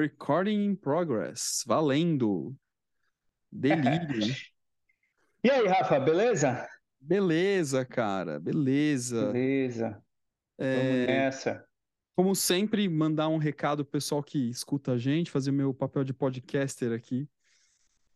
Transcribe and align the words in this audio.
Recording 0.00 0.64
in 0.64 0.74
progress. 0.74 1.62
Valendo. 1.66 2.56
Delírio. 3.52 4.34
e 5.44 5.50
aí, 5.50 5.66
Rafa, 5.66 6.00
beleza? 6.00 6.66
Beleza, 6.98 7.84
cara. 7.84 8.40
Beleza. 8.40 9.30
Beleza. 9.30 10.02
É... 10.56 10.74
Vamos 10.74 11.06
nessa. 11.06 11.64
Como 12.16 12.34
sempre, 12.34 12.88
mandar 12.88 13.28
um 13.28 13.36
recado 13.36 13.84
pro 13.84 13.92
pessoal 13.92 14.22
que 14.22 14.48
escuta 14.48 14.92
a 14.92 14.98
gente, 14.98 15.30
fazer 15.30 15.52
meu 15.52 15.74
papel 15.74 16.02
de 16.02 16.14
podcaster 16.14 16.92
aqui. 16.92 17.28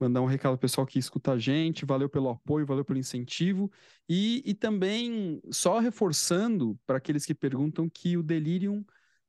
Mandar 0.01 0.23
um 0.23 0.27
recado 0.27 0.53
pro 0.53 0.63
pessoal 0.63 0.87
que 0.87 0.99
escuta 0.99 1.33
a 1.33 1.39
gente. 1.39 1.85
Valeu 1.85 2.09
pelo 2.09 2.31
apoio, 2.31 2.65
valeu 2.65 2.85
pelo 2.85 2.99
incentivo. 2.99 3.71
E, 4.09 4.43
e 4.47 4.55
também, 4.55 5.39
só 5.51 5.81
reforçando 5.81 6.81
para 6.87 6.97
aqueles 6.97 7.27
que 7.27 7.35
perguntam 7.35 7.91
que 7.91 8.17
o 8.17 8.23
Delirium 8.23 8.83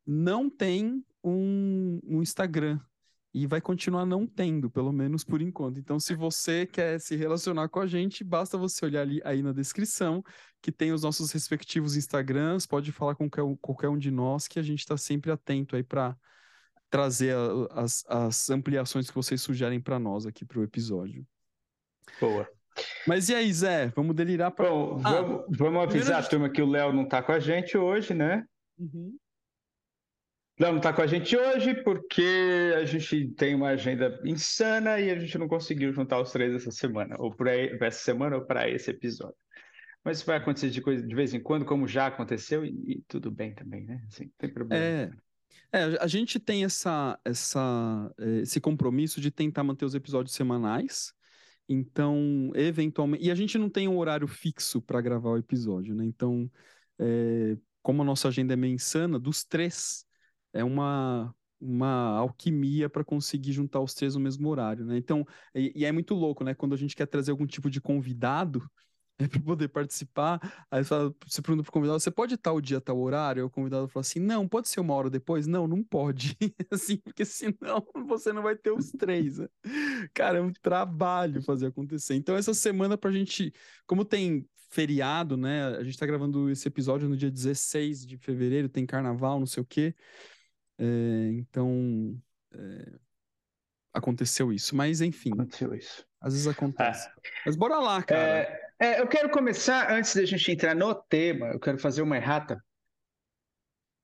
não 0.05 0.50
tem 0.50 1.04
um, 1.23 2.00
um 2.04 2.22
Instagram 2.22 2.80
e 3.34 3.46
vai 3.46 3.59
continuar 3.59 4.05
não 4.05 4.26
tendo, 4.26 4.70
pelo 4.70 4.94
menos 4.94 5.26
por 5.26 5.41
enquanto. 5.41 5.77
Então, 5.77 6.00
se 6.00 6.16
você 6.16 6.66
quer 6.66 7.02
se 7.02 7.18
relacionar 7.18 7.68
com 7.68 7.82
a 7.82 7.86
gente, 7.86 8.23
basta 8.23 8.58
você 8.58 8.86
olhar 8.86 9.02
ali 9.02 9.20
aí 9.26 9.44
na 9.44 9.52
descrição, 9.52 10.23
que 10.62 10.72
tem 10.72 10.94
os 10.94 11.04
nossos 11.04 11.34
respectivos 11.34 11.98
Instagrams, 11.98 12.66
pode 12.66 12.94
falar 12.94 13.13
com 13.13 13.30
qualquer, 13.30 13.90
um 13.90 13.98
de 13.98 14.10
nós, 14.10 14.48
que 14.48 14.58
a 14.58 14.62
gente 14.62 14.80
está 14.80 14.96
sempre 14.96 15.32
atento 15.32 15.76
aí 15.76 15.84
para 15.84 16.16
trazer 16.90 17.35
as, 17.72 18.05
as 18.08 18.49
ampliações 18.49 19.10
que 19.10 19.16
vocês 19.16 19.41
sugerem 19.41 19.82
para 19.82 19.99
nós 19.99 20.26
aqui 20.26 20.46
para 20.46 20.60
o 20.60 20.63
episódio. 20.63 21.27
Boa. 22.22 22.48
Mas 23.05 23.27
e 23.27 23.35
aí, 23.35 23.52
Zé? 23.52 23.88
Vamos 23.88 24.16
delirar 24.16 24.52
para. 24.52 24.70
Bom, 24.70 25.02
ah, 25.04 25.12
vamos, 25.12 25.46
vamos 25.49 25.84
avisar 25.84 26.24
a 26.24 26.27
turma 26.27 26.49
que 26.49 26.62
o 26.62 26.70
Léo 26.70 26.94
não 26.94 27.04
está 27.04 27.22
com 27.22 27.34
a 27.34 27.40
gente 27.40 27.77
hoje, 27.77 28.13
né? 28.13 28.46
Uhum. 28.77 29.18
Não 30.58 30.77
está 30.77 30.94
com 30.94 31.02
a 31.02 31.08
gente 31.08 31.36
hoje 31.36 31.74
porque 31.84 32.74
a 32.77 32.85
gente 32.85 33.29
tem 33.32 33.54
uma 33.54 33.70
agenda 33.70 34.21
insana 34.24 34.99
e 34.99 35.12
a 35.12 35.20
gente 35.20 35.38
não 35.38 35.49
conseguiu 35.49 35.91
juntar 35.91 36.21
os 36.21 36.32
três 36.32 36.55
essa 36.55 36.71
semana, 36.71 37.16
ou 37.20 37.35
para 37.35 37.54
essa 37.54 38.04
semana 38.04 38.38
ou 38.38 38.46
para 38.46 38.70
esse 38.70 38.90
episódio. 38.90 39.35
Mas 40.04 40.18
isso 40.18 40.26
vai 40.26 40.38
acontecer 40.38 40.70
de, 40.70 40.82
coisa, 40.82 41.05
de 41.05 41.16
vez 41.16 41.34
em 41.34 41.41
quando, 41.41 41.66
como 41.66 41.88
já 41.88 42.07
aconteceu, 42.07 42.63
e, 42.63 42.70
e 42.88 43.04
tudo 43.07 43.32
bem 43.32 43.54
também, 43.54 43.85
né? 43.85 44.02
Assim, 44.07 44.32
tem 44.38 44.49
problema. 44.49 44.84
É, 44.84 45.12
é, 45.74 45.98
a 45.99 46.07
gente 46.07 46.40
tem 46.40 46.63
essa, 46.63 47.20
essa, 47.26 48.13
é, 48.20 48.41
esse 48.41 48.62
compromisso 48.62 49.20
de 49.20 49.32
tentar 49.32 49.63
manter 49.63 49.84
os 49.84 49.96
episódios 49.96 50.35
semanais. 50.35 51.12
Então, 51.68 52.51
eventualmente. 52.54 53.26
E 53.26 53.32
a 53.32 53.35
gente 53.35 53.57
não 53.57 53.70
tem 53.70 53.88
um 53.88 53.98
horário 53.98 54.27
fixo 54.27 54.82
para 54.82 55.01
gravar 55.01 55.32
o 55.32 55.38
episódio, 55.38 55.96
né? 55.96 56.05
Então, 56.05 56.49
é, 56.99 57.57
como 57.82 58.04
a 58.04 58.05
nossa 58.05 58.27
agenda 58.27 58.54
é 58.54 58.55
meio 58.55 58.76
insana, 58.76 59.20
dos 59.20 59.44
três, 59.44 60.04
é 60.55 60.63
uma, 60.63 61.35
uma 61.59 62.17
alquimia 62.17 62.89
para 62.89 63.03
conseguir 63.03 63.51
juntar 63.51 63.81
os 63.81 63.93
três 63.93 64.16
no 64.16 64.22
mesmo 64.22 64.47
horário, 64.50 64.85
né? 64.85 64.97
Então, 64.97 65.25
e, 65.53 65.72
e, 65.75 65.85
é 65.85 65.91
muito 65.91 66.16
louco, 66.16 66.44
né? 66.44 66.56
Quando 66.56 66.73
a 66.73 66.78
gente 66.78 66.95
quer 66.95 67.06
trazer 67.06 67.31
algum 67.31 67.45
tipo 67.45 67.69
de 67.69 67.81
convidado 67.81 68.63
é 69.19 69.28
para 69.28 69.39
poder 69.39 69.69
participar, 69.69 70.39
aí 70.69 70.83
você, 70.83 70.89
fala, 70.89 71.16
você 71.25 71.41
pergunta 71.41 71.63
pro 71.63 71.72
convidado, 71.72 72.00
você 72.00 72.11
pode 72.11 72.35
estar 72.35 72.51
o 72.51 72.59
dia, 72.59 72.81
tal 72.81 73.00
horário? 73.00 73.44
Aí 73.44 73.45
o 73.45 73.50
convidado 73.50 73.88
fala 73.88 74.01
assim, 74.01 74.19
não, 74.19 74.47
pode 74.47 74.67
ser 74.67 74.81
uma 74.81 74.94
hora 74.94 75.09
depois? 75.09 75.47
Não, 75.47 75.67
não 75.67 75.83
pode. 75.83 76.38
assim, 76.72 76.97
porque 76.97 77.23
senão 77.23 77.85
você 78.07 78.33
não 78.33 78.41
vai 78.41 78.56
ter 78.56 78.72
os 78.72 78.91
três. 78.91 79.38
Né? 79.38 79.47
Cara, 80.13 80.39
é 80.39 80.41
um 80.41 80.51
trabalho 80.51 81.41
fazer 81.41 81.67
acontecer. 81.67 82.16
Então, 82.16 82.35
essa 82.35 82.53
semana 82.53 82.97
pra 82.97 83.11
gente, 83.11 83.53
como 83.85 84.03
tem 84.03 84.45
feriado, 84.69 85.38
né? 85.38 85.78
A 85.78 85.83
gente 85.83 85.97
tá 85.97 86.06
gravando 86.06 86.50
esse 86.50 86.67
episódio 86.67 87.07
no 87.07 87.16
dia 87.16 87.31
16 87.31 88.06
de 88.06 88.17
fevereiro, 88.17 88.67
tem 88.67 88.85
carnaval, 88.85 89.39
não 89.39 89.45
sei 89.45 89.63
o 89.63 89.66
quê. 89.66 89.95
É, 90.78 91.29
então, 91.34 92.19
é, 92.53 92.91
aconteceu 93.94 94.51
isso. 94.51 94.75
Mas, 94.75 95.01
enfim. 95.01 95.31
Aconteceu 95.34 95.73
isso. 95.73 96.05
Às 96.19 96.33
vezes 96.33 96.47
acontece. 96.47 97.07
É. 97.07 97.11
Mas 97.45 97.55
bora 97.55 97.79
lá, 97.79 98.01
cara. 98.03 98.22
É, 98.22 98.66
é, 98.79 99.01
eu 99.01 99.07
quero 99.07 99.29
começar, 99.29 99.91
antes 99.91 100.16
da 100.16 100.25
gente 100.25 100.51
entrar 100.51 100.75
no 100.75 100.94
tema, 100.94 101.47
eu 101.47 101.59
quero 101.59 101.77
fazer 101.77 102.01
uma 102.01 102.17
errata. 102.17 102.63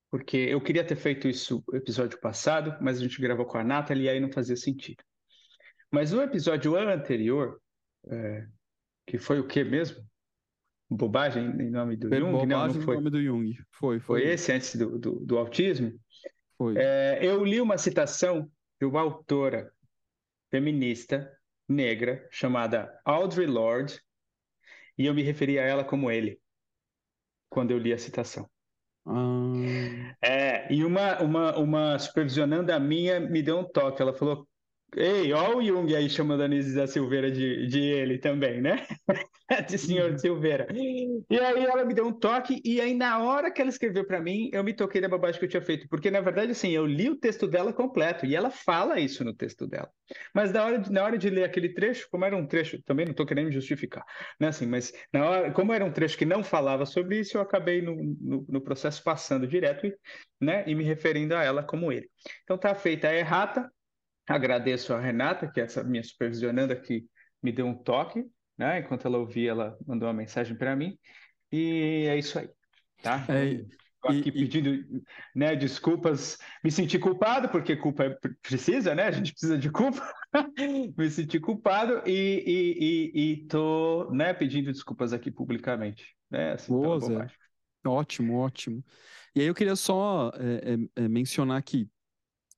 Porque 0.09 0.37
eu 0.37 0.61
queria 0.61 0.85
ter 0.85 0.95
feito 0.95 1.27
isso 1.27 1.63
no 1.67 1.77
episódio 1.77 2.19
passado, 2.19 2.77
mas 2.81 2.97
a 2.97 3.01
gente 3.01 3.21
gravou 3.21 3.45
com 3.45 3.57
a 3.57 3.63
Nathalie 3.63 4.05
e 4.05 4.09
aí 4.09 4.19
não 4.19 4.31
fazia 4.31 4.57
sentido. 4.57 5.03
Mas 5.89 6.13
o 6.13 6.21
episódio 6.21 6.75
anterior, 6.75 7.61
é, 8.09 8.45
que 9.07 9.17
foi 9.17 9.39
o 9.39 9.47
que 9.47 9.63
mesmo? 9.63 10.03
Bobagem 10.89 11.45
em 11.45 11.69
nome 11.69 11.95
do 11.95 12.09
Jung? 12.09 12.31
Bobagem 12.31 12.47
não, 12.47 12.67
não 12.67 12.81
foi. 12.81 12.95
em 12.95 12.97
nome 12.97 13.09
do 13.09 13.23
Jung. 13.23 13.53
Foi, 13.71 13.99
foi. 13.99 14.21
Foi 14.21 14.29
esse 14.29 14.51
antes 14.51 14.75
do, 14.75 14.99
do, 14.99 15.19
do 15.25 15.37
autismo? 15.37 15.97
É, 16.75 17.19
eu 17.21 17.43
li 17.43 17.59
uma 17.59 17.77
citação 17.77 18.51
de 18.79 18.85
uma 18.85 19.01
autora 19.01 19.71
feminista 20.49 21.31
negra 21.67 22.27
chamada 22.29 22.99
Audre 23.05 23.45
Lorde 23.45 24.01
e 24.97 25.05
eu 25.05 25.13
me 25.13 25.23
referi 25.23 25.57
a 25.57 25.63
ela 25.63 25.83
como 25.83 26.11
ele 26.11 26.39
quando 27.49 27.71
eu 27.71 27.77
li 27.77 27.93
a 27.93 27.97
citação. 27.97 28.49
Ah. 29.05 30.15
É, 30.21 30.71
e 30.73 30.83
uma, 30.85 31.21
uma, 31.21 31.57
uma 31.57 31.99
supervisionanda 31.99 32.79
minha 32.79 33.19
me 33.19 33.41
deu 33.41 33.59
um 33.59 33.63
toque. 33.63 34.01
Ela 34.01 34.13
falou: 34.13 34.47
Ei, 34.95 35.31
ó 35.31 35.55
o 35.55 35.63
Jung 35.63 35.95
aí 35.95 36.09
chamando 36.09 36.43
a 36.43 36.47
Nise 36.47 36.75
da 36.75 36.85
Silveira 36.85 37.31
de, 37.31 37.65
de 37.67 37.79
ele 37.79 38.17
também, 38.17 38.59
né? 38.61 38.85
de 39.69 39.77
senhor 39.77 40.11
uhum. 40.11 40.17
Silveira. 40.17 40.67
E 40.73 41.39
aí 41.39 41.63
ela 41.63 41.85
me 41.85 41.93
deu 41.93 42.07
um 42.07 42.11
toque, 42.11 42.61
e 42.63 42.81
aí 42.81 42.93
na 42.93 43.19
hora 43.19 43.49
que 43.51 43.61
ela 43.61 43.69
escreveu 43.69 44.05
para 44.05 44.19
mim, 44.19 44.49
eu 44.51 44.63
me 44.63 44.73
toquei 44.73 44.99
da 44.99 45.07
bobagem 45.07 45.39
que 45.39 45.45
eu 45.45 45.49
tinha 45.49 45.61
feito. 45.61 45.87
Porque, 45.87 46.11
na 46.11 46.19
verdade, 46.19 46.51
assim, 46.51 46.71
eu 46.71 46.85
li 46.85 47.09
o 47.09 47.15
texto 47.15 47.47
dela 47.47 47.71
completo, 47.71 48.25
e 48.25 48.35
ela 48.35 48.49
fala 48.49 48.99
isso 48.99 49.23
no 49.23 49.33
texto 49.33 49.65
dela. 49.65 49.89
Mas 50.33 50.51
na 50.51 50.65
hora 50.65 50.79
de, 50.79 50.91
na 50.91 51.03
hora 51.03 51.17
de 51.17 51.29
ler 51.29 51.45
aquele 51.45 51.69
trecho, 51.69 52.07
como 52.11 52.25
era 52.25 52.35
um 52.35 52.45
trecho, 52.45 52.81
também 52.83 53.05
não 53.05 53.11
estou 53.11 53.25
querendo 53.25 53.47
me 53.47 53.53
justificar, 53.53 54.03
né? 54.39 54.49
Assim, 54.49 54.65
mas 54.65 54.93
na 55.13 55.29
hora, 55.29 55.51
como 55.51 55.71
era 55.71 55.85
um 55.85 55.91
trecho 55.91 56.17
que 56.17 56.25
não 56.25 56.43
falava 56.43 56.85
sobre 56.85 57.19
isso, 57.19 57.37
eu 57.37 57.41
acabei 57.41 57.81
no, 57.81 57.95
no, 57.95 58.45
no 58.47 58.61
processo 58.61 59.01
passando 59.03 59.47
direto 59.47 59.87
e, 59.87 59.95
né, 60.39 60.65
e 60.67 60.75
me 60.75 60.83
referindo 60.83 61.33
a 61.33 61.43
ela 61.43 61.63
como 61.63 61.91
ele. 61.91 62.09
Então 62.43 62.57
tá 62.57 62.75
feita 62.75 63.07
a 63.07 63.15
errata, 63.15 63.71
Agradeço 64.33 64.93
a 64.93 64.99
Renata, 64.99 65.47
que 65.49 65.59
é 65.59 65.63
essa 65.63 65.83
minha 65.83 66.03
supervisionanda 66.03 66.75
que 66.75 67.05
me 67.41 67.51
deu 67.51 67.65
um 67.65 67.75
toque, 67.75 68.25
né? 68.57 68.79
Enquanto 68.79 69.05
ela 69.05 69.17
ouvia, 69.17 69.51
ela 69.51 69.77
mandou 69.85 70.07
uma 70.07 70.13
mensagem 70.13 70.55
para 70.55 70.75
mim. 70.75 70.97
E 71.51 72.05
é 72.07 72.17
isso 72.17 72.39
aí, 72.39 72.49
tá? 73.01 73.25
É, 73.29 73.65
Estou 74.01 74.19
aqui 74.19 74.29
e, 74.29 74.31
pedindo 74.31 75.03
né, 75.35 75.55
desculpas, 75.55 76.37
me 76.63 76.71
senti 76.71 76.97
culpado, 76.97 77.49
porque 77.49 77.75
culpa 77.75 78.05
é, 78.05 78.17
precisa, 78.41 78.95
né? 78.95 79.03
A 79.03 79.11
gente 79.11 79.31
precisa 79.31 79.57
de 79.57 79.69
culpa. 79.69 80.01
me 80.97 81.09
senti 81.09 81.39
culpado 81.39 82.01
e, 82.07 82.43
e, 83.13 83.21
e, 83.21 83.47
tô 83.47 84.09
né, 84.11 84.33
pedindo 84.33 84.71
desculpas 84.71 85.13
aqui 85.13 85.29
publicamente. 85.29 86.15
Né? 86.31 86.53
Assim, 86.53 86.73
Boa, 86.73 86.99
Zé. 86.99 87.27
Ótimo, 87.85 88.37
ótimo. 88.37 88.83
E 89.35 89.41
aí 89.41 89.47
eu 89.47 89.55
queria 89.55 89.75
só 89.75 90.31
é, 90.35 91.03
é, 91.03 91.07
mencionar 91.07 91.61
que 91.61 91.87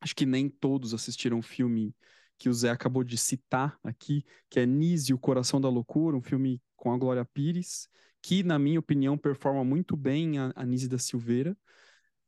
acho 0.04 0.16
que 0.16 0.26
nem 0.26 0.50
todos 0.50 0.94
assistiram 0.94 1.40
o 1.40 1.42
filme 1.42 1.96
que 2.38 2.50
o 2.50 2.54
Zé 2.54 2.70
acabou 2.70 3.06
de 3.06 3.18
citar 3.18 3.80
aqui, 3.82 4.26
que 4.50 4.60
é 4.60 4.66
Nise, 4.66 5.14
o 5.14 5.18
Coração 5.18 5.62
da 5.62 5.70
Loucura, 5.70 6.18
um 6.18 6.22
filme 6.22 6.62
com 6.76 6.92
a 6.92 6.98
Glória 6.98 7.24
Pires, 7.24 7.88
que, 8.22 8.44
na 8.44 8.60
minha 8.60 8.80
opinião, 8.80 9.18
performa 9.18 9.64
muito 9.64 9.96
bem 9.96 10.38
a, 10.40 10.52
a 10.56 10.66
Nise 10.66 10.90
da 10.90 10.98
Silveira. 10.98 11.56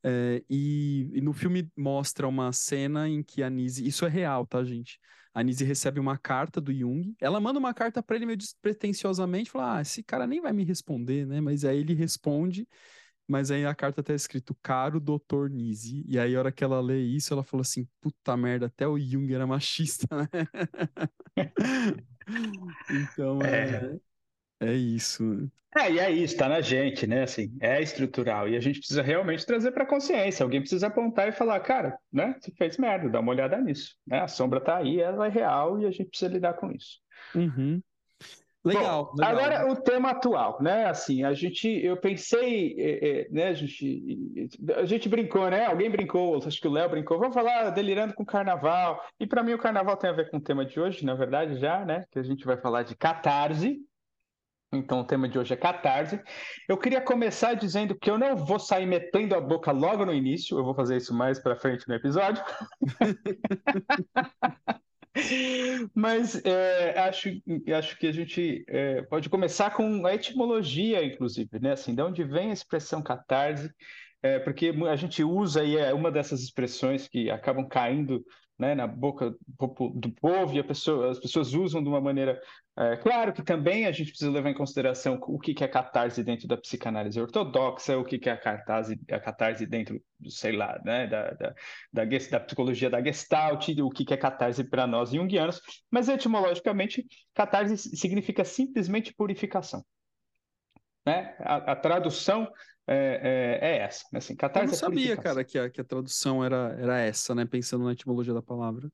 É, 0.02 0.42
e, 0.50 1.10
e, 1.14 1.22
no 1.22 1.34
filme 1.34 1.70
mostra 1.76 2.28
uma 2.28 2.54
cena 2.54 3.10
em 3.10 3.22
que 3.22 3.44
a 3.44 3.50
Nise, 3.50 3.86
isso 3.86 4.06
é 4.06 4.10
real, 4.10 4.46
tá, 4.46 4.64
gente? 4.64 5.00
A 5.34 5.44
Nise 5.44 5.66
recebe 5.66 6.00
uma 6.00 6.18
carta 6.18 6.62
do 6.62 6.72
Jung, 6.72 7.14
ela 7.20 7.42
manda 7.42 7.60
uma 7.60 7.74
carta 7.74 8.02
para 8.02 8.16
ele 8.16 8.26
meio 8.26 8.38
despretensiosamente, 8.38 9.52
fala: 9.52 9.78
Ah, 9.80 9.82
esse 9.82 10.02
cara 10.04 10.26
nem 10.26 10.40
vai 10.40 10.54
me 10.54 10.64
responder, 10.64 11.26
né? 11.26 11.42
Mas 11.42 11.66
aí 11.66 11.80
ele 11.80 11.94
responde 11.94 12.68
mas 13.28 13.52
aí 13.52 13.66
a 13.66 13.74
carta 13.74 14.04
tá 14.04 14.14
escrito 14.14 14.56
caro 14.62 15.00
doutor 15.00 15.50
Nise. 15.50 16.06
E 16.08 16.20
aí, 16.20 16.36
a 16.36 16.40
hora 16.40 16.52
que 16.52 16.64
ela 16.64 16.80
lê 16.80 17.00
isso, 17.00 17.34
ela 17.34 17.44
falou 17.44 17.62
assim: 17.62 17.88
puta 18.02 18.36
merda, 18.38 18.68
até 18.68 18.88
o 18.88 19.00
Jung 19.00 19.34
era 19.34 19.48
machista, 19.48 20.08
né? 20.16 20.28
então 22.90 23.42
é, 23.42 24.00
é, 24.62 24.68
é 24.68 24.74
isso. 24.74 25.50
É, 25.78 25.92
e 25.92 26.00
é 26.00 26.10
isso, 26.10 26.38
tá 26.38 26.48
na 26.48 26.62
gente, 26.62 27.06
né? 27.06 27.24
Assim, 27.24 27.58
é 27.60 27.82
estrutural. 27.82 28.48
E 28.48 28.56
a 28.56 28.62
gente 28.62 28.80
precisa 28.80 29.02
realmente 29.02 29.46
trazer 29.46 29.72
para 29.72 29.86
consciência. 29.86 30.42
Alguém 30.42 30.62
precisa 30.62 30.88
apontar 30.88 31.28
e 31.28 31.34
falar, 31.34 31.60
cara, 31.60 31.98
né? 32.12 32.34
Você 32.40 32.50
fez 32.52 32.78
merda, 32.78 33.10
dá 33.10 33.20
uma 33.20 33.32
olhada 33.32 33.60
nisso. 33.60 33.94
Né? 34.08 34.22
A 34.22 34.28
sombra 34.28 34.62
tá 34.62 34.78
aí, 34.78 35.02
ela 35.02 35.28
é 35.28 35.30
real 35.30 35.82
e 35.82 35.86
a 35.86 35.92
gente 35.92 36.10
precisa 36.10 36.32
lidar 36.32 36.54
com 36.54 36.72
isso. 36.72 37.00
Uhum. 37.36 37.82
Legal, 38.66 39.06
Bom, 39.06 39.24
legal, 39.24 39.32
Agora 39.32 39.72
o 39.72 39.76
tema 39.76 40.10
atual, 40.10 40.58
né? 40.60 40.86
Assim, 40.86 41.24
a 41.24 41.34
gente, 41.34 41.68
eu 41.68 41.96
pensei, 41.98 42.76
é, 42.80 43.10
é, 43.10 43.30
né? 43.30 43.48
A 43.50 43.54
gente, 43.54 44.50
a 44.76 44.86
gente 44.86 45.08
brincou, 45.08 45.48
né? 45.52 45.68
Alguém 45.68 45.88
brincou, 45.88 46.38
acho 46.38 46.60
que 46.60 46.68
o 46.68 46.72
Léo 46.72 46.90
brincou. 46.90 47.20
Vamos 47.20 47.36
falar 47.36 47.70
delirando 47.70 48.16
com 48.16 48.26
Carnaval. 48.26 49.00
E 49.20 49.28
para 49.28 49.44
mim 49.44 49.54
o 49.54 49.60
Carnaval 49.60 49.96
tem 49.98 50.10
a 50.10 50.14
ver 50.14 50.32
com 50.32 50.38
o 50.38 50.42
tema 50.42 50.66
de 50.66 50.80
hoje, 50.80 51.06
na 51.06 51.14
verdade 51.14 51.60
já, 51.60 51.86
né? 51.86 52.06
Que 52.10 52.18
a 52.18 52.24
gente 52.24 52.44
vai 52.44 52.58
falar 52.58 52.82
de 52.82 52.96
catarse, 52.96 53.80
Então, 54.74 55.02
o 55.02 55.06
tema 55.06 55.30
de 55.30 55.38
hoje 55.38 55.54
é 55.54 55.58
catarse. 55.58 56.20
Eu 56.68 56.78
queria 56.78 57.00
começar 57.00 57.54
dizendo 57.54 57.96
que 57.96 58.10
eu 58.10 58.18
não 58.18 58.36
vou 58.36 58.58
sair 58.58 58.88
metendo 58.88 59.36
a 59.36 59.40
boca 59.40 59.72
logo 59.72 60.06
no 60.06 60.14
início, 60.14 60.58
eu 60.58 60.64
vou 60.64 60.74
fazer 60.74 60.98
isso 60.98 61.14
mais 61.14 61.40
para 61.40 61.56
frente 61.56 61.88
no 61.88 61.94
episódio. 61.94 62.44
Mas 65.94 66.44
é, 66.44 67.00
acho, 67.00 67.30
acho 67.78 67.98
que 67.98 68.08
a 68.08 68.12
gente 68.12 68.66
é, 68.68 69.02
pode 69.04 69.30
começar 69.30 69.72
com 69.72 70.06
a 70.06 70.14
etimologia, 70.14 71.04
inclusive, 71.04 71.60
né? 71.60 71.72
Assim, 71.72 71.96
de 71.96 72.02
onde 72.02 72.24
vem 72.24 72.50
a 72.50 72.54
expressão 72.54 73.02
catarse? 73.02 73.70
É, 74.22 74.40
porque 74.40 74.74
a 74.90 74.96
gente 74.96 75.24
usa 75.24 75.64
e 75.64 75.78
é 75.78 75.94
uma 75.94 76.12
dessas 76.12 76.42
expressões 76.42 77.08
que 77.08 77.30
acabam 77.30 77.68
caindo 77.68 78.26
né, 78.58 78.74
na 78.74 78.88
boca 78.88 79.36
do 79.58 80.12
povo 80.12 80.56
e 80.56 80.64
pessoa, 80.64 81.12
as 81.12 81.20
pessoas 81.20 81.54
usam 81.54 81.84
de 81.84 81.90
uma 81.90 82.00
maneira. 82.00 82.40
É, 82.78 82.98
claro 82.98 83.34
que 83.34 83.44
também 83.44 83.86
a 83.86 83.92
gente 83.92 84.10
precisa 84.10 84.32
levar 84.32 84.50
em 84.50 84.54
consideração 84.54 85.18
o 85.22 85.40
que, 85.40 85.56
é 85.64 85.68
catarse 85.68 86.24
dentro 86.24 86.48
da 86.48 86.58
psicanálise 86.58 87.20
ortodoxa, 87.20 87.98
o 87.98 88.04
que, 88.04 88.18
que 88.18 88.30
é 88.30 88.34
a 88.34 88.38
catarse, 88.38 89.00
a 89.10 89.20
catarse 89.20 89.66
dentro, 89.66 90.02
sei 90.28 90.54
lá, 90.54 90.80
né, 90.84 91.08
da, 91.08 91.32
da, 91.32 91.56
da, 91.94 92.06
da 92.06 92.40
psicologia 92.40 92.90
da 92.90 93.04
Gestalt, 93.04 93.70
o 93.80 93.90
que, 93.90 94.06
que 94.06 94.14
é 94.14 94.18
catarse 94.18 94.64
para 94.64 94.88
nós 94.88 95.12
junguianos, 95.12 95.62
mas 95.90 96.10
etimologicamente, 96.10 97.06
catarse 97.34 97.78
significa 97.78 98.44
simplesmente 98.44 99.14
purificação. 99.14 99.84
Né? 101.06 101.36
A, 101.40 101.72
a 101.72 101.76
tradução 101.76 102.52
é, 102.88 103.60
é, 103.62 103.68
é 103.68 103.78
essa. 103.80 104.06
Né? 104.12 104.20
Assim, 104.20 104.36
catarse 104.36 104.66
Eu 104.66 104.68
não 104.68 104.74
é 104.74 104.78
sabia, 104.78 105.18
cara, 105.18 105.44
que 105.44 105.58
a, 105.58 105.70
que 105.70 105.82
a 105.82 105.84
tradução 105.84 106.44
era, 106.44 106.76
era 106.80 107.00
essa, 107.00 107.36
né? 107.36 107.46
Pensando 107.46 107.86
na 107.86 107.94
etimologia 107.94 108.34
da 108.34 108.42
palavra. 108.42 108.90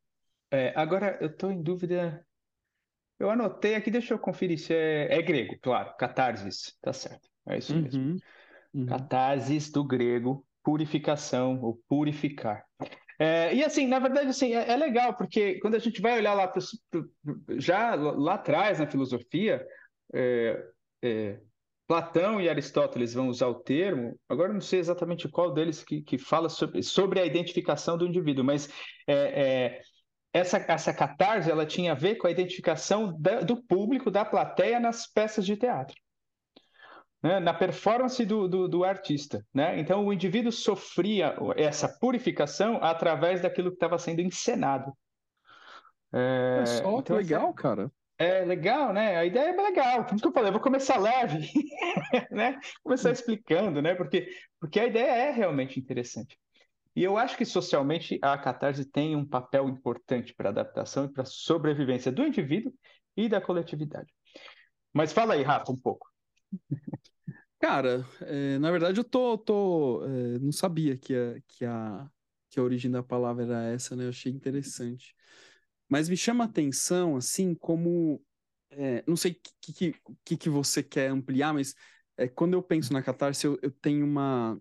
É, 0.50 0.74
agora, 0.76 1.18
eu 1.22 1.28
estou 1.28 1.52
em 1.52 1.62
dúvida. 1.62 2.26
Eu 3.18 3.30
anotei 3.30 3.76
aqui, 3.76 3.92
deixa 3.92 4.14
eu 4.14 4.20
conferir 4.20 4.58
se 4.58 4.74
é, 4.74 5.14
é 5.14 5.22
grego, 5.22 5.56
claro. 5.62 5.96
Catarsis, 5.98 6.76
tá 6.82 6.92
certo. 6.92 7.30
É 7.48 7.58
isso 7.58 7.74
uhum, 7.74 7.82
mesmo. 7.82 8.18
Uhum. 8.74 8.86
Catarsis 8.86 9.72
do 9.72 9.84
grego, 9.84 10.46
purificação 10.64 11.62
ou 11.62 11.82
purificar. 11.88 12.66
É, 13.20 13.54
e 13.54 13.64
assim, 13.64 13.86
na 13.88 14.00
verdade, 14.00 14.30
assim, 14.30 14.56
é, 14.56 14.72
é, 14.72 14.76
legal, 14.76 15.14
porque 15.16 15.60
quando 15.60 15.76
a 15.76 15.80
gente 15.80 16.02
vai 16.02 16.18
olhar 16.18 16.34
lá 16.34 16.48
pro, 16.48 16.62
pro, 16.90 17.60
já 17.60 17.94
lá 17.94 18.34
atrás 18.34 18.80
na 18.80 18.88
filosofia, 18.88 19.64
é, 20.12 20.66
é 21.04 21.40
Platão 21.92 22.40
e 22.40 22.48
Aristóteles 22.48 23.14
vão 23.14 23.28
usar 23.28 23.48
o 23.48 23.60
termo, 23.60 24.18
agora 24.30 24.54
não 24.54 24.62
sei 24.62 24.80
exatamente 24.80 25.28
qual 25.28 25.54
deles 25.54 25.84
que, 25.84 26.02
que 26.02 26.18
fala 26.18 26.48
sobre, 26.48 26.82
sobre 26.82 27.20
a 27.20 27.26
identificação 27.26 27.98
do 27.98 28.08
indivíduo, 28.08 28.46
mas 28.46 28.70
é, 29.06 29.14
é, 29.14 29.82
essa, 30.32 30.58
essa 30.70 30.94
catarse 30.94 31.52
ela 31.52 31.66
tinha 31.66 31.92
a 31.92 31.96
ver 31.96 32.16
com 32.16 32.28
a 32.28 32.32
identificação 32.32 33.14
da, 33.20 33.42
do 33.42 33.62
público, 33.62 34.10
da 34.10 34.24
plateia 34.24 34.80
nas 34.80 35.06
peças 35.06 35.46
de 35.46 35.58
teatro. 35.58 35.94
Né? 37.22 37.42
na 37.42 37.54
performance 37.54 38.26
do, 38.26 38.48
do, 38.48 38.70
do, 38.70 38.84
artista. 38.86 39.46
Né? 39.54 39.78
Então, 39.78 40.06
o 40.06 40.14
indivíduo 40.14 40.52
sofria 40.52 41.36
essa 41.58 41.90
purificação 42.00 42.80
através 42.82 43.42
daquilo 43.42 43.70
que 43.70 43.76
estava 43.76 43.98
sendo 43.98 44.22
encenado. 44.22 44.94
É, 46.14 46.60
é 46.62 46.66
só 46.66 47.00
então, 47.00 47.18
legal, 47.18 47.54
cara. 47.54 47.92
É 48.22 48.46
legal, 48.46 48.94
né? 48.94 49.18
A 49.18 49.26
ideia 49.26 49.50
é 49.50 49.62
legal. 49.62 50.06
Por 50.06 50.14
isso 50.14 50.22
que 50.22 50.28
eu 50.28 50.32
falei, 50.32 50.50
eu 50.50 50.54
vou 50.54 50.62
começar 50.62 51.00
leve, 51.00 51.50
né? 52.30 52.60
Começar 52.84 53.10
explicando, 53.10 53.82
né? 53.82 53.96
Porque, 53.96 54.30
porque 54.60 54.80
a 54.80 54.86
ideia 54.86 55.12
é 55.12 55.32
realmente 55.32 55.80
interessante. 55.80 56.38
E 56.96 57.04
eu 57.04 57.18
acho 57.18 57.36
que 57.36 57.44
socialmente 57.44 58.20
a 58.22 58.38
catarse 58.38 58.86
tem 58.86 59.16
um 59.16 59.26
papel 59.26 59.68
importante 59.68 60.36
para 60.36 60.50
a 60.50 60.52
adaptação 60.52 61.06
e 61.06 61.10
para 61.12 61.24
a 61.24 61.26
sobrevivência 61.26 62.12
do 62.12 62.24
indivíduo 62.24 62.72
e 63.18 63.28
da 63.28 63.42
coletividade. 63.42 64.14
Mas 64.94 65.12
fala 65.12 65.34
aí, 65.34 65.42
Rafa, 65.42 65.72
um 65.72 65.78
pouco. 65.78 66.08
Cara, 67.60 68.06
é, 68.22 68.60
na 68.60 68.70
verdade 68.70 69.00
eu 69.00 69.04
tô, 69.04 69.36
tô 69.36 70.06
é, 70.06 70.38
não 70.38 70.52
sabia 70.52 70.96
que 70.96 71.16
a, 71.16 71.42
que, 71.48 71.66
a, 71.66 72.08
que 72.52 72.60
a 72.60 72.64
origem 72.64 72.92
da 72.92 73.02
palavra 73.02 73.46
era 73.46 73.64
essa, 73.70 73.96
né? 73.96 74.06
Eu 74.06 74.10
achei 74.10 74.32
interessante. 74.32 75.16
Mas 75.92 76.08
me 76.08 76.16
chama 76.16 76.46
atenção, 76.46 77.18
assim, 77.18 77.54
como. 77.54 78.24
É, 78.70 79.04
não 79.06 79.18
sei 79.18 79.34
o 79.34 79.36
que, 79.62 79.94
que, 80.24 80.38
que, 80.38 80.50
você 80.50 80.82
quer 80.82 81.10
ampliar, 81.10 81.54
mas 81.54 81.76
é, 82.16 82.30
quando 82.30 82.54
eu 82.54 82.64
penso 82.64 82.94
na 82.94 83.04
catarse, 83.04 83.46
eu, 83.46 83.60
eu 83.62 83.70
tenho 83.70 84.06
uma. 84.06 84.58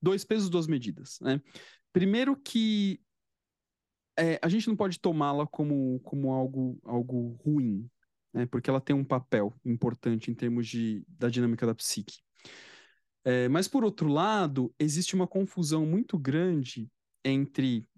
Dois 0.00 0.26
pesos, 0.26 0.50
duas 0.50 0.66
medidas, 0.66 1.18
né? 1.22 1.40
Primeiro 1.90 2.36
que 2.36 3.00
é, 4.18 4.38
a 4.42 4.48
gente 4.50 4.68
não 4.68 4.76
pode 4.76 5.00
tomá-la 5.00 5.46
como, 5.46 5.98
como 6.00 6.30
algo, 6.30 6.78
algo 6.84 7.40
ruim, 7.42 7.88
né? 8.34 8.44
Porque 8.44 8.68
ela 8.68 8.80
tem 8.80 8.94
um 8.94 9.04
papel 9.04 9.58
importante 9.64 10.30
em 10.30 10.34
termos 10.34 10.68
de, 10.68 11.02
da 11.08 11.30
dinâmica 11.30 11.64
da 11.64 11.74
psique. 11.74 12.18
É, 13.24 13.48
mas, 13.48 13.68
por 13.68 13.84
outro 13.84 14.08
lado, 14.08 14.74
existe 14.78 15.14
uma 15.14 15.26
confusão 15.26 15.86
muito 15.86 16.18
grande 16.18 16.90
entre 17.24 17.88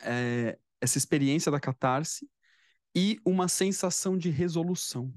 é, 0.00 0.56
essa 0.86 0.98
experiência 0.98 1.50
da 1.50 1.60
catarse 1.60 2.28
e 2.94 3.20
uma 3.24 3.48
sensação 3.48 4.16
de 4.16 4.30
resolução. 4.30 5.12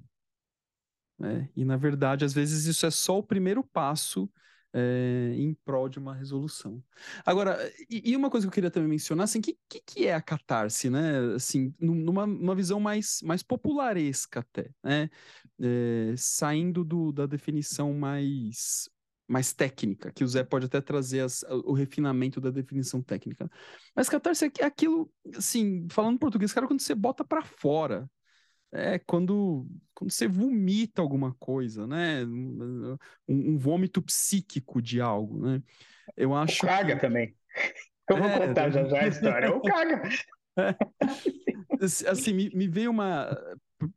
Né? 1.17 1.49
E, 1.55 1.63
na 1.63 1.77
verdade, 1.77 2.25
às 2.25 2.33
vezes 2.33 2.65
isso 2.65 2.85
é 2.85 2.91
só 2.91 3.19
o 3.19 3.23
primeiro 3.23 3.63
passo 3.63 4.29
é, 4.73 5.33
em 5.35 5.53
prol 5.53 5.87
de 5.87 5.99
uma 5.99 6.13
resolução. 6.13 6.83
Agora, 7.25 7.57
e, 7.89 8.11
e, 8.11 8.15
uma 8.15 8.29
coisa 8.29 8.45
que 8.45 8.49
eu 8.49 8.53
queria 8.53 8.71
também 8.71 8.89
mencionar, 8.89 9.25
assim, 9.25 9.41
que, 9.41 9.57
que, 9.67 9.81
que, 9.85 10.07
é 10.07 10.13
a 10.13 10.21
catarse, 10.21 10.89
né? 10.89 11.33
Assim, 11.35 11.73
numa, 11.79 12.25
numa 12.25 12.55
visão 12.55 12.79
mais, 12.79 13.19
mais 13.23 13.43
popularesca 13.43 14.41
até, 14.41 14.71
né? 14.83 15.09
É, 15.61 16.13
saindo 16.17 16.83
do, 16.83 17.11
da 17.11 17.25
definição 17.25 17.93
mais 17.93 18.89
mais 19.29 19.53
técnica, 19.53 20.11
que 20.11 20.23
o 20.23 20.27
Zé 20.27 20.43
pode 20.43 20.65
até 20.65 20.81
trazer 20.81 21.21
as, 21.21 21.43
o 21.43 21.71
refinamento 21.71 22.41
da 22.41 22.49
definição 22.49 23.01
técnica. 23.01 23.49
Mas 23.95 24.09
catarse 24.09 24.51
é 24.59 24.65
aquilo, 24.65 25.11
assim, 25.35 25.87
falando 25.91 26.17
português, 26.17 26.51
cara, 26.51 26.65
quando 26.65 26.81
você 26.81 26.95
bota 26.95 27.23
para 27.23 27.43
fora. 27.43 28.09
É 28.71 28.99
quando, 28.99 29.67
quando 29.95 30.11
você 30.11 30.27
vomita 30.27 31.01
alguma 31.01 31.33
coisa, 31.39 31.87
né? 31.87 32.23
Um, 32.23 32.97
um 33.27 33.57
vômito 33.57 33.99
psíquico 33.99 34.79
de 34.79 35.01
algo, 35.01 35.43
né? 35.43 35.63
Eu 36.15 36.35
acho. 36.35 36.63
Ou 36.65 36.71
caga 36.71 36.95
que... 36.95 37.01
também. 37.01 37.35
Eu 38.07 38.17
vou 38.17 38.27
é, 38.27 38.47
contar 38.47 38.69
já 38.69 38.83
já 38.85 39.01
a 39.01 39.07
história. 39.09 39.51
Ou 39.51 39.61
caga. 39.61 40.03
É. 40.57 40.75
Assim, 42.09 42.33
me, 42.33 42.49
me 42.51 42.67
veio 42.67 42.91
uma 42.91 43.35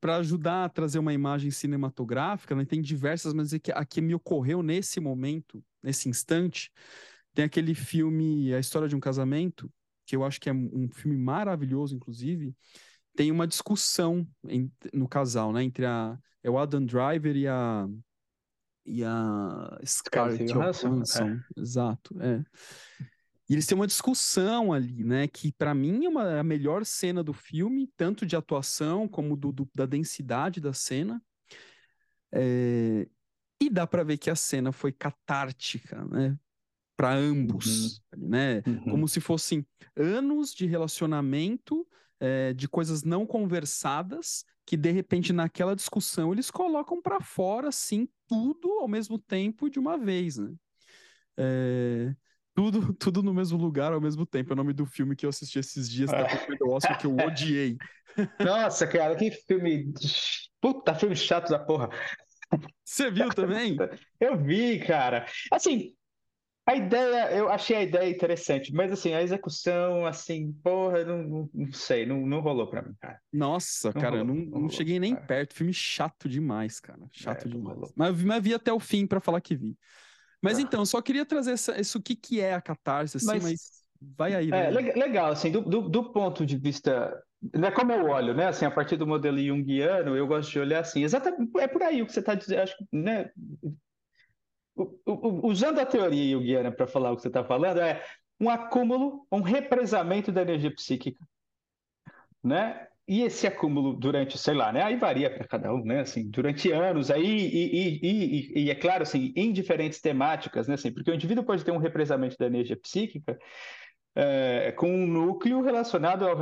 para 0.00 0.16
ajudar 0.16 0.64
a 0.64 0.68
trazer 0.68 0.98
uma 0.98 1.12
imagem 1.12 1.50
cinematográfica, 1.50 2.54
né? 2.54 2.64
tem 2.64 2.80
diversas, 2.80 3.32
mas 3.32 3.52
é 3.52 3.60
a 3.74 3.84
que 3.84 4.00
me 4.00 4.14
ocorreu 4.14 4.62
nesse 4.62 5.00
momento, 5.00 5.62
nesse 5.82 6.08
instante, 6.08 6.70
tem 7.34 7.44
aquele 7.44 7.74
filme 7.74 8.54
A 8.54 8.58
História 8.58 8.88
de 8.88 8.94
um 8.94 9.00
Casamento, 9.00 9.70
que 10.06 10.14
eu 10.14 10.24
acho 10.24 10.40
que 10.40 10.48
é 10.48 10.52
um 10.52 10.88
filme 10.90 11.16
maravilhoso, 11.16 11.94
inclusive, 11.94 12.54
tem 13.14 13.30
uma 13.30 13.46
discussão 13.46 14.26
em, 14.46 14.70
no 14.92 15.08
casal, 15.08 15.52
né, 15.52 15.62
entre 15.62 15.84
a 15.84 16.18
é 16.44 16.50
o 16.50 16.58
Adam 16.58 16.84
Driver 16.84 17.36
e 17.36 17.46
a 17.46 17.88
e 18.84 19.04
a 19.04 19.78
Scarlett 19.86 20.44
Johansson, 20.46 21.02
é. 21.02 21.60
exato, 21.60 22.20
é. 22.20 22.44
E 23.52 23.54
eles 23.54 23.66
têm 23.66 23.76
uma 23.76 23.86
discussão 23.86 24.72
ali, 24.72 25.04
né? 25.04 25.28
Que 25.28 25.52
para 25.52 25.74
mim 25.74 26.06
é 26.06 26.08
uma, 26.08 26.40
a 26.40 26.42
melhor 26.42 26.86
cena 26.86 27.22
do 27.22 27.34
filme, 27.34 27.86
tanto 27.98 28.24
de 28.24 28.34
atuação 28.34 29.06
como 29.06 29.36
do, 29.36 29.52
do 29.52 29.68
da 29.74 29.84
densidade 29.84 30.58
da 30.58 30.72
cena. 30.72 31.22
É, 32.32 33.06
e 33.60 33.68
dá 33.68 33.86
para 33.86 34.04
ver 34.04 34.16
que 34.16 34.30
a 34.30 34.34
cena 34.34 34.72
foi 34.72 34.90
catártica, 34.90 36.02
né? 36.06 36.34
Para 36.96 37.12
ambos, 37.12 37.98
uhum. 38.16 38.26
né? 38.26 38.62
Uhum. 38.66 38.84
Como 38.84 39.06
se 39.06 39.20
fossem 39.20 39.66
anos 39.94 40.54
de 40.54 40.64
relacionamento, 40.64 41.86
é, 42.18 42.54
de 42.54 42.66
coisas 42.66 43.02
não 43.02 43.26
conversadas, 43.26 44.46
que 44.64 44.78
de 44.78 44.90
repente 44.92 45.30
naquela 45.30 45.76
discussão 45.76 46.32
eles 46.32 46.50
colocam 46.50 47.02
para 47.02 47.20
fora, 47.20 47.68
assim, 47.68 48.08
tudo 48.26 48.78
ao 48.80 48.88
mesmo 48.88 49.18
tempo 49.18 49.68
de 49.68 49.78
uma 49.78 49.98
vez, 49.98 50.38
né? 50.38 50.54
É, 51.36 52.16
tudo, 52.54 52.92
tudo 52.94 53.22
no 53.22 53.34
mesmo 53.34 53.58
lugar 53.58 53.92
ao 53.92 54.00
mesmo 54.00 54.26
tempo. 54.26 54.50
É 54.50 54.54
o 54.54 54.56
nome 54.56 54.72
do 54.72 54.86
filme 54.86 55.16
que 55.16 55.26
eu 55.26 55.30
assisti 55.30 55.58
esses 55.58 55.88
dias, 55.90 56.10
tá 56.10 56.22
do 56.58 56.70
Oscar, 56.70 56.98
que 56.98 57.06
eu 57.06 57.16
odiei. 57.16 57.76
Nossa, 58.40 58.86
cara, 58.86 59.16
que 59.16 59.30
filme. 59.30 59.92
Puta, 60.60 60.94
filme 60.94 61.16
chato 61.16 61.50
da 61.50 61.58
porra. 61.58 61.88
Você 62.84 63.10
viu 63.10 63.30
também? 63.30 63.76
Eu 64.20 64.36
vi, 64.36 64.78
cara. 64.78 65.26
Assim, 65.50 65.94
a 66.64 66.76
ideia, 66.76 67.36
eu 67.36 67.48
achei 67.48 67.74
a 67.74 67.82
ideia 67.82 68.08
interessante, 68.08 68.72
mas 68.72 68.92
assim, 68.92 69.12
a 69.12 69.20
execução, 69.22 70.06
assim, 70.06 70.52
porra, 70.62 71.04
não, 71.04 71.22
não, 71.24 71.50
não 71.52 71.72
sei, 71.72 72.06
não, 72.06 72.24
não 72.24 72.40
rolou 72.40 72.70
pra 72.70 72.82
mim, 72.82 72.94
cara. 73.00 73.18
Nossa, 73.32 73.90
não 73.92 74.00
cara, 74.00 74.18
rolou, 74.18 74.26
não, 74.26 74.44
não, 74.44 74.52
rolou, 74.52 74.70
cheguei 74.70 75.00
nem 75.00 75.14
cara. 75.14 75.26
perto. 75.26 75.54
Filme 75.54 75.72
chato 75.72 76.28
demais, 76.28 76.78
cara. 76.78 77.00
Chato 77.10 77.48
é, 77.48 77.50
demais. 77.50 77.92
Mas, 77.96 78.22
mas 78.22 78.42
vi 78.44 78.54
até 78.54 78.72
o 78.72 78.78
fim 78.78 79.08
para 79.08 79.20
falar 79.20 79.40
que 79.40 79.56
vi. 79.56 79.76
Mas 80.42 80.56
tá. 80.56 80.62
então, 80.62 80.84
só 80.84 81.00
queria 81.00 81.24
trazer 81.24 81.52
essa, 81.52 81.80
isso, 81.80 81.98
o 81.98 82.02
que, 82.02 82.16
que 82.16 82.40
é 82.40 82.54
a 82.54 82.60
catarse, 82.60 83.16
assim, 83.16 83.26
mas... 83.26 83.42
mas... 83.42 83.84
vai 84.00 84.34
aí. 84.34 84.50
Vai 84.50 84.62
é, 84.64 84.66
aí. 84.66 84.92
legal, 84.94 85.30
assim, 85.30 85.52
do, 85.52 85.60
do, 85.60 85.88
do, 85.88 86.12
ponto 86.12 86.44
de 86.44 86.58
vista. 86.58 87.22
Né, 87.54 87.70
como 87.70 87.92
eu 87.92 88.06
olho, 88.06 88.34
né? 88.34 88.48
Assim, 88.48 88.64
a 88.64 88.70
partir 88.70 88.96
do 88.96 89.06
modelo 89.06 89.38
junguiano, 89.38 90.16
eu 90.16 90.26
gosto 90.26 90.50
de 90.50 90.58
olhar 90.58 90.80
assim, 90.80 91.04
exatamente, 91.04 91.50
é 91.58 91.68
por 91.68 91.82
aí 91.82 92.02
o 92.02 92.06
que 92.06 92.12
você 92.12 92.20
está 92.20 92.34
dizendo, 92.34 92.62
acho 92.62 92.76
né? 92.92 93.30
Usando 95.42 95.80
a 95.80 95.86
teoria 95.86 96.32
junguiana 96.32 96.72
para 96.72 96.86
falar 96.86 97.12
o 97.12 97.16
que 97.16 97.22
você 97.22 97.28
está 97.28 97.44
falando, 97.44 97.80
é 97.80 98.02
um 98.40 98.48
acúmulo, 98.48 99.26
um 99.30 99.40
represamento 99.40 100.32
da 100.32 100.42
energia 100.42 100.72
psíquica, 100.74 101.24
né? 102.42 102.88
E 103.12 103.22
esse 103.24 103.46
acúmulo 103.46 103.92
durante, 103.92 104.38
sei 104.38 104.54
lá, 104.54 104.72
né? 104.72 104.82
Aí 104.82 104.96
varia 104.96 105.28
para 105.28 105.46
cada 105.46 105.70
um, 105.70 105.84
né? 105.84 106.00
Assim, 106.00 106.30
durante 106.30 106.72
anos, 106.72 107.10
aí 107.10 107.22
e, 107.22 108.00
e, 108.00 108.54
e, 108.56 108.62
e, 108.64 108.70
é 108.70 108.74
claro, 108.74 109.02
assim, 109.02 109.34
em 109.36 109.52
diferentes 109.52 110.00
temáticas, 110.00 110.66
né? 110.66 110.74
Assim, 110.76 110.90
porque 110.90 111.10
o 111.10 111.14
indivíduo 111.14 111.44
pode 111.44 111.62
ter 111.62 111.72
um 111.72 111.76
represamento 111.76 112.38
da 112.38 112.46
energia 112.46 112.74
psíquica 112.74 113.38
é, 114.14 114.72
com 114.72 114.88
um 114.88 115.06
núcleo 115.06 115.60
relacionado 115.60 116.26
ao, 116.26 116.34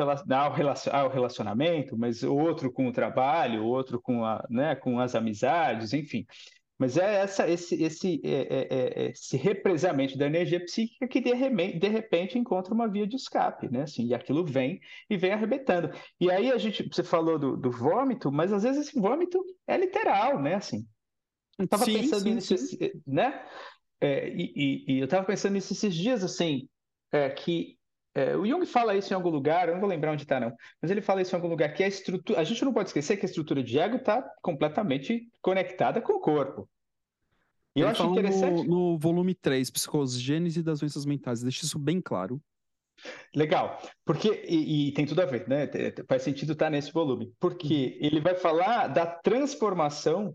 ao, 0.92 1.10
relacionamento, 1.10 1.98
mas 1.98 2.22
outro 2.22 2.70
com 2.70 2.86
o 2.86 2.92
trabalho, 2.92 3.64
outro 3.64 4.00
com, 4.00 4.24
a, 4.24 4.46
né, 4.48 4.76
com 4.76 5.00
as 5.00 5.16
amizades, 5.16 5.92
enfim. 5.92 6.24
Mas 6.80 6.96
é 6.96 7.16
essa, 7.16 7.46
esse, 7.46 7.82
esse, 7.82 8.22
é, 8.24 8.30
é, 8.30 8.68
é, 8.70 9.10
esse 9.10 9.36
represamento 9.36 10.16
da 10.16 10.24
energia 10.24 10.58
psíquica 10.64 11.06
que 11.06 11.20
de, 11.20 11.30
de 11.78 11.88
repente 11.88 12.38
encontra 12.38 12.72
uma 12.72 12.88
via 12.88 13.06
de 13.06 13.16
escape, 13.16 13.70
né? 13.70 13.82
Assim, 13.82 14.06
e 14.06 14.14
aquilo 14.14 14.42
vem 14.42 14.80
e 15.10 15.14
vem 15.14 15.30
arrebentando. 15.30 15.92
E 16.18 16.30
aí 16.30 16.50
a 16.50 16.56
gente, 16.56 16.88
você 16.90 17.04
falou 17.04 17.38
do, 17.38 17.54
do 17.54 17.70
vômito, 17.70 18.32
mas 18.32 18.50
às 18.50 18.62
vezes 18.62 18.88
esse 18.88 18.98
vômito 18.98 19.44
é 19.66 19.76
literal, 19.76 20.40
né? 20.40 20.54
Assim, 20.54 20.86
eu 21.58 21.66
estava 21.66 21.84
pensando 21.84 22.22
sim, 22.22 22.34
nisso, 22.34 22.56
sim. 22.56 22.78
né? 23.06 23.44
É, 24.00 24.30
e, 24.30 24.52
e, 24.56 24.94
e, 24.94 24.98
eu 25.00 25.04
estava 25.04 25.26
pensando 25.26 25.52
nisso 25.52 25.74
esses 25.74 25.94
dias, 25.94 26.24
assim, 26.24 26.66
é, 27.12 27.28
que 27.28 27.76
é, 28.20 28.36
o 28.36 28.46
Jung 28.46 28.64
fala 28.66 28.94
isso 28.94 29.12
em 29.12 29.16
algum 29.16 29.30
lugar, 29.30 29.68
eu 29.68 29.74
não 29.74 29.80
vou 29.80 29.88
lembrar 29.88 30.12
onde 30.12 30.22
está, 30.22 30.38
não, 30.38 30.52
mas 30.80 30.90
ele 30.90 31.00
fala 31.00 31.22
isso 31.22 31.34
em 31.34 31.36
algum 31.36 31.48
lugar, 31.48 31.72
que 31.72 31.82
a 31.82 31.88
estrutura. 31.88 32.40
A 32.40 32.44
gente 32.44 32.64
não 32.64 32.72
pode 32.72 32.90
esquecer 32.90 33.16
que 33.16 33.24
a 33.24 33.28
estrutura 33.28 33.62
de 33.62 33.78
ego 33.78 33.96
está 33.96 34.22
completamente 34.42 35.28
conectada 35.40 36.00
com 36.00 36.14
o 36.14 36.20
corpo. 36.20 36.68
E 37.74 37.80
eu 37.80 37.88
acho 37.88 38.04
interessante. 38.04 38.66
No, 38.66 38.92
no 38.92 38.98
volume 38.98 39.34
3, 39.34 39.70
Psicogênese 39.70 40.62
das 40.62 40.80
Doenças 40.80 41.06
Mentais, 41.06 41.42
deixa 41.42 41.64
isso 41.64 41.78
bem 41.78 42.00
claro. 42.00 42.40
Legal, 43.34 43.80
porque 44.04 44.44
e, 44.46 44.88
e, 44.88 44.92
tem 44.92 45.06
tudo 45.06 45.22
a 45.22 45.24
ver, 45.24 45.48
né? 45.48 45.68
Faz 46.06 46.22
sentido 46.22 46.52
estar 46.52 46.68
nesse 46.68 46.92
volume, 46.92 47.32
porque 47.40 47.98
uhum. 47.98 48.06
ele 48.06 48.20
vai 48.20 48.34
falar 48.34 48.88
da 48.88 49.06
transformação 49.06 50.34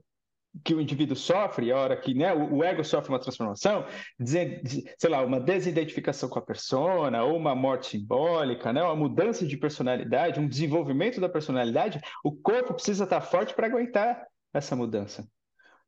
que 0.63 0.73
o 0.73 0.81
indivíduo 0.81 1.15
sofre, 1.15 1.71
a 1.71 1.77
hora 1.77 1.97
que 1.97 2.13
né, 2.13 2.33
o, 2.33 2.63
ego 2.63 2.83
sofre 2.83 3.09
uma 3.09 3.19
transformação, 3.19 3.85
sei 4.25 5.09
lá, 5.09 5.21
uma 5.23 5.39
desidentificação 5.39 6.29
com 6.29 6.39
a 6.39 6.41
persona, 6.41 7.23
ou 7.23 7.35
uma 7.35 7.53
morte 7.53 7.87
simbólica, 7.87 8.71
né, 8.71 8.81
uma 8.83 8.95
mudança 8.95 9.45
de 9.45 9.57
personalidade, 9.57 10.39
um 10.39 10.47
desenvolvimento 10.47 11.19
da 11.19 11.29
personalidade, 11.29 11.99
o 12.23 12.31
corpo 12.31 12.73
precisa 12.73 13.03
estar 13.03 13.21
forte 13.21 13.53
para 13.53 13.67
aguentar 13.67 14.25
essa 14.53 14.75
mudança. 14.75 15.27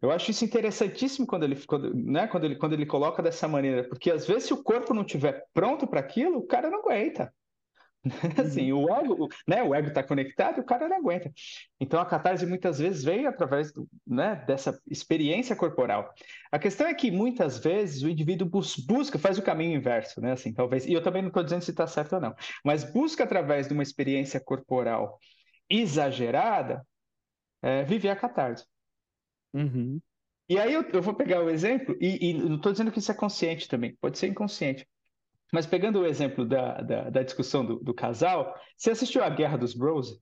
Eu 0.02 0.12
acho 0.12 0.30
isso 0.30 0.46
interessantíssimo 0.46 1.26
quando 1.26 1.44
ele, 1.44 1.56
quando, 1.66 1.94
né, 1.96 2.28
quando, 2.28 2.44
ele, 2.44 2.56
quando 2.56 2.74
ele 2.74 2.86
coloca 2.86 3.24
dessa 3.24 3.48
maneira, 3.48 3.84
porque 3.84 4.12
às 4.12 4.28
vezes 4.28 4.44
se 4.44 4.54
o 4.54 4.62
corpo 4.62 4.94
não 4.94 5.02
estiver 5.02 5.46
pronto 5.54 5.88
para 5.88 6.00
aquilo, 6.00 6.38
o 6.38 6.46
cara 6.46 6.70
não 6.70 6.80
aguenta. 6.80 7.34
assim, 8.40 8.72
uhum. 8.72 8.86
o 8.86 8.96
ego, 8.96 9.28
né, 9.48 9.64
o 9.64 9.74
ego 9.74 9.90
está 9.90 10.04
conectado 10.04 10.58
e 10.58 10.62
o 10.62 10.66
cara 10.66 10.88
não 10.88 10.98
aguenta. 10.98 11.32
Então 11.80 12.00
a 12.00 12.06
catarse 12.06 12.46
muitas 12.46 12.80
vezes 12.80 13.04
veio 13.04 13.28
através 13.28 13.72
do, 13.72 13.88
né, 14.06 14.44
dessa 14.48 14.80
experiência 14.90 15.56
corporal. 15.56 16.14
A 16.52 16.60
questão 16.60 16.88
é 16.88 16.94
que 16.94 17.12
muitas 17.12 17.60
vezes 17.60 18.04
o 18.04 18.10
indivíduo 18.10 18.48
bus 18.48 18.76
busca, 18.78 19.20
faz 19.20 19.38
o 19.38 19.44
caminho 19.44 19.76
inverso, 19.76 20.22
né? 20.22 20.32
Assim, 20.32 20.54
talvez, 20.54 20.86
e 20.86 20.94
eu 20.94 21.02
também 21.02 21.22
não 21.22 21.30
estou 21.30 21.44
dizendo 21.44 21.62
se 21.62 21.72
está 21.72 21.88
certo 21.88 22.14
ou 22.14 22.22
não, 22.22 22.36
mas 22.64 22.84
busca 22.84 23.24
através 23.24 23.68
de 23.68 23.74
uma 23.74 23.84
experiência 23.84 24.40
corporal 24.40 25.20
exagerada 25.70 26.86
é, 27.62 27.84
viver 27.84 28.10
a 28.10 28.16
catarse. 28.16 28.66
Uhum. 29.54 30.00
E 30.50 30.58
aí 30.58 30.74
eu, 30.74 30.82
eu, 30.90 31.02
vou 31.02 31.14
pegar 31.14 31.44
o 31.44 31.50
exemplo, 31.50 31.96
e, 32.00 32.30
e 32.30 32.34
não 32.34 32.56
estou 32.56 32.72
dizendo 32.72 32.92
que 32.92 33.00
isso 33.00 33.12
é 33.12 33.16
consciente 33.16 33.68
também, 33.68 33.96
pode 34.00 34.18
ser 34.18 34.28
inconsciente. 34.28 34.88
Mas 35.51 35.66
pegando 35.66 36.00
o 36.00 36.06
exemplo 36.06 36.46
da, 36.46 36.82
da, 36.82 37.10
da 37.10 37.24
discussão 37.24 37.66
do, 37.66 37.80
do, 37.80 37.94
casal, 37.94 38.54
você 38.75 38.92
assistiu 38.92 39.24
a 39.24 39.30
Guerra 39.30 39.58
dos 39.58 39.74
Bros? 39.74 40.20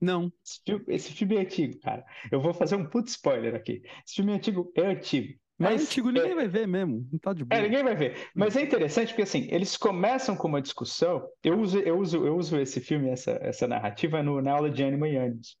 Não. 0.00 0.32
Esse 0.44 0.60
filme, 0.64 0.84
esse 0.88 1.12
filme, 1.12 1.36
é 1.36 1.40
antigo, 1.40 1.80
cara. 1.80 2.04
Eu 2.30 2.40
vou 2.40 2.52
fazer 2.52 2.76
um 2.76 2.88
puto 2.88 3.08
spoiler 3.08 3.54
aqui. 3.54 3.82
Esse 4.06 4.16
filme 4.16 4.32
é 4.32 4.36
antigo, 4.36 4.72
é 4.76 4.86
antigo. 4.86 5.34
Mas 5.58 5.80
é 5.80 5.84
antigo, 5.84 6.10
ninguém 6.10 6.32
é... 6.32 6.34
vai 6.34 6.48
ver 6.48 6.68
mesmo. 6.68 7.08
Não 7.10 7.18
tá 7.18 7.32
de 7.32 7.44
boa. 7.44 7.58
É, 7.58 7.62
ninguém 7.62 7.82
vai 7.82 7.96
ver. 7.96 8.28
Mas 8.34 8.56
é 8.56 8.62
interessante 8.62 9.08
porque 9.08 9.22
assim, 9.22 9.48
eles 9.50 9.76
começam 9.76 10.36
com 10.36 10.48
uma 10.48 10.60
discussão. 10.60 11.26
Eu 11.42 11.58
uso, 11.58 11.78
eu 11.78 11.98
uso, 11.98 12.26
eu 12.26 12.36
uso 12.36 12.58
esse 12.58 12.80
filme, 12.80 13.08
essa, 13.08 13.38
essa 13.40 13.66
narrativa 13.66 14.22
no, 14.22 14.42
na 14.42 14.52
aula 14.52 14.70
de 14.70 14.84
Anima 14.84 15.08
e 15.08 15.16
Ânimos. 15.16 15.56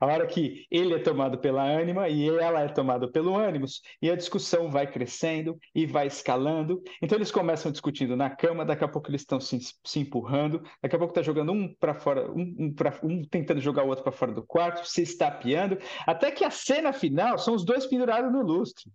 A 0.00 0.06
hora 0.06 0.26
que 0.26 0.66
ele 0.70 0.94
é 0.94 0.98
tomado 0.98 1.38
pela 1.38 1.62
ânima 1.62 2.08
e 2.08 2.28
ela 2.28 2.60
é 2.60 2.68
tomada 2.68 3.10
pelo 3.10 3.36
ânimos, 3.36 3.80
e 4.00 4.10
a 4.10 4.16
discussão 4.16 4.70
vai 4.70 4.90
crescendo 4.90 5.58
e 5.74 5.86
vai 5.86 6.06
escalando. 6.06 6.82
Então 7.00 7.16
eles 7.16 7.30
começam 7.30 7.70
discutindo 7.70 8.16
na 8.16 8.30
cama, 8.30 8.64
daqui 8.64 8.84
a 8.84 8.88
pouco 8.88 9.10
eles 9.10 9.22
estão 9.22 9.40
se, 9.40 9.58
se 9.84 10.00
empurrando, 10.00 10.62
daqui 10.82 10.96
a 10.96 10.98
pouco 10.98 11.12
está 11.12 11.22
jogando 11.22 11.52
um 11.52 11.74
para 11.74 11.94
fora, 11.94 12.30
um, 12.30 12.54
um, 12.58 12.74
pra, 12.74 12.98
um, 13.02 13.22
tentando 13.24 13.60
jogar 13.60 13.84
o 13.84 13.88
outro 13.88 14.04
para 14.04 14.12
fora 14.12 14.32
do 14.32 14.42
quarto, 14.42 14.86
se 14.86 15.02
estapeando, 15.02 15.78
até 16.06 16.30
que 16.30 16.44
a 16.44 16.50
cena 16.50 16.92
final 16.92 17.38
são 17.38 17.54
os 17.54 17.64
dois 17.64 17.86
pendurados 17.86 18.32
no 18.32 18.42
lustre. 18.42 18.90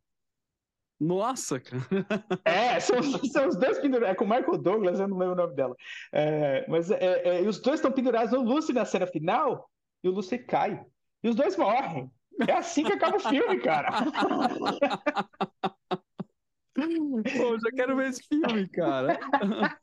Nossa, 0.99 1.59
cara. 1.59 1.81
É, 2.43 2.77
são, 2.81 3.01
são 3.01 3.47
os 3.47 3.55
dois 3.55 3.79
pendurados. 3.79 4.11
É 4.11 4.15
com 4.15 4.25
o 4.25 4.29
Michael 4.29 4.57
Douglas, 4.57 4.99
eu 4.99 5.07
não 5.07 5.17
lembro 5.17 5.33
o 5.33 5.37
nome 5.37 5.55
dela. 5.55 5.75
É, 6.11 6.65
mas 6.67 6.91
é, 6.91 7.39
é, 7.39 7.41
os 7.47 7.61
dois 7.61 7.79
estão 7.79 7.91
pendurados 7.91 8.33
no 8.33 8.41
lustre 8.41 8.75
na 8.75 8.83
cena 8.83 9.07
final 9.07 9.69
e 10.03 10.09
o 10.09 10.11
Lucy 10.11 10.37
cai. 10.37 10.83
E 11.23 11.29
os 11.29 11.35
dois 11.35 11.57
morrem. 11.57 12.09
É 12.47 12.53
assim 12.53 12.83
que 12.83 12.93
acaba 12.93 13.17
o 13.17 13.19
filme, 13.19 13.59
cara. 13.59 13.89
Pô, 16.79 17.59
já 17.59 17.71
quero 17.75 17.95
ver 17.95 18.09
esse 18.09 18.23
filme, 18.27 18.67
cara. 18.69 19.19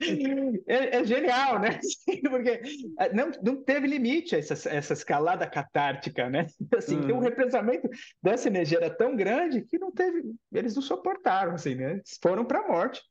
É, 0.66 0.98
é 0.98 1.04
genial, 1.04 1.58
né? 1.58 1.80
Porque 2.30 2.60
é, 2.98 3.12
não, 3.12 3.30
não 3.42 3.62
teve 3.62 3.86
limite 3.86 4.34
essa, 4.34 4.54
essa 4.68 4.92
escalada 4.92 5.46
catártica, 5.46 6.28
né? 6.28 6.46
Assim, 6.76 6.96
uhum. 6.96 7.18
o 7.18 7.20
represamento 7.20 7.88
dessa 8.22 8.48
energia 8.48 8.78
era 8.78 8.90
tão 8.90 9.16
grande 9.16 9.62
que 9.62 9.78
não 9.78 9.90
teve, 9.90 10.22
eles 10.52 10.74
não 10.74 10.82
suportaram, 10.82 11.54
assim, 11.54 11.74
né? 11.74 12.00
Foram 12.22 12.44
para 12.44 12.60
a 12.60 12.68
morte, 12.68 13.02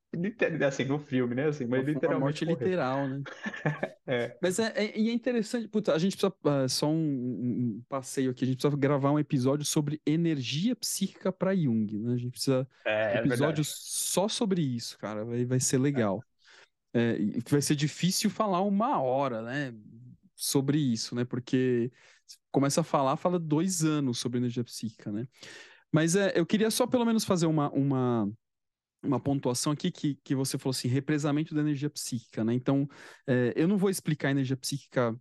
assim, 0.68 0.86
no 0.86 1.00
filme, 1.00 1.36
né? 1.36 1.48
Assim, 1.48 1.66
mas 1.66 1.86
literalmente. 1.86 2.22
morte 2.22 2.46
morrer. 2.46 2.66
literal, 2.66 3.08
né? 3.08 3.24
é. 4.08 4.38
Mas 4.42 4.60
é, 4.60 4.74
é, 4.76 4.98
e 4.98 5.10
é 5.10 5.14
interessante, 5.14 5.68
puta, 5.68 5.94
a 5.94 6.00
gente 6.00 6.16
precisa, 6.18 6.34
uh, 6.44 6.70
só 6.70 6.88
um, 6.88 6.96
um, 6.96 7.84
passeio 7.90 8.32
aqui, 8.32 8.44
a 8.44 8.48
gente 8.48 8.58
precisa 8.58 8.78
gravar 8.78 9.12
um 9.12 9.20
episódio 9.20 9.66
sobre 9.66 10.02
energia 10.06 10.76
psíquica 10.76 11.32
para 11.32 11.56
Jung, 11.56 11.98
né? 11.98 12.14
A 12.14 12.18
gente 12.18 12.32
precisa. 12.32 12.68
É, 12.86 13.22
um 13.22 13.26
episódio 13.26 13.64
só 13.66 14.28
sobre 14.28 14.62
isso, 14.62 14.98
cara, 14.98 15.26
vai, 15.26 15.46
vai 15.46 15.60
ser 15.60 15.78
legal. 15.78 16.24
É, 16.94 17.18
vai 17.50 17.62
ser 17.62 17.76
difícil 17.76 18.30
falar 18.30 18.62
uma 18.62 19.02
hora, 19.02 19.42
né? 19.42 19.74
Sobre 20.36 20.78
isso, 20.78 21.14
né? 21.14 21.26
Porque 21.26 21.92
começa 22.52 22.82
a 22.82 22.84
falar, 22.84 23.18
fala 23.18 23.38
dois 23.38 23.84
anos 23.84 24.18
sobre 24.18 24.38
energia 24.38 24.64
psíquica, 24.64 25.12
né? 25.12 25.28
Mas 25.92 26.16
é, 26.16 26.34
eu 26.36 26.46
queria 26.46 26.72
só 26.72 26.88
pelo 26.88 27.06
menos 27.06 27.24
fazer 27.24 27.46
uma, 27.46 27.70
uma, 27.72 28.30
uma 29.06 29.20
pontuação 29.20 29.72
aqui 29.72 29.92
que, 29.92 30.16
que 30.24 30.36
você 30.36 30.58
falou 30.58 30.72
assim, 30.72 30.88
represamento 30.88 31.54
da 31.54 31.62
energia 31.62 31.90
psíquica, 31.90 32.44
né? 32.44 32.54
Então, 32.54 32.88
é, 33.28 33.54
eu 33.56 33.68
não 33.68 33.78
vou 33.78 33.90
explicar 33.90 34.30
a 34.30 34.32
energia 34.32 34.58
psíquica 34.58 35.16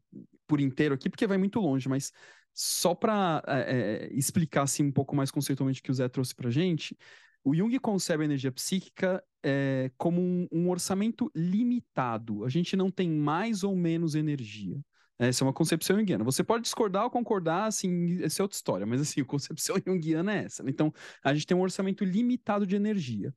por 0.47 0.61
inteiro 0.61 0.95
aqui, 0.95 1.09
porque 1.09 1.27
vai 1.27 1.39
muito 1.39 1.61
longe, 1.61 1.89
mas 1.89 2.13
só 2.53 2.95
para 2.95 3.43
é, 3.47 4.09
é, 4.09 4.15
explicar 4.15 4.63
assim 4.63 4.85
um 4.85 4.93
pouco 4.93 5.17
mais 5.17 5.31
conceitualmente 5.31 5.81
o 5.81 5.83
que 5.83 5.91
o 5.91 5.95
Zé 5.95 6.09
trouxe 6.09 6.35
para 6.35 6.51
gente, 6.51 6.97
o 7.45 7.55
Jung 7.55 7.79
concebe 7.79 8.23
a 8.23 8.27
energia 8.27 8.51
psíquica 8.51 9.23
é, 9.43 9.91
como 9.99 10.21
um, 10.21 10.49
um, 10.51 10.71
orçamento 10.71 11.31
limitado. 11.35 12.45
A 12.45 12.49
gente 12.49 12.75
não 12.75 12.91
tem 12.91 13.11
mais 13.11 13.63
ou 13.63 13.77
menos 13.77 14.15
energia. 14.15 14.81
Essa 15.19 15.45
é 15.45 15.47
uma 15.47 15.53
concepção 15.53 15.97
junguiana. 15.97 16.25
Você 16.25 16.43
pode 16.43 16.63
discordar 16.63 17.05
ou 17.05 17.11
concordar, 17.11 17.67
assim, 17.67 18.23
essa 18.23 18.41
é 18.41 18.43
outra 18.43 18.57
história, 18.57 18.87
mas 18.87 19.01
assim, 19.01 19.21
a 19.23 19.25
concepção 19.25 19.77
junguiana 19.87 20.35
é 20.35 20.45
essa. 20.45 20.63
Né? 20.63 20.71
Então, 20.71 20.93
a 21.23 21.35
gente 21.35 21.47
tem 21.47 21.57
um 21.57 21.61
orçamento 21.61 22.05
limitado 22.05 22.67
de 22.67 22.77
energia. 22.77 23.33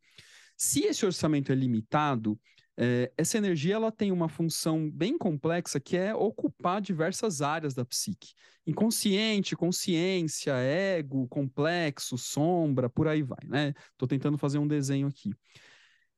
Se 0.58 0.82
esse 0.82 1.06
orçamento 1.06 1.52
é 1.52 1.56
limitado, 1.56 2.38
é, 2.76 3.12
essa 3.18 3.38
energia 3.38 3.76
ela 3.76 3.92
tem 3.92 4.12
uma 4.12 4.28
função 4.28 4.90
bem 4.90 5.18
complexa 5.18 5.80
que 5.80 5.96
é 5.96 6.14
ocupar 6.14 6.82
diversas 6.82 7.42
áreas 7.42 7.74
da 7.74 7.86
psique. 7.86 8.34
Inconsciente, 8.66 9.56
consciência, 9.56 10.54
ego, 10.54 11.28
complexo, 11.28 12.18
sombra, 12.18 12.90
por 12.90 13.08
aí 13.08 13.24
vai, 13.24 13.40
né? 13.46 13.74
Estou 13.92 14.08
tentando 14.08 14.38
fazer 14.38 14.58
um 14.58 14.68
desenho 14.68 15.08
aqui. 15.08 15.34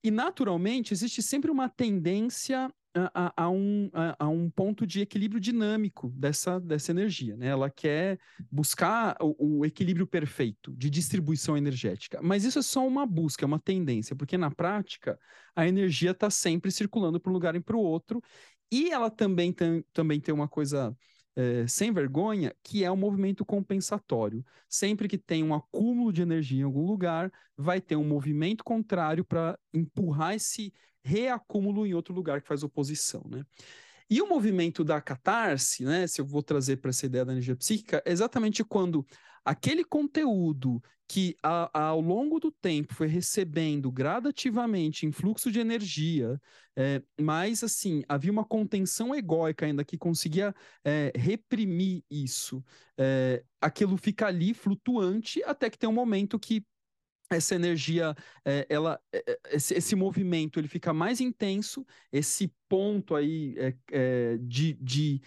E 0.04 0.10
naturalmente 0.10 0.94
existe 0.94 1.22
sempre 1.22 1.52
uma 1.52 1.68
tendência 1.70 2.74
a, 2.96 3.44
a, 3.44 3.50
um, 3.50 3.90
a, 3.94 4.28
um 4.28 4.50
ponto 4.50 4.86
de 4.86 5.02
equilíbrio 5.02 5.40
dinâmico 5.40 6.10
dessa, 6.10 6.60
dessa 6.60 6.92
energia. 6.92 7.36
Né? 7.38 7.48
Ela 7.48 7.70
quer 7.70 8.20
buscar 8.52 9.16
o, 9.22 9.60
o, 9.60 9.66
equilíbrio 9.66 10.08
perfeito 10.08 10.76
de 10.76 10.90
distribuição 10.90 11.56
energética. 11.56 12.20
Mas 12.22 12.44
isso 12.44 12.60
é 12.60 12.62
só 12.62 12.86
uma 12.88 13.06
busca, 13.06 13.46
é 13.46 13.48
uma 13.48 13.60
tendência, 13.60 14.16
porque 14.16 14.38
na 14.38 14.50
prática 14.50 15.20
a 15.56 15.68
energia 15.68 16.12
está 16.12 16.30
sempre 16.30 16.72
circulando 16.72 17.20
para 17.20 17.30
um 17.30 17.34
lugar 17.34 17.56
e 17.56 17.60
para 17.60 17.78
o 17.78 17.82
outro. 17.82 18.22
E 18.72 18.92
ela 18.92 19.10
também 19.10 19.52
tem, 19.52 19.84
também 19.94 20.20
tem 20.20 20.34
uma 20.34 20.48
coisa 20.48 20.96
é, 21.36 21.66
sem 21.68 21.92
vergonha, 21.92 22.54
que 22.64 22.84
é 22.84 22.90
o 22.90 22.94
um 22.94 22.98
movimento 22.98 23.46
compensatório. 23.46 24.44
Sempre 24.68 25.08
que 25.08 25.18
tem 25.18 25.44
um 25.44 25.54
acúmulo 25.54 26.12
de 26.12 26.22
energia 26.22 26.62
em 26.62 26.64
algum 26.64 26.86
lugar, 26.86 27.32
vai 27.56 27.80
ter 27.80 27.96
um 27.96 28.04
movimento 28.04 28.64
contrário 28.64 29.24
para 29.24 29.58
empurrar 29.74 30.36
esse 30.36 30.74
reacúmulo 31.04 31.86
em 31.86 31.94
outro 31.94 32.14
lugar 32.14 32.42
que 32.42 32.48
faz 32.48 32.64
oposição, 32.64 33.24
né? 33.30 33.46
E 34.10 34.22
o 34.22 34.28
movimento 34.28 34.84
da 34.84 35.00
catarse, 35.00 35.86
né, 35.86 36.08
se 36.08 36.20
eu 36.20 36.26
vou 36.26 36.42
trazer 36.42 36.78
para 36.78 36.90
essa 36.90 37.06
ideia 37.06 37.24
da 37.24 37.32
energia 37.32 37.56
psíquica, 37.56 38.02
é 38.04 38.12
exatamente 38.12 38.64
quando 38.64 39.06
aquele 39.46 39.84
conteúdo 39.84 40.82
que 41.08 41.36
a, 41.42 41.70
a, 41.74 41.84
ao 41.88 42.02
longo 42.02 42.40
do 42.40 42.52
tempo 42.52 42.94
foi 42.94 43.08
recebendo 43.08 43.92
gradativamente 43.92 45.06
influxo 45.06 45.52
de 45.52 45.60
energia, 45.60 46.40
é, 46.76 47.02
mas 47.20 47.64
assim, 47.64 48.04
havia 48.08 48.32
uma 48.32 48.46
contenção 48.46 49.14
egóica 49.14 49.66
ainda 49.66 49.84
que 49.84 49.98
conseguia 49.98 50.56
é, 50.84 51.12
reprimir 51.16 52.04
isso. 52.10 52.64
É, 52.98 53.44
aquilo 53.60 53.98
fica 53.98 54.28
ali 54.28 54.54
flutuante 54.54 55.44
até 55.44 55.70
que 55.70 55.80
tem 55.80 55.90
um 55.90 55.94
momento 55.94 56.40
que 56.40 56.64
essa 57.30 57.56
energia, 57.56 58.16
é, 58.46 58.66
ela, 58.70 59.00
é, 59.14 59.40
esse, 59.52 59.74
esse, 59.74 59.96
movimento, 59.96 60.60
ele 60.60 60.68
fica 60.68 60.94
mais 60.94 61.22
intenso, 61.22 61.86
esse 62.12 62.54
ponto 62.68 63.16
aí 63.16 63.56
de, 64.42 64.74
de, 64.74 65.22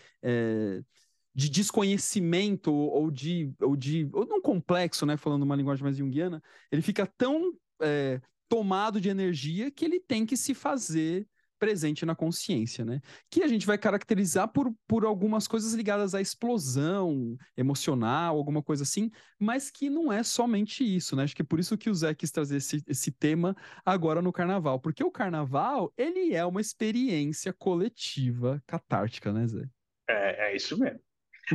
de 1.34 1.48
desconhecimento 1.48 2.72
ou 2.72 3.10
de, 3.10 3.52
ou 3.60 3.76
de, 3.76 4.08
ou 4.12 4.26
não 4.26 4.40
complexo, 4.40 5.06
né, 5.06 5.16
falando 5.16 5.42
uma 5.42 5.56
linguagem 5.56 5.82
mais 5.82 5.96
junguiana, 5.96 6.42
ele 6.70 6.82
fica 6.82 7.06
tão 7.06 7.52
é, 7.80 8.20
tomado 8.48 9.00
de 9.00 9.08
energia 9.08 9.70
que 9.70 9.84
ele 9.84 9.98
tem 9.98 10.26
que 10.26 10.36
se 10.36 10.54
fazer 10.54 11.26
presente 11.62 12.04
na 12.04 12.16
consciência, 12.16 12.84
né? 12.84 13.00
Que 13.30 13.44
a 13.44 13.46
gente 13.46 13.64
vai 13.64 13.78
caracterizar 13.78 14.48
por, 14.48 14.74
por 14.84 15.04
algumas 15.04 15.46
coisas 15.46 15.74
ligadas 15.74 16.12
à 16.12 16.20
explosão 16.20 17.36
emocional, 17.56 18.36
alguma 18.36 18.60
coisa 18.60 18.82
assim, 18.82 19.12
mas 19.38 19.70
que 19.70 19.88
não 19.88 20.12
é 20.12 20.24
somente 20.24 20.82
isso, 20.82 21.14
né? 21.14 21.22
Acho 21.22 21.36
que 21.36 21.42
é 21.42 21.44
por 21.44 21.60
isso 21.60 21.78
que 21.78 21.88
o 21.88 21.94
Zé 21.94 22.16
quis 22.16 22.32
trazer 22.32 22.56
esse, 22.56 22.82
esse 22.84 23.12
tema 23.12 23.54
agora 23.84 24.20
no 24.20 24.32
carnaval, 24.32 24.80
porque 24.80 25.04
o 25.04 25.10
carnaval, 25.12 25.92
ele 25.96 26.34
é 26.34 26.44
uma 26.44 26.60
experiência 26.60 27.52
coletiva 27.52 28.60
catártica, 28.66 29.32
né, 29.32 29.46
Zé? 29.46 29.64
É, 30.08 30.48
é 30.48 30.56
isso 30.56 30.76
mesmo. 30.76 30.98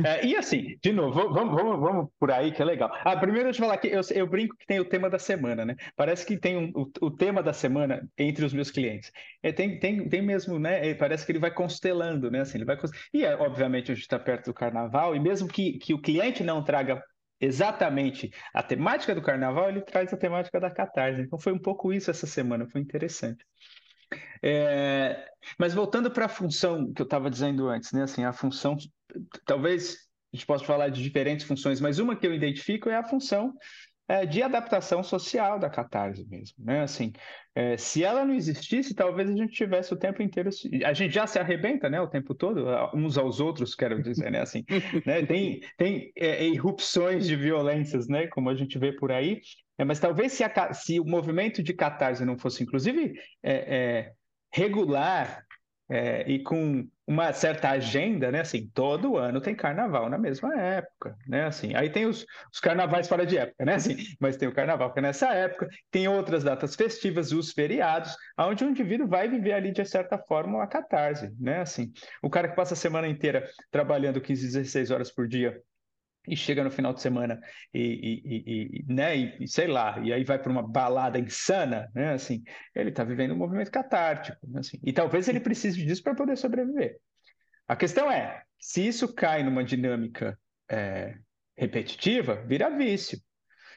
É, 0.04 0.26
e 0.26 0.36
assim, 0.36 0.76
de 0.82 0.92
novo, 0.92 1.32
vamos, 1.32 1.54
vamos, 1.54 1.80
vamos 1.80 2.10
por 2.18 2.30
aí 2.30 2.52
que 2.52 2.60
é 2.60 2.64
legal. 2.64 2.90
Ah, 3.04 3.16
primeiro 3.16 3.48
eu 3.48 3.52
te 3.52 3.58
falar 3.58 3.78
que 3.78 3.88
eu, 3.88 4.00
eu 4.14 4.26
brinco 4.26 4.56
que 4.56 4.66
tem 4.66 4.78
o 4.78 4.84
tema 4.84 5.08
da 5.08 5.18
semana, 5.18 5.64
né? 5.64 5.76
Parece 5.96 6.26
que 6.26 6.36
tem 6.36 6.56
um, 6.56 6.70
o, 6.74 6.90
o, 7.06 7.10
tema 7.10 7.42
da 7.42 7.52
semana 7.52 8.06
entre 8.16 8.44
os 8.44 8.52
meus 8.52 8.70
clientes. 8.70 9.10
É, 9.42 9.50
tem, 9.50 9.78
tem, 9.78 10.08
tem 10.08 10.22
mesmo, 10.22 10.58
né? 10.58 10.90
É, 10.90 10.94
parece 10.94 11.24
que 11.24 11.32
ele 11.32 11.38
vai 11.38 11.50
constelando, 11.50 12.30
né? 12.30 12.40
Assim, 12.40 12.58
ele 12.58 12.64
vai 12.64 12.76
E 13.12 13.24
é, 13.24 13.34
obviamente 13.34 13.90
a 13.90 13.94
gente 13.94 14.02
está 14.02 14.18
perto 14.18 14.46
do 14.46 14.54
carnaval, 14.54 15.16
e 15.16 15.20
mesmo 15.20 15.48
que, 15.48 15.78
que 15.78 15.94
o 15.94 16.00
cliente 16.00 16.44
não 16.44 16.62
traga 16.62 17.02
exatamente 17.40 18.30
a 18.52 18.62
temática 18.62 19.14
do 19.14 19.22
carnaval, 19.22 19.68
ele 19.68 19.80
traz 19.82 20.12
a 20.12 20.16
temática 20.16 20.60
da 20.60 20.70
catarse. 20.70 21.22
Então 21.22 21.38
foi 21.38 21.52
um 21.52 21.58
pouco 21.58 21.92
isso 21.92 22.10
essa 22.10 22.26
semana, 22.26 22.68
foi 22.68 22.80
interessante. 22.80 23.44
É, 24.42 25.28
mas 25.58 25.74
voltando 25.74 26.10
para 26.10 26.26
a 26.26 26.28
função 26.28 26.92
que 26.92 27.02
eu 27.02 27.04
estava 27.04 27.30
dizendo 27.30 27.68
antes, 27.68 27.92
né? 27.92 28.02
Assim, 28.02 28.24
a 28.24 28.32
função, 28.32 28.76
talvez 29.44 30.08
a 30.32 30.36
gente 30.36 30.46
possa 30.46 30.64
falar 30.64 30.88
de 30.90 31.02
diferentes 31.02 31.46
funções, 31.46 31.80
mas 31.80 31.98
uma 31.98 32.16
que 32.16 32.26
eu 32.26 32.34
identifico 32.34 32.88
é 32.88 32.96
a 32.96 33.04
função 33.04 33.54
é, 34.08 34.24
de 34.24 34.42
adaptação 34.42 35.02
social 35.02 35.58
da 35.58 35.68
catarse 35.68 36.26
mesmo, 36.26 36.64
né? 36.64 36.80
Assim, 36.80 37.12
é, 37.54 37.76
se 37.76 38.02
ela 38.02 38.24
não 38.24 38.34
existisse, 38.34 38.94
talvez 38.94 39.28
a 39.28 39.36
gente 39.36 39.52
tivesse 39.52 39.92
o 39.92 39.98
tempo 39.98 40.22
inteiro, 40.22 40.48
a 40.84 40.92
gente 40.94 41.12
já 41.12 41.26
se 41.26 41.38
arrebenta, 41.38 41.90
né? 41.90 42.00
O 42.00 42.08
tempo 42.08 42.34
todo, 42.34 42.64
uns 42.94 43.18
aos 43.18 43.38
outros, 43.38 43.74
quero 43.74 44.02
dizer, 44.02 44.30
né? 44.30 44.40
Assim, 44.40 44.64
né? 45.04 45.24
Tem, 45.26 45.60
tem 45.76 46.10
é, 46.16 46.46
irrupções 46.46 47.26
de 47.26 47.36
violências, 47.36 48.08
né? 48.08 48.26
Como 48.28 48.48
a 48.48 48.54
gente 48.54 48.78
vê 48.78 48.92
por 48.92 49.12
aí, 49.12 49.40
é, 49.78 49.84
mas 49.84 50.00
talvez 50.00 50.32
se, 50.32 50.42
a, 50.42 50.74
se, 50.74 50.98
o 50.98 51.04
movimento 51.04 51.62
de 51.62 51.72
catarse 51.72 52.24
não 52.24 52.36
fosse, 52.36 52.64
inclusive, 52.64 53.14
é, 53.42 53.52
é, 53.52 54.12
regular 54.52 55.44
é, 55.88 56.28
e 56.30 56.42
com 56.42 56.86
uma 57.06 57.32
certa 57.32 57.70
agenda, 57.70 58.30
né? 58.30 58.40
Assim, 58.40 58.68
todo 58.74 59.16
ano 59.16 59.40
tem 59.40 59.54
carnaval 59.54 60.10
na 60.10 60.18
mesma 60.18 60.54
época, 60.60 61.16
né? 61.26 61.46
Assim, 61.46 61.74
aí 61.74 61.88
tem 61.88 62.04
os, 62.04 62.26
os 62.52 62.60
carnavais 62.60 63.08
fora 63.08 63.24
de 63.24 63.38
época, 63.38 63.64
né? 63.64 63.74
Assim, 63.76 63.96
mas 64.20 64.36
tem 64.36 64.46
o 64.46 64.54
carnaval 64.54 64.92
que 64.92 64.98
é 64.98 65.02
nessa 65.02 65.32
época, 65.32 65.68
tem 65.90 66.06
outras 66.08 66.44
datas 66.44 66.74
festivas, 66.74 67.32
os 67.32 67.52
feriados, 67.52 68.14
onde 68.36 68.64
o 68.64 68.68
indivíduo 68.68 69.08
vai 69.08 69.28
viver 69.28 69.52
ali 69.52 69.72
de 69.72 69.84
certa 69.86 70.18
forma 70.18 70.62
a 70.62 70.66
catarse, 70.66 71.32
né? 71.40 71.60
Assim, 71.60 71.90
o 72.22 72.28
cara 72.28 72.48
que 72.48 72.56
passa 72.56 72.74
a 72.74 72.76
semana 72.76 73.08
inteira 73.08 73.48
trabalhando 73.70 74.20
15, 74.20 74.44
16 74.46 74.90
horas 74.90 75.10
por 75.10 75.26
dia 75.26 75.58
e 76.28 76.36
chega 76.36 76.64
no 76.64 76.70
final 76.70 76.92
de 76.92 77.00
semana 77.00 77.40
e, 77.72 77.80
e, 77.80 78.80
e 78.80 78.92
né, 78.92 79.16
e, 79.16 79.48
sei 79.48 79.66
lá, 79.66 79.98
e 80.00 80.12
aí 80.12 80.24
vai 80.24 80.38
para 80.38 80.50
uma 80.50 80.62
balada 80.62 81.18
insana, 81.18 81.90
né, 81.94 82.12
assim, 82.12 82.42
ele 82.74 82.90
está 82.90 83.04
vivendo 83.04 83.34
um 83.34 83.38
movimento 83.38 83.70
catártico, 83.70 84.38
né, 84.46 84.60
assim, 84.60 84.78
e 84.84 84.92
talvez 84.92 85.28
ele 85.28 85.40
precise 85.40 85.84
disso 85.84 86.02
para 86.02 86.14
poder 86.14 86.36
sobreviver. 86.36 86.98
A 87.66 87.76
questão 87.76 88.10
é, 88.10 88.42
se 88.58 88.86
isso 88.86 89.12
cai 89.14 89.42
numa 89.42 89.64
dinâmica 89.64 90.38
é, 90.70 91.16
repetitiva, 91.56 92.36
vira 92.46 92.70
vício. 92.70 93.18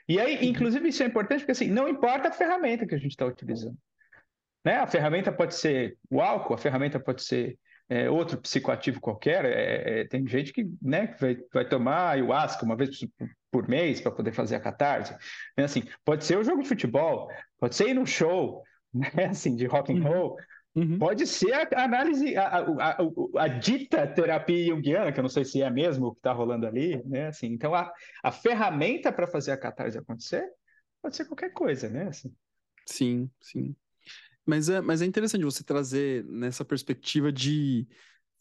E 0.08 0.20
aí, 0.20 0.46
inclusive, 0.46 0.90
isso 0.90 1.04
é 1.04 1.06
importante 1.06 1.40
porque 1.40 1.52
assim, 1.52 1.68
não 1.68 1.88
importa 1.88 2.30
a 2.30 2.34
ferramenta 2.34 2.86
que 2.86 2.96
a 2.96 2.98
gente 2.98 3.12
está 3.12 3.26
utilizando. 3.26 3.78
Né? 4.64 4.76
A 4.78 4.88
ferramenta 4.88 5.32
pode 5.32 5.56
ser 5.56 5.98
o 6.10 6.22
álcool, 6.22 6.54
a 6.54 6.58
ferramenta 6.58 7.00
pode 7.00 7.24
ser 7.24 7.58
é, 7.92 8.10
outro 8.10 8.38
psicoativo 8.38 9.02
qualquer, 9.02 9.44
é, 9.44 10.00
é, 10.00 10.08
tem 10.08 10.26
gente 10.26 10.54
que 10.54 10.66
né, 10.82 11.14
vai, 11.20 11.38
vai 11.54 11.68
tomar 11.68 12.12
ayahuasca 12.12 12.64
uma 12.64 12.78
vez 12.78 13.06
por 13.52 13.68
mês 13.68 14.00
para 14.00 14.14
poder 14.14 14.32
fazer 14.32 14.56
a 14.56 14.62
catarse. 14.62 15.14
É 15.58 15.64
assim, 15.64 15.84
pode 16.06 16.24
ser 16.24 16.38
o 16.38 16.44
jogo 16.44 16.64
de 16.64 16.70
futebol, 16.70 17.30
pode 17.60 17.76
ser 17.76 17.90
ir 17.90 17.94
num 17.94 18.06
show 18.06 18.64
né, 18.96 19.26
assim, 19.30 19.58
de 19.58 19.66
rock 19.66 19.92
and 19.92 19.98
uhum. 19.98 20.04
roll, 20.04 20.38
uhum. 20.74 21.00
pode 21.00 21.28
ser 21.28 21.52
a 21.54 21.84
análise, 21.84 22.34
a, 22.38 22.48
a, 22.48 22.92
a, 22.92 22.98
a, 23.40 23.48
dita 23.50 24.08
terapia 24.08 24.68
junguiana, 24.68 25.12
que 25.12 25.20
eu 25.20 25.24
não 25.24 25.30
sei 25.30 25.44
se 25.44 25.62
é 25.62 25.70
mesmo 25.70 26.08
o 26.08 26.12
que 26.14 26.20
está 26.20 26.32
rolando 26.32 26.66
ali, 26.66 27.04
né? 27.06 27.28
Assim, 27.28 27.48
então, 27.48 27.76
a, 27.76 27.92
a 28.24 28.32
ferramenta 28.32 29.12
para 29.12 29.28
fazer 29.28 29.52
a 29.52 29.58
catarse 29.58 29.98
acontecer 29.98 30.48
pode 31.02 31.18
ser 31.18 31.26
qualquer 31.26 31.52
coisa, 31.52 31.90
né? 31.90 32.08
Assim. 32.08 32.34
Sim, 32.86 33.30
sim. 33.42 33.76
Mas 34.46 34.70
é, 34.70 34.82
mas 34.82 35.02
é 35.02 35.06
interessante 35.06 35.44
você 35.44 35.64
trazer 35.64 36.26
nessa 36.26 36.66
perspectiva 36.66 37.32
de 37.32 37.88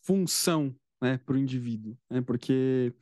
função 0.02 0.74
né, 1.00 1.18
para 1.18 1.34
o 1.34 1.38
indivíduo, 1.38 1.96
né? 2.08 2.20
Porque 2.20 2.94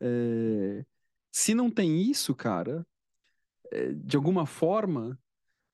é, 0.00 0.84
se 1.32 1.54
não 1.54 1.70
tem 1.70 2.02
isso, 2.10 2.34
cara, 2.34 2.86
é, 3.72 3.92
de 3.92 4.16
alguma 4.16 4.46
forma, 4.46 5.18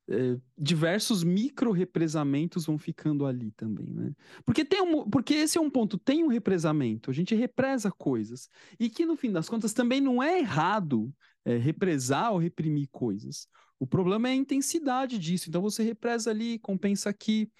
é, 0.08 0.38
diversos 0.58 1.22
micro-represamentos 1.22 2.66
vão 2.66 2.76
ficando 2.78 3.26
ali 3.26 3.52
também, 3.52 3.92
né? 3.92 4.12
Porque, 4.44 4.64
tem 4.64 4.82
um, 4.82 5.08
porque 5.08 5.34
esse 5.34 5.58
é 5.58 5.60
um 5.60 5.70
ponto, 5.70 5.98
tem 5.98 6.24
um 6.24 6.28
represamento, 6.28 7.10
a 7.10 7.14
gente 7.14 7.34
represa 7.34 7.90
coisas. 7.90 8.48
E 8.78 8.90
que, 8.90 9.06
no 9.06 9.16
fim 9.16 9.30
das 9.30 9.48
contas, 9.48 9.72
também 9.72 10.00
não 10.00 10.22
é 10.22 10.38
errado 10.38 11.14
é, 11.44 11.56
represar 11.56 12.32
ou 12.32 12.38
reprimir 12.38 12.88
coisas. 12.90 13.46
O 13.78 13.86
problema 13.86 14.28
é 14.28 14.32
a 14.32 14.34
intensidade 14.34 15.18
disso. 15.18 15.48
Então 15.48 15.62
você 15.62 15.82
represa 15.82 16.30
ali, 16.30 16.58
compensa 16.58 17.08
aqui. 17.10 17.50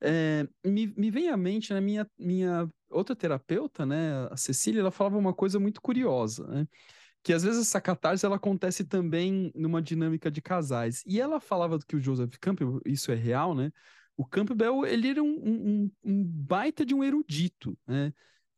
É, 0.00 0.46
me, 0.64 0.92
me 0.96 1.10
vem 1.10 1.28
à 1.28 1.36
mente, 1.36 1.72
né, 1.72 1.80
minha, 1.80 2.06
minha 2.18 2.68
outra 2.90 3.14
terapeuta, 3.14 3.86
né, 3.86 4.28
a 4.30 4.36
Cecília, 4.36 4.80
ela 4.80 4.90
falava 4.90 5.16
uma 5.16 5.32
coisa 5.32 5.60
muito 5.60 5.80
curiosa, 5.80 6.46
né? 6.46 6.66
Que 7.22 7.32
às 7.32 7.44
vezes 7.44 7.60
essa 7.60 7.80
catarse 7.80 8.26
ela 8.26 8.34
acontece 8.34 8.84
também 8.84 9.52
numa 9.54 9.80
dinâmica 9.80 10.28
de 10.28 10.42
casais. 10.42 11.02
E 11.06 11.20
ela 11.20 11.40
falava 11.40 11.78
que 11.78 11.94
o 11.94 12.00
Joseph 12.00 12.34
Campbell, 12.40 12.80
isso 12.84 13.12
é 13.12 13.14
real, 13.14 13.54
né? 13.54 13.70
O 14.16 14.26
Campbell, 14.26 14.84
ele 14.84 15.08
era 15.08 15.22
um, 15.22 15.28
um, 15.28 15.90
um 16.04 16.24
baita 16.24 16.84
de 16.84 16.94
um 16.94 17.04
erudito, 17.04 17.78
né? 17.86 18.12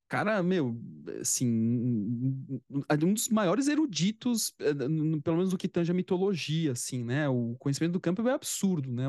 Cara, 0.08 0.42
meu, 0.42 0.76
assim, 1.20 1.46
um 1.48 3.12
dos 3.14 3.28
maiores 3.28 3.68
eruditos, 3.68 4.54
eh, 4.60 4.74
pelo 5.22 5.36
menos 5.36 5.52
no 5.52 5.58
que 5.58 5.68
tange 5.68 5.90
a 5.90 5.94
mitologia, 5.94 6.72
assim, 6.72 7.04
né? 7.04 7.28
O 7.28 7.56
conhecimento 7.58 7.92
do 7.92 8.00
campo 8.00 8.26
é 8.28 8.32
absurdo, 8.32 8.90
né? 8.92 9.04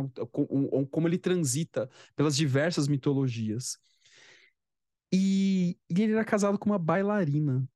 Como 0.92 1.08
ele 1.08 1.18
transita 1.18 1.90
pelas 2.16 2.36
diversas 2.36 2.88
mitologias. 2.88 3.78
E, 5.12 5.78
e, 5.90 6.02
ele 6.02 6.14
era 6.14 6.26
casado 6.26 6.60
com 6.60 6.70
uma 6.70 6.80
bailarina. 6.80 7.68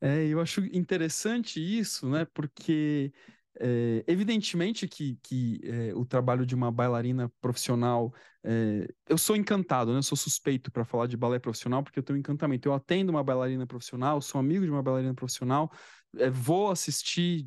É, 0.00 0.26
eu 0.26 0.40
acho 0.40 0.60
interessante 0.76 1.60
isso, 1.60 2.08
né? 2.08 2.24
Porque 2.26 3.12
é, 3.58 4.04
evidentemente 4.06 4.86
que, 4.86 5.18
que 5.22 5.60
é, 5.64 5.94
o 5.94 6.04
trabalho 6.04 6.44
de 6.44 6.54
uma 6.54 6.70
bailarina 6.70 7.32
profissional, 7.40 8.12
é, 8.44 8.86
eu 9.08 9.16
sou 9.16 9.36
encantado, 9.36 9.92
né? 9.92 9.98
Eu 9.98 10.02
sou 10.02 10.16
suspeito 10.16 10.70
para 10.70 10.84
falar 10.84 11.06
de 11.06 11.16
balé 11.16 11.38
profissional 11.38 11.82
porque 11.82 11.98
eu 11.98 12.02
tenho 12.02 12.16
um 12.16 12.20
encantamento. 12.20 12.68
Eu 12.68 12.74
atendo 12.74 13.10
uma 13.10 13.24
bailarina 13.24 13.66
profissional, 13.66 14.20
sou 14.20 14.38
amigo 14.38 14.64
de 14.64 14.70
uma 14.70 14.82
bailarina 14.82 15.14
profissional, 15.14 15.70
vou 16.32 16.70
assistir 16.70 17.44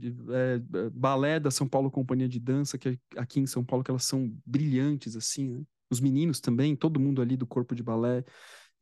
balé 0.93 1.39
da 1.39 1.51
São 1.51 1.67
Paulo 1.67 1.91
Companhia 1.91 2.27
de 2.27 2.39
Dança, 2.39 2.77
que 2.77 2.89
é 2.89 2.97
aqui 3.17 3.39
em 3.39 3.47
São 3.47 3.63
Paulo 3.63 3.83
que 3.83 3.91
elas 3.91 4.05
são 4.05 4.35
brilhantes 4.45 5.15
assim, 5.15 5.47
né? 5.49 5.63
Os 5.91 5.99
meninos 5.99 6.39
também, 6.39 6.75
todo 6.75 6.99
mundo 6.99 7.21
ali 7.21 7.35
do 7.35 7.47
corpo 7.47 7.73
de 7.73 7.81
balé, 7.81 8.23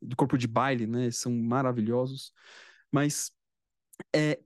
do 0.00 0.14
corpo 0.16 0.36
de 0.36 0.46
baile, 0.46 0.86
né? 0.86 1.10
São 1.10 1.32
maravilhosos. 1.32 2.32
Mas 2.92 3.32
é, 4.14 4.40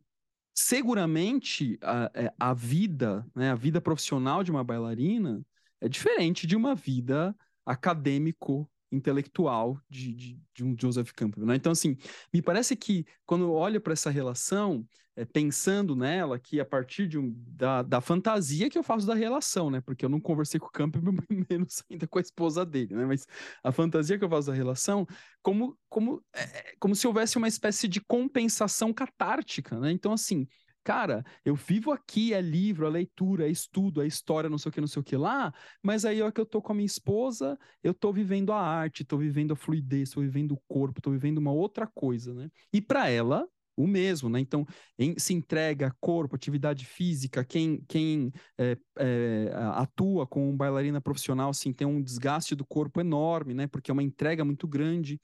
seguramente 0.55 1.79
a, 1.83 2.11
é, 2.15 2.33
a 2.39 2.53
vida, 2.53 3.27
né, 3.35 3.51
a 3.51 3.55
vida 3.55 3.81
profissional 3.81 4.43
de 4.43 4.51
uma 4.51 4.65
bailarina 4.65 5.45
é 5.81 5.89
diferente 5.89 6.47
de 6.47 6.57
uma 6.57 6.75
vida 6.75 7.35
acadêmico 7.65 8.69
intelectual 8.91 9.81
de, 9.89 10.13
de, 10.15 10.41
de, 10.55 10.65
um 10.65 10.77
Joseph 10.79 11.13
Campbell, 11.13 11.47
né? 11.47 11.57
Então, 11.57 11.73
assim, 11.73 11.97
me 12.33 12.43
parece 12.43 12.77
que 12.77 13.07
quando 13.25 13.45
eu 13.45 13.53
olho 13.53 13.81
para 13.81 13.95
essa 13.95 14.11
relação, 14.11 14.87
é, 15.15 15.25
pensando 15.25 15.95
nela, 15.95 16.39
que 16.39 16.59
a 16.61 16.65
partir 16.65 17.07
de 17.07 17.19
um, 17.19 17.35
da, 17.49 17.83
da 17.83 18.01
fantasia 18.01 18.71
que 18.71 18.79
eu 18.79 18.83
faço 18.83 19.07
da 19.07 19.15
relação, 19.15 19.71
né? 19.71 19.81
Porque 19.81 20.05
eu 20.05 20.09
não 20.09 20.21
conversei 20.21 20.59
com 20.59 20.67
o 20.67 20.71
Campbell, 20.71 21.03
menos 21.51 21.83
ainda 21.91 22.07
com 22.07 22.19
a 22.19 22.23
esposa 22.23 22.65
dele, 22.65 22.95
né? 22.95 23.05
Mas 23.05 23.27
a 23.63 23.73
fantasia 23.73 24.19
que 24.19 24.25
eu 24.25 24.31
faço 24.31 24.49
da 24.49 24.55
relação, 24.55 25.07
como, 25.43 25.79
como, 25.89 26.25
é, 26.35 26.75
como 26.79 26.95
se 26.95 27.07
houvesse 27.07 27.37
uma 27.37 27.49
espécie 27.49 27.87
de 27.89 28.01
compensação 28.01 28.93
catártica, 28.93 29.79
né? 29.79 29.93
Então, 29.93 30.13
assim, 30.13 30.47
cara, 30.83 31.25
eu 31.45 31.55
vivo 31.55 31.93
aqui, 31.93 32.33
é 32.33 32.41
livro, 32.41 32.87
é 32.87 32.91
leitura, 32.91 33.47
é 33.47 33.51
estudo, 33.51 34.03
é 34.03 34.07
história, 34.07 34.51
não 34.51 34.59
sei 34.59 34.71
o 34.71 34.73
que, 34.73 34.81
não 34.81 34.89
sei 34.89 35.01
o 35.01 35.05
que 35.05 35.17
lá, 35.17 35.53
mas 35.83 36.05
aí, 36.05 36.23
ó, 36.23 36.31
que 36.31 36.41
eu 36.41 36.47
tô 36.47 36.61
com 36.61 36.73
a 36.73 36.75
minha 36.75 36.87
esposa, 36.87 37.59
eu 37.83 37.95
tô 37.95 38.13
vivendo 38.13 38.53
a 38.53 38.61
arte, 38.61 39.05
tô 39.05 39.17
vivendo 39.19 39.53
a 39.53 39.57
fluidez, 39.57 40.11
tô 40.11 40.21
vivendo 40.21 40.53
o 40.53 40.63
corpo, 40.67 41.01
tô 41.01 41.11
vivendo 41.11 41.39
uma 41.39 41.53
outra 41.53 41.87
coisa, 41.87 42.35
né? 42.35 42.51
E 42.73 42.81
para 42.81 43.09
ela, 43.09 43.47
o 43.77 43.87
mesmo, 43.87 44.29
né? 44.29 44.41
Então, 44.41 44.67
em, 44.99 45.15
se 45.19 45.33
entrega 45.33 45.95
corpo, 46.01 46.37
atividade 46.37 46.85
física, 46.85 47.45
quem, 47.45 47.83
quem 47.89 48.33
é, 48.59 48.77
é, 48.99 49.51
atua 49.75 50.27
com 50.27 50.51
um 50.51 50.57
bailarina 50.57 51.01
profissional, 51.01 51.51
assim, 51.51 51.73
tem 51.73 51.87
um 51.87 52.03
desgaste 52.03 52.55
do 52.55 52.65
corpo 52.65 53.01
enorme, 53.01 53.55
né? 53.55 53.67
Porque 53.67 53.91
é 53.91 53.95
uma 53.95 54.03
entrega 54.03 54.45
muito 54.45 54.67
grande. 54.69 55.21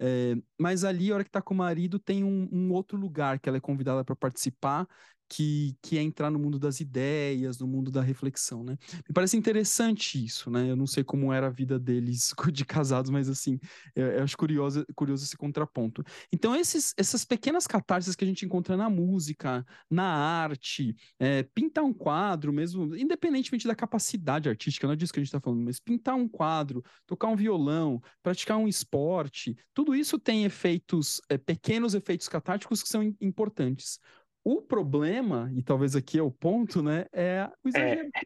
É, 0.00 0.34
mas 0.58 0.84
ali, 0.84 1.10
a 1.10 1.14
hora 1.14 1.24
que 1.24 1.28
está 1.28 1.40
com 1.40 1.54
o 1.54 1.56
marido, 1.56 1.98
tem 1.98 2.24
um, 2.24 2.48
um 2.52 2.72
outro 2.72 2.98
lugar 2.98 3.38
que 3.38 3.48
ela 3.48 3.58
é 3.58 3.60
convidada 3.60 4.04
para 4.04 4.16
participar, 4.16 4.86
que, 5.28 5.76
que 5.82 5.98
é 5.98 6.02
entrar 6.02 6.30
no 6.30 6.38
mundo 6.38 6.58
das 6.58 6.80
ideias, 6.80 7.58
no 7.58 7.66
mundo 7.66 7.90
da 7.90 8.02
reflexão, 8.02 8.62
né? 8.62 8.76
Me 9.08 9.14
parece 9.14 9.36
interessante 9.36 10.22
isso, 10.22 10.50
né? 10.50 10.70
Eu 10.70 10.76
não 10.76 10.86
sei 10.86 11.02
como 11.02 11.32
era 11.32 11.46
a 11.46 11.50
vida 11.50 11.78
deles 11.78 12.34
de 12.52 12.64
casados, 12.64 13.10
mas 13.10 13.28
assim, 13.28 13.58
eu, 13.94 14.06
eu 14.06 14.22
acho 14.22 14.36
curioso, 14.36 14.84
curioso 14.94 15.24
esse 15.24 15.36
contraponto. 15.36 16.04
Então, 16.32 16.54
esses, 16.54 16.94
essas 16.96 17.24
pequenas 17.24 17.66
catarses 17.66 18.14
que 18.14 18.24
a 18.24 18.26
gente 18.26 18.44
encontra 18.44 18.76
na 18.76 18.90
música, 18.90 19.64
na 19.90 20.04
arte, 20.04 20.94
é, 21.18 21.42
pintar 21.42 21.84
um 21.84 21.92
quadro 21.92 22.52
mesmo, 22.52 22.94
independentemente 22.96 23.66
da 23.66 23.74
capacidade 23.74 24.48
artística, 24.48 24.86
não 24.86 24.94
é 24.94 24.96
disso 24.96 25.12
que 25.12 25.18
a 25.18 25.22
gente 25.22 25.28
está 25.28 25.40
falando, 25.40 25.62
mas 25.62 25.80
pintar 25.80 26.14
um 26.14 26.28
quadro, 26.28 26.84
tocar 27.06 27.28
um 27.28 27.36
violão, 27.36 28.00
praticar 28.22 28.56
um 28.56 28.68
esporte, 28.68 29.56
tudo 29.72 29.94
isso 29.94 30.18
tem 30.18 30.44
efeitos, 30.44 31.20
é, 31.28 31.38
pequenos 31.38 31.94
efeitos 31.94 32.28
catárticos 32.28 32.82
que 32.82 32.88
são 32.88 33.02
importantes. 33.20 33.98
O 34.44 34.60
problema, 34.60 35.50
e 35.54 35.62
talvez 35.62 35.96
aqui 35.96 36.18
é 36.18 36.22
o 36.22 36.30
ponto, 36.30 36.82
né, 36.82 37.06
é 37.12 37.48
o 37.64 37.68
exagero. 37.68 38.10
É, 38.14 38.20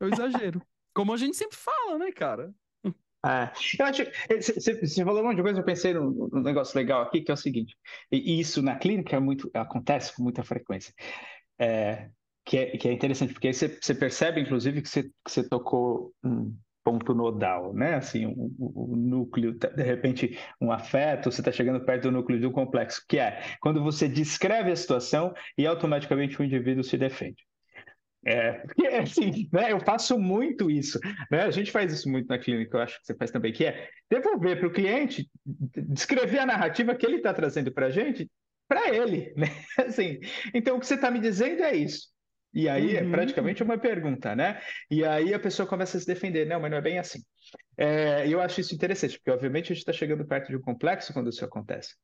é 0.00 0.04
o 0.04 0.08
exagero. 0.08 0.62
Como 0.94 1.12
a 1.12 1.16
gente 1.16 1.36
sempre 1.36 1.56
fala, 1.56 1.98
né, 1.98 2.10
cara? 2.10 2.54
É, 3.24 3.52
eu 3.78 3.86
acho 3.86 4.02
você 4.42 5.04
falou 5.04 5.20
um 5.20 5.26
monte 5.26 5.36
de 5.36 5.42
coisa, 5.42 5.60
eu 5.60 5.64
pensei 5.64 5.94
num, 5.94 6.28
num, 6.32 6.42
negócio 6.42 6.76
legal 6.76 7.02
aqui, 7.02 7.20
que 7.20 7.30
é 7.30 7.34
o 7.34 7.36
seguinte, 7.36 7.76
e 8.10 8.40
isso 8.40 8.60
na 8.60 8.74
clínica 8.74 9.14
é 9.14 9.20
muito, 9.20 9.48
acontece 9.54 10.12
com 10.16 10.24
muita 10.24 10.42
frequência, 10.42 10.92
é, 11.56 12.10
que, 12.44 12.58
é, 12.58 12.76
que 12.76 12.88
é 12.88 12.92
interessante, 12.92 13.32
porque 13.32 13.46
aí 13.46 13.54
você, 13.54 13.68
você 13.80 13.94
percebe, 13.94 14.40
inclusive, 14.40 14.82
que 14.82 14.88
você, 14.88 15.04
que 15.04 15.30
você 15.30 15.48
tocou 15.48 16.12
ponto 16.84 17.14
nodal, 17.14 17.72
né? 17.72 17.94
Assim, 17.94 18.26
o, 18.26 18.96
núcleo, 18.96 19.52
de 19.52 19.82
repente, 19.82 20.38
um 20.60 20.72
afeto, 20.72 21.30
você 21.30 21.40
está 21.40 21.52
chegando 21.52 21.84
perto 21.84 22.04
do 22.04 22.12
núcleo 22.12 22.40
do 22.40 22.50
complexo, 22.50 23.04
que 23.08 23.18
é 23.18 23.42
quando 23.60 23.82
você 23.82 24.08
descreve 24.08 24.70
a 24.70 24.76
situação 24.76 25.32
e 25.56 25.66
automaticamente 25.66 26.40
o 26.40 26.44
indivíduo 26.44 26.84
se 26.84 26.98
defende. 26.98 27.42
É, 28.24 28.52
porque 28.52 28.86
assim, 28.86 29.48
né, 29.52 29.72
eu 29.72 29.80
faço 29.80 30.16
muito 30.16 30.70
isso, 30.70 31.00
né? 31.30 31.42
A 31.42 31.50
gente 31.50 31.72
faz 31.72 31.92
isso 31.92 32.08
muito 32.08 32.28
na 32.28 32.38
clínica, 32.38 32.76
eu 32.76 32.80
acho 32.80 33.00
que 33.00 33.06
você 33.06 33.16
faz 33.16 33.32
também, 33.32 33.52
que 33.52 33.64
é 33.64 33.88
devolver 34.08 34.58
para 34.60 34.68
o 34.68 34.72
cliente, 34.72 35.28
descrever 35.44 36.38
a 36.38 36.46
narrativa 36.46 36.94
que 36.94 37.04
ele 37.04 37.16
está 37.16 37.34
trazendo 37.34 37.72
para 37.72 37.86
a 37.86 37.90
gente, 37.90 38.30
para 38.68 38.94
ele, 38.94 39.34
né? 39.36 39.48
Assim, 39.86 40.20
então 40.54 40.76
o 40.76 40.80
que 40.80 40.86
você 40.86 40.94
está 40.94 41.10
me 41.10 41.18
dizendo 41.18 41.62
é 41.62 41.74
isso. 41.74 42.11
E 42.54 42.68
aí 42.68 42.96
é 42.96 43.02
uhum. 43.02 43.08
é 43.08 43.10
praticamente 43.10 43.62
uma 43.62 43.78
pergunta, 43.78 44.36
né? 44.36 44.60
E 44.90 45.04
aí 45.04 45.32
a 45.32 45.38
pessoa 45.38 45.66
começa 45.66 45.96
a 45.96 46.00
se 46.00 46.06
defender, 46.06 46.46
não, 46.46 46.60
mas 46.60 46.70
não 46.70 46.78
é 46.78 46.82
bem 46.82 46.98
assim. 46.98 47.20
É, 47.76 48.28
eu 48.28 48.40
acho 48.40 48.60
isso 48.60 48.74
interessante, 48.74 49.18
porque 49.18 49.30
obviamente 49.30 49.66
a 49.66 49.74
gente 49.74 49.78
está 49.78 49.92
chegando 49.92 50.26
perto 50.26 50.48
de 50.48 50.56
um 50.56 50.60
complexo 50.60 51.12
quando 51.12 51.30
isso 51.30 51.44
acontece. 51.44 51.94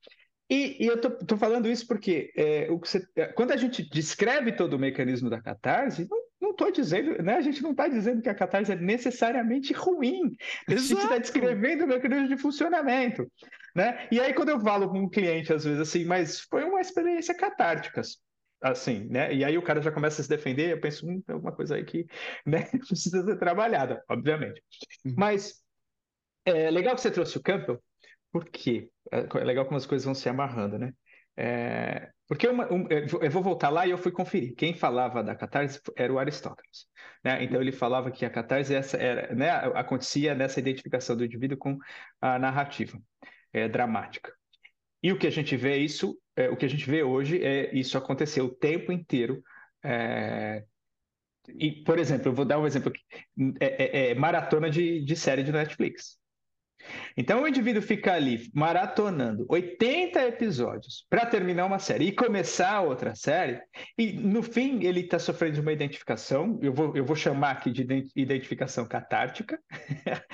E, 0.50 0.82
e 0.82 0.86
eu 0.86 0.98
tô, 0.98 1.36
falando 1.36 1.68
isso 1.68 1.86
porque 1.86 2.32
é, 2.34 2.68
você, 2.68 3.02
é, 3.16 3.26
quando 3.26 3.52
a 3.52 3.56
gente 3.56 3.86
descreve 3.90 4.52
todo 4.52 4.74
o 4.74 4.78
mecanismo 4.78 5.28
da 5.28 5.42
catarse, 5.42 6.08
não 6.40 6.52
estou 6.52 6.72
dizendo, 6.72 7.22
né? 7.22 7.34
A 7.34 7.40
gente 7.42 7.62
não 7.62 7.72
está 7.72 7.86
dizendo 7.86 8.22
que 8.22 8.28
a 8.28 8.34
catarse 8.34 8.72
é 8.72 8.76
necessariamente 8.76 9.72
ruim. 9.74 10.34
A 10.66 10.74
gente 10.74 10.94
está 10.94 11.18
descrevendo 11.18 11.84
o 11.84 11.88
mecanismo 11.88 12.28
de 12.28 12.36
funcionamento. 12.38 13.30
Né? 13.76 14.08
E 14.10 14.18
aí, 14.20 14.32
quando 14.32 14.48
eu 14.48 14.60
falo 14.60 14.88
com 14.88 15.00
um 15.00 15.08
cliente, 15.08 15.52
às 15.52 15.64
vezes, 15.64 15.80
assim, 15.80 16.04
mas 16.04 16.40
foi 16.40 16.64
uma 16.64 16.80
experiência 16.80 17.34
catártica 17.34 18.00
assim, 18.60 19.04
né? 19.08 19.32
E 19.34 19.44
aí 19.44 19.56
o 19.56 19.62
cara 19.62 19.80
já 19.80 19.90
começa 19.92 20.20
a 20.20 20.24
se 20.24 20.30
defender, 20.30 20.70
eu 20.70 20.80
penso, 20.80 21.06
hum, 21.06 21.20
tem 21.20 21.34
alguma 21.34 21.52
coisa 21.52 21.76
aí 21.76 21.84
que 21.84 22.06
né, 22.46 22.68
precisa 22.86 23.24
ser 23.24 23.38
trabalhada, 23.38 24.02
obviamente. 24.08 24.62
Uhum. 25.04 25.14
Mas 25.16 25.62
é 26.44 26.70
legal 26.70 26.94
que 26.94 27.00
você 27.00 27.10
trouxe 27.10 27.36
o 27.38 27.42
Campbell, 27.42 27.82
porque 28.32 28.90
é, 29.12 29.20
é 29.40 29.44
legal 29.44 29.64
como 29.64 29.76
as 29.76 29.86
coisas 29.86 30.04
vão 30.04 30.14
se 30.14 30.28
amarrando, 30.28 30.78
né? 30.78 30.92
É, 31.40 32.10
porque 32.26 32.48
uma, 32.48 32.70
um, 32.72 32.86
eu 32.90 33.30
vou 33.30 33.42
voltar 33.42 33.70
lá 33.70 33.86
e 33.86 33.90
eu 33.90 33.98
fui 33.98 34.10
conferir. 34.10 34.56
Quem 34.56 34.74
falava 34.74 35.22
da 35.22 35.36
catarse 35.36 35.80
era 35.96 36.12
o 36.12 36.18
Aristóteles. 36.18 36.86
Né? 37.24 37.44
Então 37.44 37.60
ele 37.60 37.70
falava 37.70 38.10
que 38.10 38.24
a 38.24 38.30
catarse 38.30 38.74
essa 38.74 38.96
era, 38.96 39.32
né, 39.34 39.50
acontecia 39.74 40.34
nessa 40.34 40.58
identificação 40.58 41.16
do 41.16 41.24
indivíduo 41.24 41.56
com 41.56 41.78
a 42.20 42.38
narrativa 42.38 43.00
é, 43.52 43.68
dramática. 43.68 44.32
E 45.02 45.12
o 45.12 45.18
que 45.18 45.26
a 45.26 45.30
gente 45.30 45.56
vê 45.56 45.76
isso, 45.76 46.18
é, 46.36 46.48
o 46.48 46.56
que 46.56 46.64
a 46.64 46.68
gente 46.68 46.88
vê 46.88 47.02
hoje 47.02 47.42
é 47.42 47.74
isso 47.74 47.96
acontecer 47.96 48.40
o 48.40 48.48
tempo 48.48 48.92
inteiro. 48.92 49.42
É... 49.84 50.64
E, 51.48 51.82
por 51.82 51.98
exemplo, 51.98 52.28
eu 52.28 52.34
vou 52.34 52.44
dar 52.44 52.58
um 52.58 52.66
exemplo 52.66 52.90
aqui: 52.90 53.00
é, 53.60 53.66
é, 53.66 54.10
é 54.10 54.14
maratona 54.14 54.68
de, 54.70 55.04
de 55.04 55.16
série 55.16 55.42
de 55.42 55.52
Netflix. 55.52 56.18
Então 57.16 57.42
o 57.42 57.48
indivíduo 57.48 57.82
fica 57.82 58.14
ali 58.14 58.50
maratonando 58.54 59.46
80 59.48 60.20
episódios 60.26 61.04
para 61.08 61.26
terminar 61.26 61.66
uma 61.66 61.78
série 61.78 62.06
e 62.06 62.12
começar 62.12 62.80
outra 62.80 63.14
série, 63.14 63.60
e 63.96 64.12
no 64.12 64.42
fim 64.42 64.84
ele 64.84 65.00
está 65.00 65.18
sofrendo 65.18 65.54
de 65.54 65.60
uma 65.60 65.72
identificação, 65.72 66.58
eu 66.62 66.72
vou, 66.72 66.96
eu 66.96 67.04
vou 67.04 67.16
chamar 67.16 67.50
aqui 67.52 67.70
de 67.70 68.06
identificação 68.14 68.86
catártica, 68.86 69.60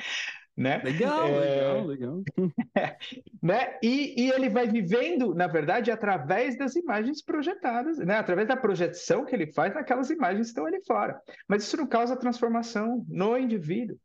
né? 0.57 0.79
Legal, 0.79 1.27
é... 1.29 1.83
legal, 1.83 1.87
legal. 1.87 2.23
né? 3.43 3.79
E, 3.83 4.23
e, 4.23 4.31
ele 4.31 4.49
vai 4.49 4.69
vivendo, 4.69 5.35
na 5.35 5.47
verdade, 5.47 5.91
através 5.91 6.57
das 6.57 6.77
imagens 6.77 7.23
projetadas, 7.23 7.99
né? 7.99 8.17
Através 8.17 8.47
da 8.47 8.57
projeção 8.57 9.25
que 9.25 9.35
ele 9.35 9.53
faz 9.53 9.75
naquelas 9.75 10.11
imagens 10.11 10.47
que 10.47 10.51
estão 10.51 10.67
ali 10.67 10.81
fora. 10.85 11.21
Mas 11.49 11.65
isso 11.65 11.77
não 11.77 11.87
causa 11.87 12.17
transformação 12.17 13.05
no 13.09 13.37
indivíduo. 13.37 13.99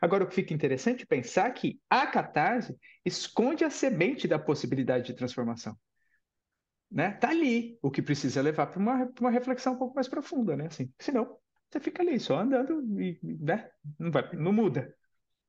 Agora, 0.00 0.24
o 0.24 0.26
que 0.26 0.34
fica 0.34 0.54
interessante 0.54 1.02
é 1.02 1.06
pensar 1.06 1.50
que 1.50 1.78
a 1.90 2.06
catarse 2.06 2.74
esconde 3.04 3.64
a 3.64 3.70
semente 3.70 4.26
da 4.26 4.38
possibilidade 4.38 5.06
de 5.06 5.14
transformação. 5.14 5.76
Né? 6.90 7.12
Tá 7.12 7.30
ali, 7.30 7.78
o 7.82 7.90
que 7.90 8.00
precisa 8.02 8.40
levar 8.40 8.66
para 8.66 8.80
uma, 8.80 9.12
uma 9.20 9.30
reflexão 9.30 9.74
um 9.74 9.78
pouco 9.78 9.94
mais 9.94 10.08
profunda, 10.08 10.56
né? 10.56 10.66
Assim, 10.66 10.90
senão, 10.98 11.36
você 11.70 11.78
fica 11.78 12.02
ali 12.02 12.18
só 12.18 12.38
andando 12.38 12.82
e 13.00 13.18
né? 13.22 13.70
não, 13.98 14.10
vai, 14.10 14.28
não 14.34 14.52
muda. 14.52 14.92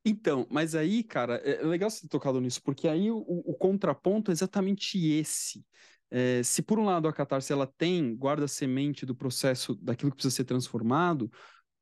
Então, 0.03 0.47
mas 0.49 0.73
aí, 0.73 1.03
cara, 1.03 1.35
é, 1.43 1.61
é 1.61 1.65
legal 1.65 1.89
você 1.89 2.01
ter 2.01 2.07
tocado 2.07 2.41
nisso, 2.41 2.61
porque 2.63 2.87
aí 2.87 3.11
o, 3.11 3.19
o 3.19 3.53
contraponto 3.53 4.31
é 4.31 4.33
exatamente 4.33 4.97
esse. 5.07 5.63
É, 6.09 6.43
se 6.43 6.61
por 6.61 6.79
um 6.79 6.85
lado 6.85 7.07
a 7.07 7.13
catarse 7.13 7.53
ela 7.53 7.65
tem, 7.65 8.15
guarda 8.15 8.47
semente 8.47 9.05
do 9.05 9.15
processo 9.15 9.75
daquilo 9.75 10.11
que 10.11 10.17
precisa 10.17 10.35
ser 10.35 10.43
transformado, 10.43 11.31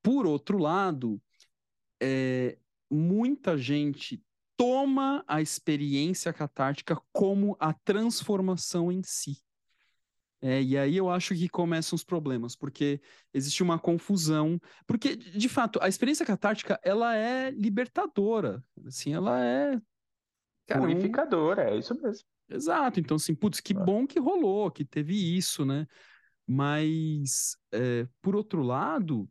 por 0.04 0.28
outro 0.28 0.58
lado, 0.58 1.22
é, 2.02 2.58
muita 2.90 3.58
gente 3.58 4.22
toma 4.56 5.24
a 5.28 5.42
experiência 5.42 6.34
catártica 6.34 6.98
como 7.12 7.56
a 7.60 7.74
transformação 7.74 8.92
em 8.92 9.02
si. 9.02 9.42
É, 10.42 10.62
e 10.62 10.78
aí 10.78 10.96
eu 10.96 11.10
acho 11.10 11.36
que 11.36 11.50
começam 11.50 11.96
os 11.96 12.04
problemas, 12.04 12.56
porque 12.56 13.02
existe 13.34 13.62
uma 13.62 13.78
confusão. 13.78 14.60
Porque, 14.88 15.16
de 15.16 15.50
fato, 15.50 15.80
a 15.82 15.90
experiência 15.90 16.26
catártica, 16.26 16.80
ela 16.84 17.16
é 17.16 17.52
libertadora. 17.52 18.64
Assim, 18.86 19.14
ela 19.14 19.44
é. 19.44 19.80
Cara, 20.66 20.82
Purificadora, 20.82 21.64
um... 21.64 21.68
é 21.68 21.78
isso 21.78 21.94
mesmo. 22.02 22.24
Exato. 22.50 23.00
Então, 23.00 23.16
assim, 23.16 23.36
putz, 23.36 23.60
que 23.60 23.74
é. 23.74 23.76
bom 23.76 24.08
que 24.08 24.20
rolou, 24.20 24.72
que 24.72 24.86
teve 24.86 25.14
isso, 25.38 25.66
né? 25.66 25.86
Mas, 26.48 27.56
é, 27.72 28.08
por 28.22 28.36
outro 28.36 28.64
lado, 28.64 29.30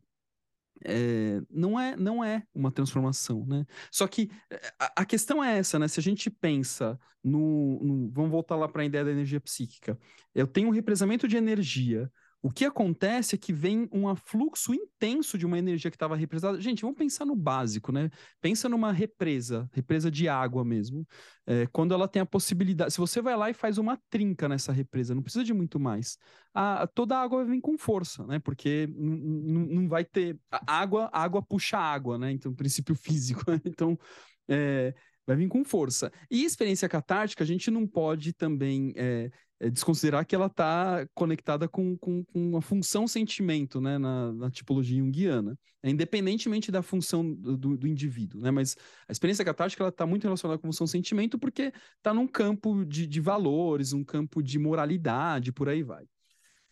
é, 0.85 1.41
não, 1.49 1.79
é, 1.79 1.95
não 1.95 2.23
é 2.23 2.43
uma 2.53 2.71
transformação, 2.71 3.45
né? 3.45 3.65
Só 3.91 4.07
que 4.07 4.29
eh, 4.49 4.73
a, 4.79 5.01
a 5.01 5.05
questão 5.05 5.43
é 5.43 5.57
essa, 5.57 5.77
né? 5.79 5.87
Se 5.87 5.99
a 5.99 6.03
gente 6.03 6.29
pensa 6.29 6.99
no, 7.23 7.79
no 7.83 8.11
vamos 8.11 8.31
voltar 8.31 8.55
lá 8.55 8.67
para 8.67 8.81
a 8.81 8.85
ideia 8.85 9.03
da 9.03 9.11
energia 9.11 9.39
psíquica. 9.41 9.97
Eu 10.33 10.47
tenho 10.47 10.67
um 10.67 10.71
represamento 10.71 11.27
de 11.27 11.37
energia 11.37 12.11
o 12.41 12.49
que 12.49 12.63
acontece 12.63 13.35
é 13.35 13.37
que 13.37 13.51
vem 13.51 13.89
um 13.91 14.07
afluxo 14.07 14.73
intenso 14.73 15.37
de 15.37 15.45
uma 15.45 15.57
energia 15.57 15.91
que 15.91 15.95
estava 15.95 16.15
represada. 16.15 16.59
Gente, 16.61 16.83
vamos 16.83 16.97
pensar 16.97 17.25
no 17.25 17.35
básico, 17.35 17.91
né? 17.91 18.09
Pensa 18.39 18.69
numa 18.69 18.93
represa, 18.93 19.69
represa 19.73 20.09
de 20.09 20.29
água 20.29 20.63
mesmo. 20.63 21.05
É, 21.45 21.67
quando 21.67 21.93
ela 21.93 22.07
tem 22.07 22.21
a 22.21 22.25
possibilidade. 22.25 22.93
Se 22.93 22.97
você 22.97 23.21
vai 23.21 23.35
lá 23.35 23.49
e 23.49 23.53
faz 23.53 23.77
uma 23.77 23.99
trinca 24.09 24.47
nessa 24.47 24.71
represa, 24.71 25.13
não 25.13 25.21
precisa 25.21 25.43
de 25.43 25.53
muito 25.53 25.79
mais. 25.79 26.17
A, 26.53 26.87
toda 26.87 27.17
a 27.17 27.21
água 27.21 27.43
vem 27.43 27.59
com 27.59 27.77
força, 27.77 28.25
né? 28.25 28.39
Porque 28.39 28.87
não 28.87 29.89
vai 29.89 30.05
ter. 30.05 30.39
A 30.49 30.79
água, 30.79 31.09
a 31.11 31.21
água 31.21 31.41
puxa 31.41 31.77
água, 31.77 32.17
né? 32.17 32.31
Então, 32.31 32.53
princípio 32.53 32.95
físico. 32.95 33.43
Então, 33.65 33.99
é, 34.47 34.95
vai 35.29 35.37
vir 35.37 35.47
com 35.47 35.63
força. 35.63 36.11
E 36.29 36.43
experiência 36.43 36.89
catártica, 36.89 37.43
a 37.43 37.47
gente 37.47 37.69
não 37.69 37.85
pode 37.85 38.33
também 38.33 38.93
é, 38.95 39.29
é 39.59 39.69
desconsiderar 39.69 40.25
que 40.25 40.33
ela 40.33 40.47
está 40.47 41.07
conectada 41.13 41.67
com, 41.67 41.95
com, 41.97 42.23
com, 42.23 42.49
uma 42.49 42.61
função 42.61 43.07
sentimento, 43.07 43.79
né, 43.79 43.99
na, 43.99 44.33
na 44.33 44.49
tipologia 44.49 44.97
junguiana, 44.97 45.55
é, 45.83 45.89
independentemente 45.91 46.71
da 46.71 46.81
função 46.81 47.31
do, 47.31 47.77
do, 47.77 47.87
indivíduo, 47.87 48.41
né, 48.41 48.49
mas 48.49 48.75
a 49.07 49.11
experiência 49.11 49.45
catártica 49.45 49.83
ela 49.83 49.89
está 49.89 50.05
muito 50.05 50.23
relacionada 50.23 50.59
com 50.59 50.67
a 50.67 50.71
função 50.71 50.87
sentimento 50.87 51.37
porque 51.37 51.71
está 51.97 52.11
num 52.11 52.27
campo 52.27 52.83
de, 52.83 53.05
de 53.05 53.21
valores, 53.21 53.93
um 53.93 54.03
campo 54.03 54.41
de 54.41 54.57
moralidade, 54.57 55.51
por 55.51 55.69
aí 55.69 55.83
vai. 55.83 56.05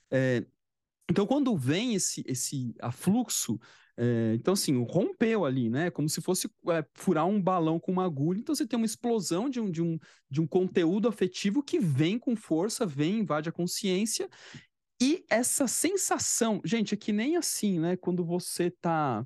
É, 0.10 0.44
então, 1.10 1.26
quando 1.26 1.56
vem 1.56 1.96
esse, 1.96 2.24
esse 2.28 2.76
afluxo, 2.82 3.60
é, 3.96 4.34
então, 4.36 4.54
assim, 4.54 4.84
rompeu 4.84 5.46
ali, 5.46 5.70
né? 5.70 5.90
Como 5.90 6.08
se 6.08 6.22
fosse 6.22 6.48
é, 6.70 6.86
furar 6.94 7.26
um 7.26 7.42
balão 7.42 7.80
com 7.80 7.92
uma 7.92 8.06
agulha. 8.06 8.40
Então, 8.40 8.54
você 8.54 8.68
tem 8.68 8.78
uma 8.78 8.86
explosão 8.86 9.50
de 9.50 9.60
um, 9.60 9.72
de, 9.72 9.82
um, 9.82 9.98
de 10.30 10.42
um 10.42 10.46
conteúdo 10.46 11.08
afetivo 11.08 11.64
que 11.64 11.80
vem 11.80 12.20
com 12.20 12.36
força, 12.36 12.86
vem, 12.86 13.20
invade 13.20 13.50
a 13.50 13.52
consciência. 13.52 14.30
E 15.02 15.26
essa 15.30 15.68
sensação, 15.68 16.62
gente, 16.66 16.94
é 16.94 16.98
que 16.98 17.14
nem 17.14 17.38
assim, 17.38 17.80
né? 17.80 17.96
Quando 17.98 18.26
você 18.26 18.70
tá. 18.70 19.26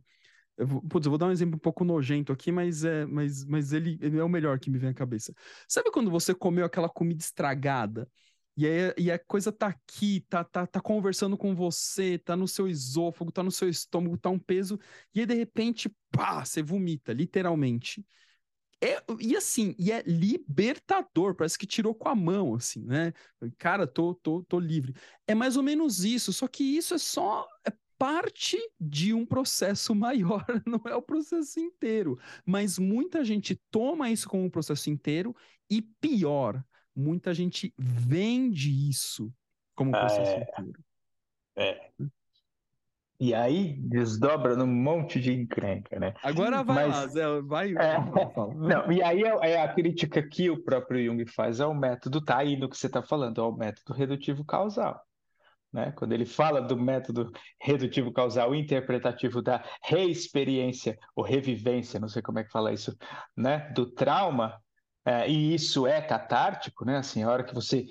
Eu 0.58 0.67
vou, 0.67 0.82
putz, 0.84 1.06
eu 1.06 1.12
vou 1.12 1.17
dar 1.17 1.28
um 1.28 1.32
exemplo 1.32 1.56
um 1.56 1.60
pouco 1.60 1.84
nojento 1.84 2.32
aqui, 2.32 2.52
mas, 2.52 2.84
é, 2.84 3.06
mas, 3.06 3.44
mas 3.46 3.74
ele, 3.74 3.98
ele 4.02 4.17
é 4.20 4.24
o 4.24 4.30
melhor 4.30 4.60
que 4.60 4.70
me 4.70 4.78
vem 4.78 4.89
à 4.89 4.94
cabeça. 4.94 5.34
Sabe 5.67 5.91
quando 5.91 6.12
você 6.12 6.36
comeu 6.36 6.65
aquela 6.65 6.89
comida 6.89 7.22
estragada? 7.22 8.08
E, 8.57 8.65
aí, 8.67 8.93
e 8.97 9.11
a 9.11 9.17
coisa 9.19 9.51
tá 9.51 9.67
aqui, 9.67 10.21
tá, 10.29 10.43
tá, 10.43 10.67
tá 10.67 10.81
conversando 10.81 11.37
com 11.37 11.55
você, 11.55 12.17
tá 12.19 12.35
no 12.35 12.47
seu 12.47 12.67
esôfago, 12.67 13.31
tá 13.31 13.41
no 13.43 13.51
seu 13.51 13.69
estômago, 13.69 14.17
tá 14.17 14.29
um 14.29 14.39
peso, 14.39 14.79
e 15.15 15.21
aí 15.21 15.25
de 15.25 15.33
repente, 15.33 15.89
pá, 16.11 16.43
você 16.43 16.61
vomita, 16.61 17.13
literalmente. 17.13 18.05
É, 18.83 18.97
e 19.19 19.35
assim, 19.35 19.75
e 19.77 19.91
é 19.91 20.01
libertador, 20.07 21.35
parece 21.35 21.57
que 21.57 21.67
tirou 21.67 21.93
com 21.93 22.09
a 22.09 22.15
mão, 22.15 22.55
assim, 22.55 22.83
né? 22.83 23.13
Cara, 23.57 23.85
tô, 23.85 24.15
tô, 24.15 24.43
tô 24.43 24.59
livre. 24.59 24.93
É 25.27 25.35
mais 25.35 25.55
ou 25.55 25.61
menos 25.63 26.03
isso, 26.03 26.33
só 26.33 26.47
que 26.47 26.63
isso 26.63 26.95
é 26.95 26.97
só 26.97 27.47
é 27.67 27.71
parte 27.97 28.57
de 28.79 29.13
um 29.13 29.23
processo 29.23 29.93
maior, 29.95 30.43
não 30.65 30.81
é 30.87 30.95
o 30.95 31.01
processo 31.01 31.59
inteiro. 31.59 32.17
Mas 32.43 32.79
muita 32.79 33.23
gente 33.23 33.55
toma 33.69 34.09
isso 34.09 34.27
como 34.27 34.43
um 34.43 34.49
processo 34.49 34.89
inteiro 34.89 35.35
e 35.69 35.81
pior, 35.81 36.63
muita 36.95 37.34
gente 37.34 37.73
vende 37.77 38.89
isso 38.89 39.32
como 39.75 39.91
processo 39.91 40.32
é, 40.32 40.41
inteiro. 40.41 40.84
É. 41.56 41.91
E 43.19 43.36
aí 43.36 43.73
desdobra 43.73 44.56
num 44.56 44.65
monte 44.65 45.19
de 45.19 45.32
encrenca, 45.32 45.99
né? 45.99 46.13
Agora 46.23 46.63
vai 46.63 46.88
Mas, 46.88 46.95
lá, 46.95 47.08
Zé, 47.08 47.41
vai. 47.41 47.71
É, 47.77 47.97
não, 48.56 48.91
e 48.91 49.01
aí 49.04 49.21
é, 49.21 49.51
é, 49.51 49.62
a 49.62 49.71
crítica 49.71 50.27
que 50.27 50.49
o 50.49 50.63
próprio 50.63 51.06
Jung 51.06 51.23
faz 51.27 51.62
ao 51.62 51.71
método, 51.71 52.19
tá 52.19 52.39
aí 52.39 52.58
no 52.58 52.67
que 52.67 52.75
você 52.75 52.88
está 52.88 53.04
falando, 53.04 53.39
ao 53.39 53.56
método 53.56 53.93
redutivo 53.93 54.43
causal. 54.43 54.99
Né? 55.71 55.91
Quando 55.95 56.13
ele 56.13 56.25
fala 56.25 56.62
do 56.62 56.75
método 56.75 57.32
redutivo 57.60 58.12
causal 58.12 58.56
interpretativo 58.56 59.39
da 59.39 59.63
reexperiência 59.84 60.97
ou 61.15 61.23
revivência, 61.23 61.99
não 61.99 62.10
sei 62.10 62.23
como 62.23 62.39
é 62.39 62.43
que 62.43 62.51
fala 62.51 62.73
isso, 62.73 62.97
né? 63.38 63.71
do 63.75 63.86
trauma, 63.86 64.60
é, 65.05 65.29
e 65.29 65.53
isso 65.53 65.87
é 65.87 66.01
catártico, 66.01 66.85
né? 66.85 66.97
Assim, 66.97 67.23
a 67.23 67.29
hora 67.29 67.43
que 67.43 67.53
você 67.53 67.85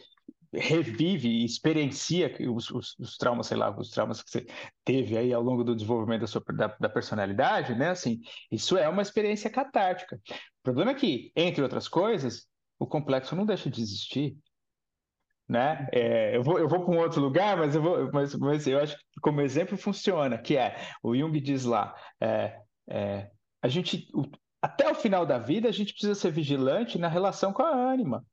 revive 0.53 1.29
e 1.29 1.45
experiencia 1.45 2.35
os, 2.53 2.71
os, 2.71 2.99
os, 2.99 3.17
traumas, 3.17 3.47
sei 3.47 3.57
lá, 3.57 3.71
os 3.77 3.91
traumas 3.91 4.23
que 4.23 4.31
você 4.31 4.47
teve 4.85 5.17
aí 5.17 5.33
ao 5.33 5.43
longo 5.43 5.63
do 5.63 5.75
desenvolvimento 5.75 6.23
da, 6.23 6.27
sua, 6.27 6.43
da, 6.53 6.67
da, 6.67 6.89
personalidade, 6.89 7.75
né? 7.75 7.91
Assim, 7.91 8.21
isso 8.51 8.77
é 8.77 8.89
uma 8.89 9.03
experiência 9.03 9.51
catártica. 9.51 10.17
O 10.17 10.63
problema 10.63 10.91
é 10.91 10.95
que, 10.95 11.33
entre 11.37 11.63
outras 11.63 11.89
coisas, 11.89 12.47
o 12.79 12.87
complexo 12.87 13.37
não 13.37 13.47
deixa 13.47 13.71
de 13.71 13.81
existir. 13.81 14.37
Né? 15.49 15.89
É, 15.93 16.37
eu 16.37 16.45
vou, 16.45 16.59
eu 16.61 16.69
vou 16.69 16.85
para 16.85 16.95
um 16.95 16.99
outro 16.99 17.21
lugar, 17.21 17.57
mas 17.57 17.75
eu, 17.75 17.83
vou, 17.83 18.11
mas, 18.13 18.35
mas 18.37 18.67
eu 18.69 18.79
acho 18.79 18.97
que 18.97 19.21
como 19.21 19.41
exemplo 19.41 19.77
funciona, 19.77 20.39
que 20.39 20.57
é, 20.57 20.77
o 21.03 21.17
Jung 21.17 21.41
diz 21.41 21.65
lá, 21.65 21.93
é, 22.21 22.57
é, 22.89 23.31
a 23.61 23.67
gente, 23.67 24.07
até 24.63 24.91
o 24.91 24.95
final 24.95 25.25
da 25.25 25.39
vida, 25.39 25.69
a 25.69 25.73
gente 25.73 25.93
precisa 25.93 26.15
ser 26.15 26.31
vigilante 26.31 26.99
na 26.99 27.09
relação 27.09 27.53
com 27.53 27.63
a 27.63 27.71
ânima, 27.71 28.25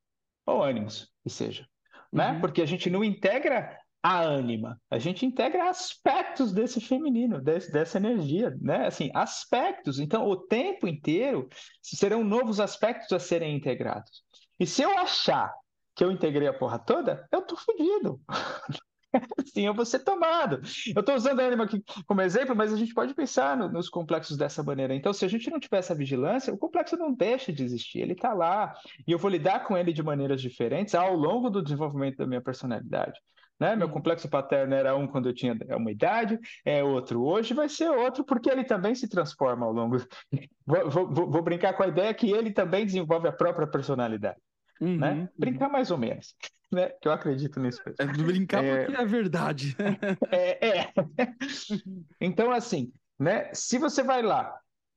ou 0.45 0.61
ânimos, 0.61 1.11
que 1.23 1.29
seja. 1.29 1.67
Né? 2.11 2.31
Uhum. 2.31 2.41
Porque 2.41 2.61
a 2.61 2.65
gente 2.65 2.89
não 2.89 3.03
integra 3.03 3.77
a 4.01 4.21
ânima, 4.21 4.79
a 4.89 4.97
gente 4.97 5.25
integra 5.25 5.69
aspectos 5.69 6.53
desse 6.53 6.79
feminino, 6.79 7.41
desse, 7.41 7.71
dessa 7.71 7.97
energia, 7.97 8.55
né? 8.61 8.87
Assim, 8.87 9.09
aspectos. 9.13 9.99
Então, 9.99 10.25
o 10.25 10.37
tempo 10.37 10.87
inteiro 10.87 11.49
serão 11.81 12.23
novos 12.23 12.59
aspectos 12.59 13.11
a 13.11 13.19
serem 13.19 13.55
integrados. 13.55 14.23
E 14.59 14.65
se 14.65 14.81
eu 14.81 14.97
achar 14.97 15.53
que 15.95 16.03
eu 16.03 16.11
integrei 16.11 16.47
a 16.47 16.53
porra 16.53 16.79
toda, 16.79 17.27
eu 17.31 17.41
tô 17.41 17.57
fodido. 17.57 18.21
Sim, 19.53 19.65
eu 19.65 19.73
vou 19.73 19.85
ser 19.85 19.99
tomado. 19.99 20.61
Eu 20.95 20.99
estou 20.99 21.15
usando 21.15 21.39
a 21.39 21.45
Anima 21.45 21.63
aqui 21.63 21.83
como 22.05 22.21
exemplo, 22.21 22.55
mas 22.55 22.73
a 22.73 22.77
gente 22.77 22.93
pode 22.93 23.13
pensar 23.13 23.57
no, 23.57 23.69
nos 23.69 23.89
complexos 23.89 24.37
dessa 24.37 24.63
maneira. 24.63 24.95
Então, 24.95 25.13
se 25.13 25.25
a 25.25 25.27
gente 25.27 25.49
não 25.49 25.59
tiver 25.59 25.79
essa 25.79 25.95
vigilância, 25.95 26.53
o 26.53 26.57
complexo 26.57 26.97
não 26.97 27.13
deixa 27.13 27.51
de 27.51 27.63
existir, 27.63 27.99
ele 27.99 28.13
está 28.13 28.33
lá. 28.33 28.73
E 29.07 29.11
eu 29.11 29.17
vou 29.17 29.29
lidar 29.29 29.65
com 29.65 29.77
ele 29.77 29.93
de 29.93 30.03
maneiras 30.03 30.41
diferentes 30.41 30.95
ao 30.95 31.15
longo 31.15 31.49
do 31.49 31.61
desenvolvimento 31.61 32.17
da 32.17 32.27
minha 32.27 32.41
personalidade. 32.41 33.19
Né? 33.59 33.75
Meu 33.75 33.89
complexo 33.89 34.29
paterno 34.29 34.75
era 34.75 34.95
um 34.95 35.07
quando 35.07 35.29
eu 35.29 35.33
tinha 35.33 35.57
uma 35.75 35.91
idade, 35.91 36.39
é 36.63 36.83
outro 36.83 37.23
hoje, 37.23 37.53
vai 37.55 37.67
ser 37.67 37.89
outro, 37.89 38.23
porque 38.23 38.49
ele 38.49 38.63
também 38.63 38.93
se 38.93 39.07
transforma 39.07 39.65
ao 39.65 39.73
longo. 39.73 39.97
Vou, 40.65 40.89
vou, 40.89 41.31
vou 41.31 41.41
brincar 41.41 41.71
com 41.71 41.83
a 41.83 41.87
ideia 41.87 42.13
que 42.13 42.29
ele 42.29 42.51
também 42.51 42.85
desenvolve 42.85 43.25
a 43.25 43.31
própria 43.31 43.65
personalidade. 43.65 44.37
Uhum, 44.81 44.97
né? 44.97 45.11
Uhum. 45.11 45.27
Brincar 45.37 45.69
mais 45.69 45.91
ou 45.91 45.97
menos 45.97 46.35
né? 46.71 46.89
Que 47.01 47.07
eu 47.07 47.11
acredito 47.11 47.59
nisso. 47.59 47.81
É 47.99 48.05
brincar 48.05 48.63
é... 48.63 48.85
porque 48.85 49.01
é 49.01 49.05
verdade. 49.05 49.75
é, 50.31 50.79
é. 50.79 50.93
Então, 52.19 52.51
assim, 52.51 52.91
né? 53.19 53.49
Se 53.53 53.77
você 53.77 54.03
vai 54.03 54.21
lá 54.21 54.53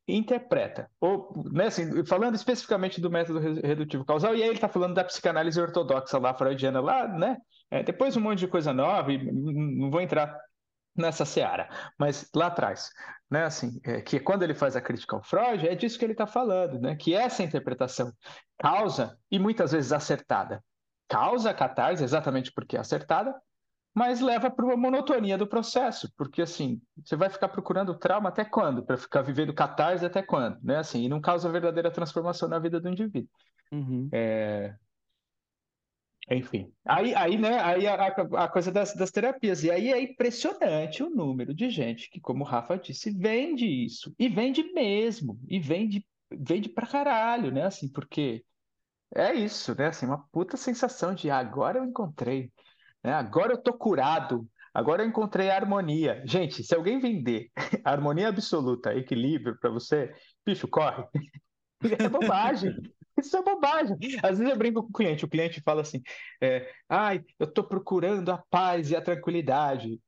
interpreta, 0.08 0.90
ou, 1.00 1.44
né, 1.52 1.66
assim, 1.66 2.04
falando 2.04 2.34
especificamente 2.34 3.00
do 3.00 3.10
método 3.10 3.38
redutivo 3.38 4.04
causal, 4.04 4.34
e 4.34 4.42
aí 4.42 4.48
ele 4.48 4.56
está 4.56 4.68
falando 4.68 4.94
da 4.94 5.04
psicanálise 5.04 5.60
ortodoxa 5.60 6.18
lá, 6.18 6.34
freudiana, 6.34 6.80
lá, 6.80 7.06
né? 7.06 7.36
É, 7.70 7.84
depois 7.84 8.16
um 8.16 8.20
monte 8.20 8.40
de 8.40 8.48
coisa 8.48 8.72
nova, 8.72 9.12
e 9.12 9.32
não 9.32 9.88
vou 9.88 10.00
entrar 10.00 10.36
nessa 10.96 11.24
seara, 11.24 11.68
mas 11.98 12.29
lá 12.35 12.46
atrás, 12.46 12.90
né, 13.31 13.44
assim, 13.44 13.81
é, 13.85 14.00
que 14.00 14.18
quando 14.18 14.42
ele 14.42 14.55
faz 14.55 14.74
a 14.76 14.81
crítica 14.81 15.16
ao 15.16 15.22
Freud, 15.22 15.66
é 15.66 15.74
disso 15.74 15.98
que 15.98 16.05
ele 16.05 16.12
está 16.12 16.26
falando, 16.26 16.81
né, 16.81 16.96
que 16.96 17.14
essa 17.14 17.42
interpretação 17.42 18.12
causa, 18.59 19.16
e 19.31 19.38
muitas 19.38 19.72
vezes 19.72 19.92
acertada, 19.92 20.62
causa 21.09 21.50
a 21.50 21.55
catarse 21.55 22.03
exatamente 22.03 22.53
porque 22.53 22.76
é 22.76 22.81
acertada, 22.81 23.35
mas 23.94 24.20
leva 24.20 24.50
para 24.50 24.64
uma 24.64 24.76
monotonia 24.76 25.37
do 25.37 25.46
processo, 25.46 26.12
porque 26.16 26.42
assim, 26.42 26.81
você 27.05 27.16
vai 27.16 27.29
ficar 27.29 27.48
procurando 27.48 27.98
trauma 27.98 28.29
até 28.29 28.44
quando? 28.44 28.85
Para 28.85 28.96
ficar 28.96 29.22
vivendo 29.22 29.53
catarse 29.53 30.07
até 30.07 30.22
quando? 30.22 30.59
Né? 30.62 30.76
Assim, 30.76 31.03
e 31.03 31.09
não 31.09 31.20
causa 31.20 31.50
verdadeira 31.50 31.90
transformação 31.90 32.48
na 32.48 32.59
vida 32.59 32.81
do 32.81 32.88
indivíduo. 32.88 33.29
Uhum. 33.72 34.09
É... 34.12 34.74
Enfim, 36.28 36.72
aí, 36.85 37.14
aí, 37.14 37.38
né, 37.38 37.61
aí 37.61 37.87
a, 37.87 37.94
a 37.94 38.48
coisa 38.48 38.70
das, 38.70 38.94
das, 38.94 39.11
terapias, 39.11 39.64
e 39.64 39.70
aí 39.70 39.92
é 39.92 40.00
impressionante 40.00 41.02
o 41.02 41.11
número 41.11 41.52
de 41.52 41.68
gente 41.70 42.09
que, 42.09 42.20
como 42.20 42.44
o 42.44 42.46
Rafa 42.46 42.76
disse, 42.78 43.11
vende 43.11 43.66
isso, 43.66 44.14
e 44.18 44.28
vende 44.28 44.62
mesmo, 44.72 45.40
e 45.48 45.59
vende, 45.59 46.06
vende 46.30 46.68
pra 46.68 46.87
caralho, 46.87 47.50
né, 47.50 47.64
assim, 47.64 47.90
porque 47.90 48.44
é 49.14 49.35
isso, 49.35 49.74
né? 49.74 49.88
Assim, 49.88 50.06
uma 50.06 50.24
puta 50.28 50.56
sensação 50.56 51.14
de 51.14 51.30
agora 51.30 51.78
eu 51.78 51.85
encontrei, 51.85 52.52
né? 53.02 53.12
agora 53.12 53.52
eu 53.52 53.59
tô 53.62 53.72
curado, 53.72 54.48
agora 54.72 55.02
eu 55.02 55.09
encontrei 55.09 55.50
a 55.50 55.56
harmonia. 55.56 56.22
Gente, 56.26 56.62
se 56.62 56.74
alguém 56.74 57.00
vender 57.00 57.50
harmonia 57.85 58.28
absoluta, 58.28 58.94
equilíbrio 58.94 59.59
para 59.59 59.70
você, 59.70 60.14
bicho, 60.46 60.68
corre. 60.68 61.04
É 61.98 62.11
bobagem. 62.11 62.74
Isso 63.20 63.37
é 63.37 63.42
bobagem. 63.42 63.96
Às 64.22 64.38
vezes 64.38 64.52
eu 64.52 64.59
brinco 64.59 64.83
com 64.83 64.88
o 64.88 64.92
cliente, 64.92 65.24
o 65.24 65.28
cliente 65.28 65.61
fala 65.62 65.83
assim: 65.83 66.02
é, 66.40 66.70
ai, 66.88 67.22
eu 67.38 67.46
estou 67.46 67.64
procurando 67.64 68.30
a 68.30 68.38
paz 68.38 68.90
e 68.90 68.96
a 68.96 69.02
tranquilidade. 69.02 70.00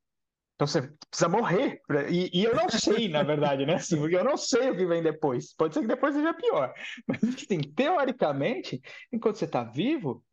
Então 0.54 0.66
você 0.66 0.82
precisa 1.10 1.28
morrer. 1.28 1.80
E, 2.08 2.30
e, 2.40 2.44
eu 2.44 2.54
não 2.54 2.68
sei, 2.68 3.08
na 3.08 3.22
verdade, 3.22 3.66
né? 3.66 3.74
Assim, 3.74 3.98
porque 3.98 4.16
eu 4.16 4.24
não 4.24 4.36
sei 4.36 4.70
o 4.70 4.76
que 4.76 4.86
vem 4.86 5.02
depois. 5.02 5.54
Pode 5.54 5.74
ser 5.74 5.80
que 5.80 5.88
depois 5.88 6.14
seja 6.14 6.32
pior. 6.34 6.72
Mas 7.06 7.22
assim, 7.24 7.60
teoricamente, 7.60 8.80
enquanto 9.12 9.36
você 9.36 9.44
está 9.44 9.64
vivo, 9.64 10.24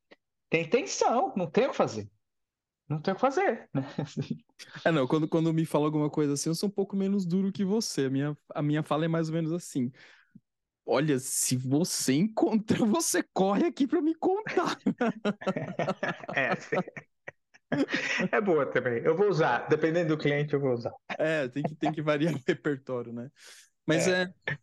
tem 0.50 0.70
tensão, 0.70 1.34
não 1.36 1.50
tem 1.50 1.66
o 1.66 1.72
que 1.72 1.76
fazer. 1.76 2.08
Não 2.88 3.00
tem 3.00 3.12
o 3.12 3.16
que 3.16 3.22
fazer, 3.22 3.70
né? 3.74 3.86
Assim. 3.98 4.38
É, 4.84 4.92
não, 4.92 5.08
quando, 5.08 5.26
quando 5.26 5.54
me 5.54 5.66
fala 5.66 5.86
alguma 5.86 6.10
coisa 6.10 6.34
assim, 6.34 6.50
eu 6.50 6.56
sou 6.56 6.68
um 6.68 6.72
pouco 6.72 6.94
menos 6.94 7.26
duro 7.26 7.50
que 7.50 7.64
você. 7.64 8.06
A 8.06 8.10
minha, 8.10 8.38
a 8.54 8.62
minha 8.62 8.84
fala 8.84 9.06
é 9.06 9.08
mais 9.08 9.30
ou 9.30 9.34
menos 9.34 9.54
assim. 9.54 9.90
Olha, 10.92 11.20
se 11.20 11.56
você 11.56 12.14
encontra, 12.14 12.84
você 12.84 13.22
corre 13.32 13.68
aqui 13.68 13.86
para 13.86 14.02
me 14.02 14.16
contar. 14.16 14.76
é, 16.36 16.50
é 18.36 18.42
boa 18.42 18.66
também. 18.66 19.04
Eu 19.04 19.16
vou 19.16 19.30
usar, 19.30 19.68
dependendo 19.68 20.16
do 20.16 20.18
cliente, 20.18 20.56
eu 20.56 20.60
vou 20.60 20.74
usar. 20.74 20.92
É, 21.20 21.48
tem 21.48 21.62
que, 21.62 21.76
tem 21.76 21.92
que 21.92 22.02
variar 22.02 22.34
o 22.34 22.42
repertório, 22.44 23.14
né? 23.14 23.30
Mas 23.86 24.08
é. 24.08 24.34
é, 24.48 24.58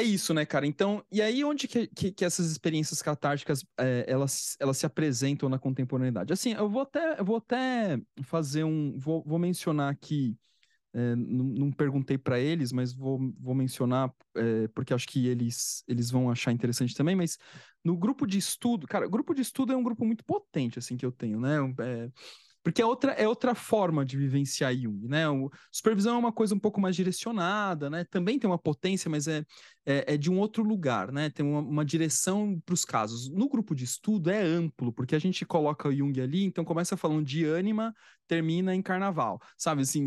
é 0.00 0.02
isso, 0.02 0.34
né, 0.34 0.44
cara? 0.44 0.66
Então, 0.66 1.00
e 1.12 1.22
aí 1.22 1.44
onde 1.44 1.68
que, 1.68 1.86
que, 1.86 2.10
que 2.10 2.24
essas 2.24 2.50
experiências 2.50 3.00
catárticas 3.00 3.64
é, 3.78 4.04
elas, 4.08 4.56
elas 4.58 4.78
se 4.78 4.84
apresentam 4.84 5.48
na 5.48 5.60
contemporaneidade? 5.60 6.32
Assim, 6.32 6.54
eu 6.54 6.68
vou 6.68 6.82
até, 6.82 7.20
eu 7.20 7.24
vou 7.24 7.36
até 7.36 8.00
fazer 8.24 8.64
um. 8.64 8.98
Vou, 8.98 9.22
vou 9.24 9.38
mencionar 9.38 9.92
aqui 9.92 10.36
é, 10.94 11.14
não, 11.16 11.44
não, 11.44 11.72
perguntei 11.72 12.16
para 12.16 12.40
eles, 12.40 12.72
mas 12.72 12.92
vou, 12.92 13.18
vou 13.38 13.54
mencionar, 13.54 14.12
é, 14.34 14.68
porque 14.68 14.94
acho 14.94 15.06
que 15.06 15.26
eles, 15.26 15.84
eles 15.86 16.10
vão 16.10 16.30
achar 16.30 16.52
interessante 16.52 16.94
também, 16.94 17.14
mas 17.14 17.38
no 17.84 17.96
grupo 17.96 18.26
de 18.26 18.38
estudo, 18.38 18.86
cara, 18.86 19.06
grupo 19.08 19.34
de 19.34 19.42
estudo 19.42 19.72
é 19.72 19.76
um 19.76 19.82
grupo 19.82 20.04
muito 20.04 20.24
potente, 20.24 20.78
assim, 20.78 20.96
que 20.96 21.04
eu 21.04 21.12
tenho, 21.12 21.38
né? 21.40 21.56
É, 21.80 22.10
porque 22.68 22.82
é 22.82 22.84
outra, 22.84 23.12
é 23.12 23.26
outra 23.26 23.54
forma 23.54 24.04
de 24.04 24.18
vivenciar 24.18 24.76
Jung, 24.76 25.08
né? 25.08 25.26
O, 25.26 25.50
supervisão 25.72 26.16
é 26.16 26.18
uma 26.18 26.30
coisa 26.30 26.54
um 26.54 26.58
pouco 26.58 26.78
mais 26.78 26.94
direcionada, 26.94 27.88
né? 27.88 28.04
Também 28.04 28.38
tem 28.38 28.46
uma 28.48 28.58
potência, 28.58 29.10
mas 29.10 29.26
é, 29.26 29.42
é, 29.86 30.12
é 30.12 30.16
de 30.18 30.30
um 30.30 30.38
outro 30.38 30.62
lugar, 30.62 31.10
né? 31.10 31.30
Tem 31.30 31.46
uma, 31.46 31.60
uma 31.60 31.82
direção 31.82 32.60
para 32.66 32.74
os 32.74 32.84
casos. 32.84 33.30
No 33.30 33.48
grupo 33.48 33.74
de 33.74 33.84
estudo 33.84 34.28
é 34.28 34.42
amplo, 34.42 34.92
porque 34.92 35.16
a 35.16 35.18
gente 35.18 35.46
coloca 35.46 35.88
o 35.88 35.96
Jung 35.96 36.20
ali, 36.20 36.44
então 36.44 36.62
começa 36.62 36.94
falando 36.94 37.24
de 37.24 37.42
ânima, 37.42 37.94
termina 38.26 38.74
em 38.74 38.82
carnaval, 38.82 39.40
sabe? 39.56 39.80
Assim, 39.80 40.04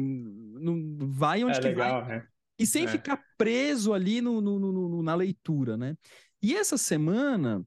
não, 0.54 0.96
vai 1.00 1.44
onde 1.44 1.58
é 1.58 1.62
que 1.62 1.68
legal, 1.68 2.06
vai. 2.06 2.18
Né? 2.18 2.28
E 2.60 2.68
sem 2.68 2.84
é. 2.84 2.88
ficar 2.88 3.24
preso 3.40 3.92
ali 3.92 4.22
no, 4.22 4.40
no, 4.40 4.60
no, 4.60 5.02
na 5.02 5.16
leitura, 5.16 5.76
né? 5.76 5.96
E 6.40 6.54
essa 6.54 6.78
semana, 6.78 7.66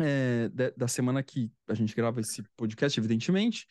é, 0.00 0.48
da, 0.76 0.86
semana 0.86 1.24
que 1.24 1.50
a 1.66 1.74
gente 1.74 1.92
grava 1.92 2.20
esse 2.20 2.44
podcast, 2.56 3.00
evidentemente, 3.00 3.66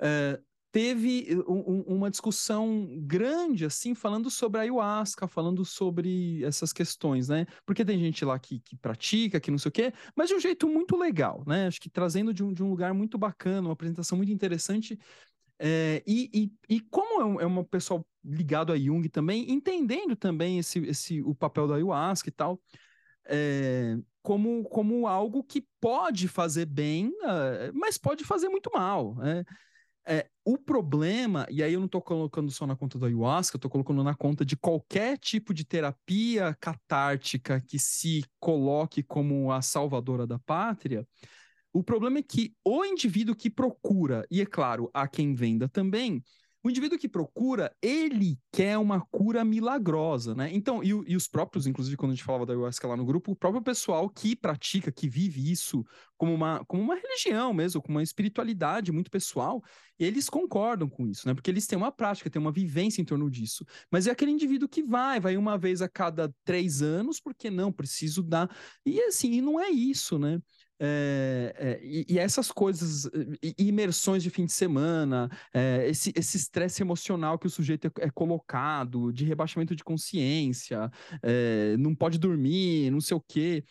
Uh, 0.00 0.42
teve 0.76 1.28
um, 1.48 1.80
uma 1.86 2.10
discussão 2.10 2.86
grande, 3.00 3.64
assim, 3.64 3.94
falando 3.94 4.28
sobre 4.28 4.58
a 4.58 4.62
ayahuasca, 4.62 5.26
falando 5.26 5.64
sobre 5.64 6.44
essas 6.44 6.70
questões, 6.70 7.28
né? 7.28 7.46
Porque 7.64 7.82
tem 7.82 7.98
gente 7.98 8.22
lá 8.26 8.38
que, 8.38 8.60
que 8.60 8.76
pratica, 8.76 9.40
que 9.40 9.50
não 9.50 9.56
sei 9.56 9.70
o 9.70 9.72
quê, 9.72 9.92
mas 10.14 10.28
de 10.28 10.34
um 10.34 10.38
jeito 10.38 10.68
muito 10.68 10.94
legal, 10.94 11.42
né? 11.46 11.66
Acho 11.66 11.80
que 11.80 11.88
trazendo 11.88 12.34
de 12.34 12.44
um, 12.44 12.52
de 12.52 12.62
um 12.62 12.68
lugar 12.68 12.92
muito 12.92 13.16
bacana, 13.16 13.68
uma 13.68 13.72
apresentação 13.72 14.18
muito 14.18 14.30
interessante. 14.30 14.98
É, 15.58 16.02
e, 16.06 16.28
e, 16.68 16.74
e, 16.76 16.80
como 16.80 17.40
é 17.40 17.46
um, 17.46 17.60
é 17.60 17.64
pessoal 17.64 18.06
ligado 18.22 18.70
a 18.70 18.78
Jung 18.78 19.08
também, 19.08 19.50
entendendo 19.50 20.14
também 20.14 20.58
esse, 20.58 20.80
esse, 20.80 21.22
o 21.22 21.34
papel 21.34 21.66
da 21.66 21.76
ayahuasca 21.76 22.28
e 22.28 22.32
tal, 22.32 22.60
é, 23.24 23.96
como, 24.20 24.62
como 24.64 25.06
algo 25.06 25.42
que 25.42 25.66
pode 25.80 26.28
fazer 26.28 26.66
bem, 26.66 27.10
mas 27.72 27.96
pode 27.96 28.24
fazer 28.24 28.50
muito 28.50 28.70
mal. 28.74 29.14
Né? 29.14 29.42
É, 30.08 30.28
o 30.44 30.56
problema, 30.56 31.46
e 31.50 31.62
aí 31.62 31.72
eu 31.72 31.80
não 31.80 31.86
estou 31.86 32.00
colocando 32.00 32.48
só 32.52 32.64
na 32.64 32.76
conta 32.76 32.96
do 32.96 33.06
ayahuasca, 33.06 33.56
eu 33.56 33.58
estou 33.58 33.70
colocando 33.70 34.04
na 34.04 34.14
conta 34.14 34.44
de 34.44 34.56
qualquer 34.56 35.18
tipo 35.18 35.52
de 35.52 35.64
terapia 35.64 36.56
catártica 36.60 37.60
que 37.60 37.76
se 37.76 38.24
coloque 38.38 39.02
como 39.02 39.50
a 39.50 39.60
salvadora 39.60 40.24
da 40.24 40.38
pátria. 40.38 41.04
O 41.72 41.82
problema 41.82 42.18
é 42.18 42.22
que 42.22 42.54
o 42.64 42.84
indivíduo 42.84 43.34
que 43.34 43.50
procura, 43.50 44.24
e 44.30 44.40
é 44.40 44.46
claro, 44.46 44.88
há 44.94 45.08
quem 45.08 45.34
venda 45.34 45.68
também, 45.68 46.22
o 46.66 46.70
indivíduo 46.70 46.98
que 46.98 47.08
procura, 47.08 47.72
ele 47.80 48.36
quer 48.52 48.76
uma 48.76 49.00
cura 49.00 49.44
milagrosa, 49.44 50.34
né? 50.34 50.50
Então, 50.52 50.82
e, 50.82 50.88
e, 50.88 51.14
os 51.14 51.28
próprios, 51.28 51.64
inclusive, 51.64 51.96
quando 51.96 52.10
a 52.10 52.14
gente 52.16 52.24
falava 52.24 52.44
da 52.44 52.52
ayahuasca 52.52 52.88
lá 52.88 52.96
no 52.96 53.04
grupo, 53.04 53.30
o 53.30 53.36
próprio 53.36 53.62
pessoal 53.62 54.10
que 54.10 54.34
pratica, 54.34 54.90
que 54.90 55.08
vive 55.08 55.48
isso 55.48 55.84
como 56.16 56.34
uma, 56.34 56.64
como 56.64 56.82
uma 56.82 56.96
religião 56.96 57.54
mesmo, 57.54 57.80
como 57.80 57.98
uma 57.98 58.02
espiritualidade 58.02 58.90
muito 58.90 59.12
pessoal, 59.12 59.62
eles 59.96 60.28
concordam 60.28 60.88
com 60.88 61.06
isso, 61.06 61.28
né? 61.28 61.34
Porque 61.34 61.52
eles 61.52 61.68
têm 61.68 61.78
uma 61.78 61.92
prática, 61.92 62.28
têm 62.28 62.42
uma 62.42 62.50
vivência 62.50 63.00
em 63.00 63.04
torno 63.04 63.30
disso. 63.30 63.64
Mas 63.88 64.08
é 64.08 64.10
aquele 64.10 64.32
indivíduo 64.32 64.68
que 64.68 64.82
vai, 64.82 65.20
vai 65.20 65.36
uma 65.36 65.56
vez 65.56 65.80
a 65.80 65.88
cada 65.88 66.34
três 66.44 66.82
anos, 66.82 67.20
porque 67.20 67.48
não, 67.48 67.72
preciso 67.72 68.24
dar. 68.24 68.50
E 68.84 69.00
assim, 69.02 69.40
não 69.40 69.60
é 69.60 69.70
isso, 69.70 70.18
né? 70.18 70.40
É, 70.78 71.54
é, 71.56 71.80
e, 71.82 72.06
e, 72.08 72.18
essas 72.18 72.52
coisas, 72.52 73.08
imersões 73.58 74.22
de 74.22 74.30
fim 74.30 74.44
de 74.44 74.52
semana, 74.52 75.30
é, 75.52 75.88
esse 75.88 76.12
estresse 76.16 76.82
emocional 76.82 77.38
que 77.38 77.46
o 77.46 77.50
sujeito 77.50 77.86
é, 77.86 78.06
é 78.06 78.10
colocado, 78.10 79.12
de 79.12 79.24
rebaixamento 79.24 79.74
de 79.74 79.84
consciência, 79.84 80.90
não 81.78 81.94
pode 81.94 82.18
dormir, 82.18 82.90
não 82.90 83.00
sei 83.00 83.16
o 83.16 83.20
quê. 83.20 83.64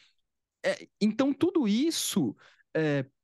Então, 1.00 1.34
tudo 1.34 1.68
isso 1.68 2.36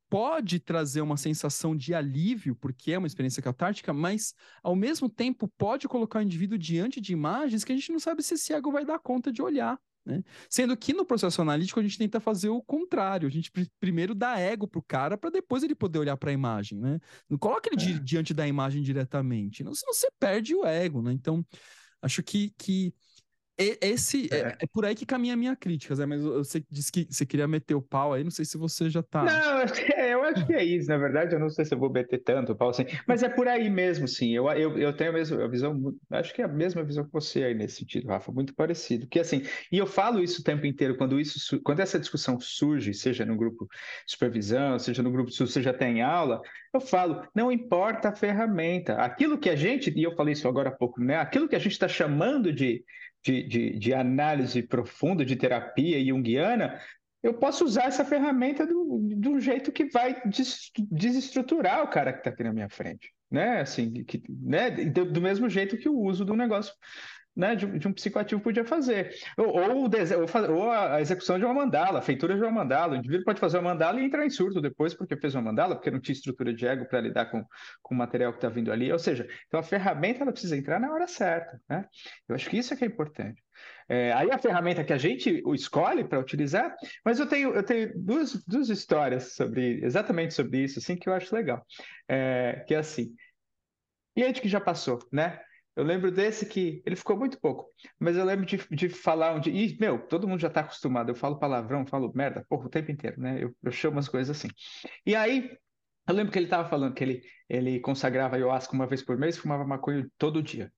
pode 0.08 0.60
trazer 0.60 1.00
uma 1.00 1.16
sensação 1.16 1.74
de 1.74 1.94
alívio, 1.94 2.54
porque 2.54 2.92
é 2.92 2.98
uma 2.98 3.06
experiência 3.06 3.42
catártica, 3.42 3.92
mas, 3.92 4.34
ao 4.62 4.76
mesmo 4.76 5.08
tempo, 5.08 5.48
pode 5.56 5.88
colocar 5.88 6.18
o 6.18 6.22
indivíduo 6.22 6.58
diante 6.58 7.00
de 7.00 7.12
imagens 7.12 7.64
que 7.64 7.72
a 7.72 7.74
gente 7.74 7.90
não 7.90 7.98
sabe 7.98 8.22
se 8.22 8.34
esse 8.34 8.52
ego 8.52 8.70
vai 8.70 8.84
dar 8.84 8.98
conta 8.98 9.32
de 9.32 9.40
olhar. 9.40 9.78
Né? 10.04 10.22
Sendo 10.50 10.76
que 10.76 10.92
no 10.92 11.04
processo 11.04 11.40
analítico 11.40 11.78
a 11.78 11.82
gente 11.82 11.96
tenta 11.96 12.18
fazer 12.18 12.48
o 12.48 12.60
contrário, 12.60 13.28
a 13.28 13.30
gente 13.30 13.50
pr 13.52 13.62
primeiro 13.78 14.14
dá 14.14 14.38
ego 14.38 14.66
pro 14.66 14.82
cara 14.82 15.16
para 15.16 15.30
depois 15.30 15.62
ele 15.62 15.74
poder 15.74 16.00
olhar 16.00 16.16
para 16.16 16.30
a 16.30 16.32
imagem, 16.32 16.80
né? 16.80 16.98
Não 17.30 17.38
coloca 17.38 17.68
ele 17.68 17.80
é. 17.80 17.86
di 17.86 18.00
diante 18.00 18.34
da 18.34 18.46
imagem 18.46 18.82
diretamente, 18.82 19.62
não, 19.62 19.74
senão 19.74 19.92
você 19.92 20.08
perde 20.18 20.54
o 20.54 20.66
ego, 20.66 21.02
né? 21.02 21.12
Então, 21.12 21.46
acho 22.02 22.22
que, 22.22 22.52
que 22.58 22.92
esse 23.58 24.28
é. 24.32 24.36
é. 24.36 24.56
é. 24.60 24.66
por 24.72 24.84
aí 24.84 24.94
que 24.94 25.04
caminha 25.04 25.34
a 25.34 25.36
minha 25.36 25.54
crítica, 25.54 25.94
Zé, 25.94 26.06
mas 26.06 26.22
você 26.22 26.64
disse 26.70 26.90
que 26.90 27.06
você 27.10 27.26
queria 27.26 27.46
meter 27.46 27.74
o 27.74 27.82
pau 27.82 28.12
aí, 28.12 28.24
não 28.24 28.30
sei 28.30 28.44
se 28.44 28.56
você 28.56 28.88
já 28.88 29.02
tá. 29.02 29.24
Não, 29.24 29.60
eu 30.04 30.22
acho 30.24 30.46
que 30.46 30.52
é 30.54 30.64
isso, 30.64 30.88
na 30.88 30.96
verdade, 30.96 31.34
eu 31.34 31.40
não 31.40 31.50
sei 31.50 31.64
se 31.64 31.74
eu 31.74 31.78
vou 31.78 31.90
meter 31.90 32.18
tanto 32.18 32.52
o 32.52 32.56
pau 32.56 32.70
assim, 32.70 32.86
mas 33.06 33.22
é 33.22 33.28
por 33.28 33.46
aí 33.48 33.68
mesmo, 33.68 34.08
sim. 34.08 34.34
Eu, 34.34 34.50
eu, 34.52 34.78
eu 34.78 34.92
tenho 34.96 35.10
a 35.10 35.12
mesma 35.12 35.48
visão, 35.48 35.94
acho 36.10 36.34
que 36.34 36.42
é 36.42 36.44
a 36.44 36.48
mesma 36.48 36.82
visão 36.82 37.04
que 37.04 37.12
você 37.12 37.44
aí 37.44 37.54
nesse 37.54 37.76
sentido, 37.76 38.08
Rafa, 38.08 38.32
muito 38.32 38.54
parecido. 38.54 39.06
Que 39.06 39.20
assim, 39.20 39.42
e 39.70 39.78
eu 39.78 39.86
falo 39.86 40.22
isso 40.22 40.40
o 40.40 40.44
tempo 40.44 40.66
inteiro, 40.66 40.96
quando 40.96 41.20
isso 41.20 41.60
quando 41.62 41.80
essa 41.80 41.98
discussão 41.98 42.40
surge, 42.40 42.94
seja 42.94 43.24
no 43.24 43.36
grupo 43.36 43.68
de 44.06 44.12
supervisão, 44.12 44.78
seja 44.78 45.02
no 45.02 45.10
grupo 45.10 45.30
de 45.30 45.36
você 45.36 45.62
já 45.62 45.72
tem 45.72 46.02
aula, 46.02 46.40
eu 46.72 46.80
falo, 46.80 47.26
não 47.34 47.52
importa 47.52 48.08
a 48.08 48.16
ferramenta, 48.16 48.94
aquilo 48.94 49.38
que 49.38 49.50
a 49.50 49.56
gente, 49.56 49.92
e 49.94 50.02
eu 50.02 50.14
falei 50.16 50.32
isso 50.32 50.48
agora 50.48 50.70
há 50.70 50.72
pouco, 50.72 51.00
né? 51.00 51.16
Aquilo 51.16 51.48
que 51.48 51.56
a 51.56 51.58
gente 51.58 51.72
está 51.72 51.86
chamando 51.86 52.52
de 52.52 52.82
de, 53.22 53.42
de, 53.46 53.78
de 53.78 53.94
análise 53.94 54.62
profunda, 54.62 55.24
de 55.24 55.36
terapia 55.36 56.04
junguiana, 56.04 56.80
eu 57.22 57.34
posso 57.34 57.64
usar 57.64 57.84
essa 57.84 58.04
ferramenta 58.04 58.66
do, 58.66 58.98
do 59.16 59.38
jeito 59.38 59.70
que 59.70 59.84
vai 59.84 60.20
desestruturar 60.90 61.84
o 61.84 61.88
cara 61.88 62.12
que 62.12 62.18
está 62.18 62.30
aqui 62.30 62.42
na 62.42 62.52
minha 62.52 62.68
frente, 62.68 63.12
né? 63.30 63.60
Assim, 63.60 64.02
que, 64.04 64.22
né? 64.28 64.70
Do, 64.70 65.04
do, 65.04 65.20
mesmo 65.20 65.48
jeito 65.48 65.78
que 65.78 65.88
o 65.88 65.98
uso 66.00 66.24
do 66.24 66.34
negócio 66.34 66.74
né, 67.34 67.54
de, 67.54 67.66
de, 67.78 67.88
um 67.88 67.92
psicoativo 67.92 68.40
podia 68.40 68.64
fazer. 68.64 69.14
Ou, 69.36 69.46
ou, 69.46 69.84
ou, 69.84 70.56
ou, 70.56 70.70
a 70.70 71.00
execução 71.00 71.38
de 71.38 71.44
uma 71.44 71.54
mandala, 71.54 71.98
a 71.98 72.02
feitura 72.02 72.34
de 72.34 72.42
uma 72.42 72.50
mandala. 72.50 72.92
O 72.92 72.96
indivíduo 72.96 73.24
pode 73.24 73.40
fazer 73.40 73.58
uma 73.58 73.70
mandala 73.70 74.00
e 74.00 74.04
entrar 74.04 74.24
em 74.26 74.30
surto 74.30 74.60
depois 74.60 74.94
porque 74.94 75.16
fez 75.16 75.34
uma 75.34 75.42
mandala, 75.42 75.74
porque 75.74 75.90
não 75.90 76.00
tinha 76.00 76.12
estrutura 76.12 76.52
de 76.52 76.66
ego 76.66 76.86
para 76.86 77.00
lidar 77.00 77.26
com, 77.26 77.44
com 77.82 77.94
o 77.94 77.98
material 77.98 78.32
que 78.32 78.38
está 78.38 78.48
vindo 78.48 78.70
ali. 78.70 78.92
Ou 78.92 78.98
seja, 78.98 79.26
então 79.46 79.58
a 79.58 79.62
ferramenta 79.62 80.22
ela 80.22 80.32
precisa 80.32 80.56
entrar 80.56 80.78
na 80.78 80.92
hora 80.92 81.06
certa. 81.06 81.60
Né? 81.68 81.86
Eu 82.28 82.34
acho 82.34 82.48
que 82.48 82.58
isso 82.58 82.74
é 82.74 82.76
que 82.76 82.84
é 82.84 82.86
importante. 82.86 83.42
É, 83.88 84.12
aí 84.12 84.30
a 84.30 84.38
ferramenta 84.38 84.84
que 84.84 84.92
a 84.92 84.98
gente 84.98 85.42
escolhe 85.54 86.04
para 86.04 86.18
utilizar, 86.18 86.74
mas 87.04 87.18
eu 87.18 87.26
tenho, 87.26 87.54
eu 87.54 87.62
tenho 87.62 87.92
duas, 87.96 88.42
duas 88.46 88.68
histórias 88.68 89.34
sobre 89.34 89.84
exatamente 89.84 90.34
sobre 90.34 90.58
isso, 90.58 90.78
assim, 90.78 90.96
que 90.96 91.08
eu 91.08 91.14
acho 91.14 91.34
legal. 91.34 91.64
É, 92.08 92.64
que 92.66 92.74
é 92.74 92.78
assim, 92.78 93.14
cliente 94.14 94.40
que 94.40 94.48
já 94.48 94.60
passou, 94.60 94.98
né? 95.12 95.40
Eu 95.76 95.84
lembro 95.84 96.10
desse 96.12 96.46
que 96.46 96.82
ele 96.84 96.96
ficou 96.96 97.16
muito 97.18 97.40
pouco, 97.40 97.66
mas 97.98 98.16
eu 98.16 98.24
lembro 98.24 98.44
de, 98.46 98.58
de 98.70 98.88
falar 98.88 99.34
onde. 99.34 99.50
E, 99.50 99.76
meu, 99.80 100.06
todo 100.06 100.28
mundo 100.28 100.40
já 100.40 100.48
está 100.48 100.60
acostumado. 100.60 101.10
Eu 101.10 101.14
falo 101.14 101.38
palavrão, 101.38 101.86
falo 101.86 102.12
merda, 102.14 102.44
porra, 102.48 102.66
o 102.66 102.70
tempo 102.70 102.90
inteiro, 102.90 103.20
né? 103.20 103.42
Eu, 103.42 103.56
eu 103.62 103.72
chamo 103.72 103.98
as 103.98 104.08
coisas 104.08 104.36
assim. 104.36 104.48
E 105.06 105.14
aí, 105.16 105.50
Eu 106.08 106.14
lembro 106.14 106.32
que 106.32 106.38
ele 106.38 106.46
estava 106.46 106.68
falando 106.68 106.94
que 106.94 107.04
ele, 107.04 107.22
ele 107.48 107.80
consagrava 107.80 108.36
ayahuasca 108.36 108.74
uma 108.74 108.86
vez 108.86 109.02
por 109.04 109.16
mês, 109.18 109.38
fumava 109.38 109.64
maconha 109.66 110.06
todo 110.18 110.42
dia. 110.42 110.72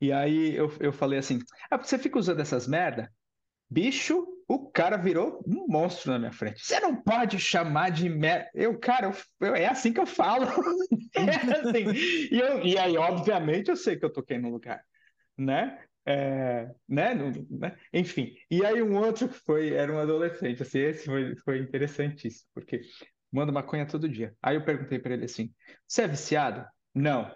E 0.00 0.12
aí 0.12 0.54
eu, 0.56 0.70
eu 0.80 0.92
falei 0.92 1.18
assim: 1.18 1.40
ah, 1.70 1.78
você 1.78 1.98
fica 1.98 2.18
usando 2.18 2.40
essas 2.40 2.66
merda? 2.68 3.12
Bicho, 3.70 4.26
o 4.48 4.70
cara 4.70 4.96
virou 4.96 5.44
um 5.46 5.66
monstro 5.68 6.10
na 6.10 6.18
minha 6.18 6.32
frente. 6.32 6.64
Você 6.64 6.80
não 6.80 6.96
pode 6.96 7.38
chamar 7.38 7.90
de 7.90 8.08
merda. 8.08 8.48
Eu, 8.54 8.78
cara, 8.78 9.06
eu, 9.06 9.14
eu, 9.46 9.54
é 9.54 9.66
assim 9.66 9.92
que 9.92 10.00
eu 10.00 10.06
falo. 10.06 10.46
é 11.14 11.52
assim. 11.52 11.92
E, 12.32 12.40
eu, 12.40 12.64
e 12.64 12.78
aí, 12.78 12.96
obviamente, 12.96 13.68
eu 13.68 13.76
sei 13.76 13.98
que 13.98 14.06
eu 14.06 14.12
toquei 14.12 14.38
no 14.38 14.48
lugar, 14.48 14.82
né? 15.36 15.78
É, 16.06 16.70
né? 16.88 17.14
né? 17.50 17.76
Enfim. 17.92 18.34
E 18.50 18.64
aí 18.64 18.82
um 18.82 18.96
outro 18.96 19.28
que 19.28 19.34
foi, 19.34 19.74
era 19.74 19.92
um 19.92 19.98
adolescente, 19.98 20.62
assim, 20.62 20.78
esse 20.78 21.04
foi, 21.04 21.36
foi 21.44 21.58
interessantíssimo, 21.58 22.48
porque 22.54 22.80
manda 23.30 23.52
maconha 23.52 23.86
todo 23.86 24.08
dia. 24.08 24.34
Aí 24.42 24.56
eu 24.56 24.64
perguntei 24.64 24.98
para 24.98 25.12
ele 25.12 25.26
assim: 25.26 25.52
"Você 25.86 26.02
é 26.02 26.08
viciado?" 26.08 26.64
"Não." 26.94 27.30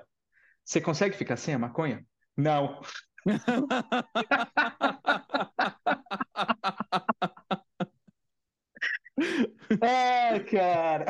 "Você 0.64 0.80
consegue 0.80 1.14
ficar 1.14 1.36
sem 1.36 1.52
a 1.52 1.58
maconha?" 1.58 2.02
"Não." 2.34 2.80
é, 9.81 10.41
cara. 10.41 11.07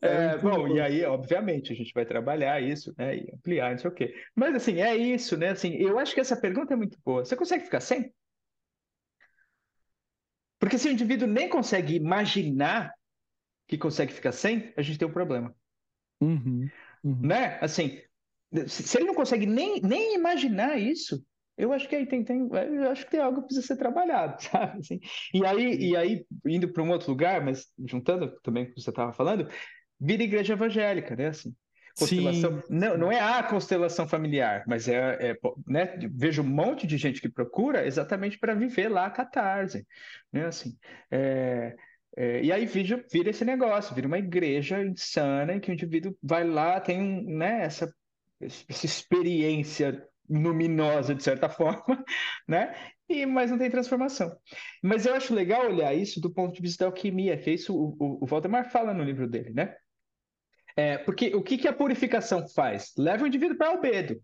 É, 0.00 0.34
é 0.34 0.38
bom, 0.38 0.68
bom, 0.68 0.68
e 0.68 0.80
aí, 0.80 1.04
obviamente, 1.04 1.72
a 1.72 1.76
gente 1.76 1.92
vai 1.92 2.06
trabalhar 2.06 2.60
isso, 2.62 2.94
né? 2.96 3.16
E 3.16 3.30
ampliar, 3.34 3.70
não 3.70 3.78
sei 3.78 3.90
o 3.90 3.94
quê. 3.94 4.14
Mas 4.34 4.54
assim, 4.54 4.80
é 4.80 4.96
isso, 4.96 5.36
né? 5.36 5.50
Assim, 5.50 5.74
eu 5.74 5.98
acho 5.98 6.14
que 6.14 6.20
essa 6.20 6.36
pergunta 6.36 6.72
é 6.72 6.76
muito 6.76 6.98
boa. 7.04 7.24
Você 7.24 7.36
consegue 7.36 7.64
ficar 7.64 7.80
sem? 7.80 8.12
Porque 10.58 10.78
se 10.78 10.88
o 10.88 10.92
indivíduo 10.92 11.26
nem 11.26 11.48
consegue 11.48 11.94
imaginar 11.94 12.92
que 13.66 13.76
consegue 13.76 14.12
ficar 14.12 14.32
sem, 14.32 14.72
a 14.76 14.82
gente 14.82 14.98
tem 14.98 15.08
um 15.08 15.12
problema. 15.12 15.54
Uhum, 16.20 16.68
uhum. 17.02 17.20
Né? 17.20 17.58
Assim, 17.60 18.00
se 18.68 18.96
ele 18.96 19.06
não 19.06 19.14
consegue 19.14 19.46
nem, 19.46 19.80
nem 19.80 20.14
imaginar 20.14 20.78
isso, 20.78 21.24
eu 21.56 21.72
acho 21.72 21.88
que 21.88 21.96
aí 21.96 22.06
tem, 22.06 22.24
tem, 22.24 22.48
eu 22.50 22.90
acho 22.90 23.04
que 23.04 23.10
tem 23.10 23.20
algo 23.20 23.40
que 23.40 23.46
precisa 23.48 23.66
ser 23.66 23.76
trabalhado, 23.76 24.40
sabe? 24.42 24.78
Assim, 24.78 25.00
e 25.34 25.44
aí, 25.44 25.90
e 25.90 25.96
aí 25.96 26.26
indo 26.46 26.72
para 26.72 26.82
um 26.82 26.90
outro 26.90 27.10
lugar, 27.10 27.44
mas 27.44 27.66
juntando 27.86 28.30
também 28.42 28.64
com 28.64 28.72
o 28.72 28.74
que 28.74 28.80
você 28.80 28.90
estava 28.90 29.12
falando, 29.12 29.48
vira 30.00 30.22
igreja 30.22 30.54
evangélica, 30.54 31.14
né? 31.14 31.28
Assim, 31.28 31.54
constelação, 31.98 32.62
não, 32.70 32.96
não 32.96 33.12
é 33.12 33.20
a 33.20 33.42
constelação 33.42 34.08
familiar, 34.08 34.64
mas 34.66 34.88
é, 34.88 35.30
é 35.30 35.38
né? 35.66 35.98
Vejo 36.14 36.42
um 36.42 36.48
monte 36.48 36.86
de 36.86 36.96
gente 36.96 37.20
que 37.20 37.28
procura 37.28 37.86
exatamente 37.86 38.38
para 38.38 38.54
viver 38.54 38.88
lá 38.88 39.06
a 39.06 39.10
catarse, 39.10 39.86
né? 40.32 40.46
Assim, 40.46 40.76
é, 41.10 41.76
é, 42.16 42.42
e 42.42 42.52
aí 42.52 42.66
vira, 42.66 43.04
vira 43.10 43.30
esse 43.30 43.44
negócio, 43.44 43.94
vira 43.94 44.06
uma 44.06 44.18
igreja 44.18 44.82
insana 44.82 45.54
em 45.54 45.60
que 45.60 45.70
o 45.70 45.74
indivíduo 45.74 46.16
vai 46.22 46.44
lá, 46.44 46.80
tem 46.80 47.00
um, 47.00 47.36
né, 47.36 47.62
essa, 47.64 47.92
essa 48.40 48.86
experiência 48.86 50.06
luminosa, 50.28 51.14
de 51.14 51.22
certa 51.22 51.48
forma, 51.50 52.04
né? 52.48 52.74
E, 53.08 53.26
mas 53.26 53.50
não 53.50 53.58
tem 53.58 53.70
transformação. 53.70 54.34
Mas 54.82 55.04
eu 55.04 55.14
acho 55.14 55.34
legal 55.34 55.66
olhar 55.66 55.94
isso 55.94 56.20
do 56.20 56.32
ponto 56.32 56.54
de 56.54 56.62
vista 56.62 56.84
da 56.84 56.88
alquimia, 56.88 57.36
que 57.36 57.50
é 57.50 57.54
isso 57.54 57.74
o, 57.74 57.96
o, 57.98 58.24
o 58.24 58.26
Valdemar 58.26 58.70
fala 58.70 58.94
no 58.94 59.04
livro 59.04 59.28
dele, 59.28 59.50
né? 59.52 59.74
É, 60.76 60.96
porque 60.98 61.34
o 61.34 61.42
que, 61.42 61.58
que 61.58 61.68
a 61.68 61.72
purificação 61.72 62.48
faz? 62.48 62.92
Leva 62.96 63.24
o 63.24 63.26
indivíduo 63.26 63.56
para 63.56 63.68
albedo. 63.68 64.20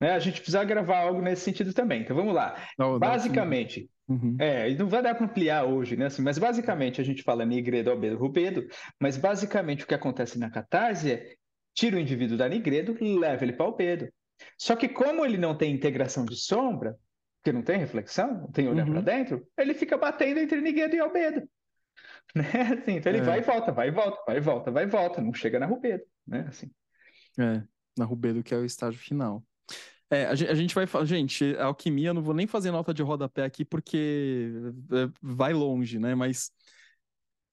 Né? 0.00 0.12
A 0.12 0.18
gente 0.18 0.36
precisa 0.36 0.62
gravar 0.64 0.98
algo 0.98 1.20
nesse 1.20 1.42
sentido 1.42 1.72
também. 1.72 2.02
Então 2.02 2.14
vamos 2.14 2.34
lá. 2.34 2.56
Não, 2.78 2.98
basicamente, 2.98 3.90
uhum. 4.06 4.36
é, 4.38 4.72
não 4.74 4.88
vai 4.88 5.02
dar 5.02 5.14
para 5.14 5.24
ampliar 5.24 5.64
hoje, 5.64 5.96
né? 5.96 6.06
Assim, 6.06 6.22
mas 6.22 6.38
basicamente 6.38 7.00
a 7.00 7.04
gente 7.04 7.22
fala 7.22 7.44
nigredo, 7.44 7.90
albedo, 7.90 8.16
rubedo, 8.16 8.66
mas 9.00 9.16
basicamente 9.16 9.84
o 9.84 9.86
que 9.86 9.94
acontece 9.94 10.38
na 10.38 10.50
catarse 10.50 11.12
é 11.12 11.34
tira 11.74 11.96
o 11.96 12.00
indivíduo 12.00 12.36
da 12.36 12.48
nigredo 12.48 12.96
e 13.00 13.18
leva 13.18 13.44
ele 13.44 13.52
para 13.52 13.66
albedo. 13.66 14.08
Só 14.56 14.76
que 14.76 14.88
como 14.88 15.24
ele 15.24 15.38
não 15.38 15.56
tem 15.56 15.72
integração 15.72 16.24
de 16.24 16.36
sombra, 16.36 16.96
porque 17.38 17.52
não 17.52 17.62
tem 17.62 17.78
reflexão, 17.78 18.42
não 18.42 18.50
tem 18.50 18.68
olhar 18.68 18.86
uhum. 18.86 18.94
para 18.94 19.02
dentro, 19.02 19.46
ele 19.56 19.74
fica 19.74 19.96
batendo 19.96 20.40
entre 20.40 20.60
Niguedo 20.60 20.96
e 20.96 21.00
Albedo. 21.00 21.48
Né? 22.34 22.44
Assim, 22.44 22.96
então 22.96 23.10
ele 23.10 23.22
é. 23.22 23.24
vai 23.24 23.38
e 23.38 23.42
volta, 23.42 23.72
vai 23.72 23.88
e 23.88 23.90
volta, 23.90 24.22
vai 24.26 24.36
e 24.36 24.40
volta, 24.40 24.70
vai 24.70 24.84
e 24.84 24.86
volta, 24.86 25.22
não 25.22 25.32
chega 25.32 25.58
na 25.58 25.64
Rubedo, 25.64 26.04
né? 26.26 26.44
Assim. 26.46 26.70
É, 27.38 27.62
na 27.96 28.04
Rubedo 28.04 28.42
que 28.42 28.52
é 28.52 28.58
o 28.58 28.66
estágio 28.66 29.00
final. 29.00 29.42
É, 30.10 30.26
a 30.26 30.34
gente, 30.34 30.50
a 30.50 30.54
gente 30.54 30.74
vai 30.74 30.86
falar, 30.86 31.06
gente, 31.06 31.56
a 31.56 31.64
alquimia, 31.64 32.12
não 32.12 32.22
vou 32.22 32.34
nem 32.34 32.46
fazer 32.46 32.70
nota 32.70 32.92
de 32.92 33.02
rodapé 33.02 33.44
aqui 33.44 33.64
porque 33.64 34.52
é, 34.92 35.10
vai 35.22 35.54
longe, 35.54 35.98
né? 35.98 36.14
Mas 36.14 36.50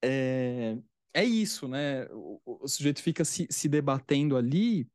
é, 0.03 0.77
é 1.13 1.23
isso, 1.23 1.67
né? 1.67 2.05
O, 2.11 2.41
o 2.45 2.67
sujeito 2.67 3.01
fica 3.01 3.23
se, 3.23 3.47
se 3.49 3.69
debatendo 3.69 4.36
ali 4.36 4.88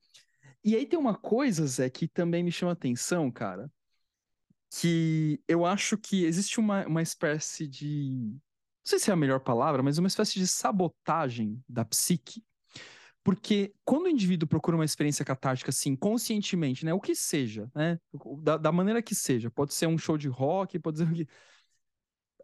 e 0.64 0.76
aí 0.76 0.86
tem 0.86 0.98
uma 0.98 1.16
coisa, 1.16 1.66
Zé, 1.66 1.88
que 1.90 2.06
também 2.08 2.42
me 2.42 2.52
chama 2.52 2.72
atenção, 2.72 3.30
cara, 3.30 3.70
que 4.70 5.42
eu 5.48 5.66
acho 5.66 5.98
que 5.98 6.24
existe 6.24 6.60
uma, 6.60 6.86
uma 6.86 7.02
espécie 7.02 7.66
de. 7.66 8.30
Não 8.30 8.40
sei 8.84 8.98
se 8.98 9.10
é 9.10 9.12
a 9.12 9.16
melhor 9.16 9.40
palavra, 9.40 9.82
mas 9.82 9.98
uma 9.98 10.08
espécie 10.08 10.38
de 10.38 10.46
sabotagem 10.46 11.62
da 11.68 11.84
psique. 11.84 12.42
Porque 13.22 13.74
quando 13.84 14.04
o 14.04 14.08
indivíduo 14.08 14.48
procura 14.48 14.76
uma 14.76 14.84
experiência 14.84 15.24
catártica, 15.24 15.70
assim, 15.70 15.94
conscientemente, 15.94 16.84
né? 16.84 16.94
O 16.94 17.00
que 17.00 17.14
seja, 17.14 17.70
né? 17.74 17.98
Da, 18.42 18.56
da 18.56 18.72
maneira 18.72 19.02
que 19.02 19.14
seja. 19.14 19.50
Pode 19.50 19.74
ser 19.74 19.86
um 19.86 19.98
show 19.98 20.16
de 20.16 20.28
rock, 20.28 20.78
pode 20.78 20.98
ser 20.98 21.04
o 21.04 21.12
que. 21.12 21.28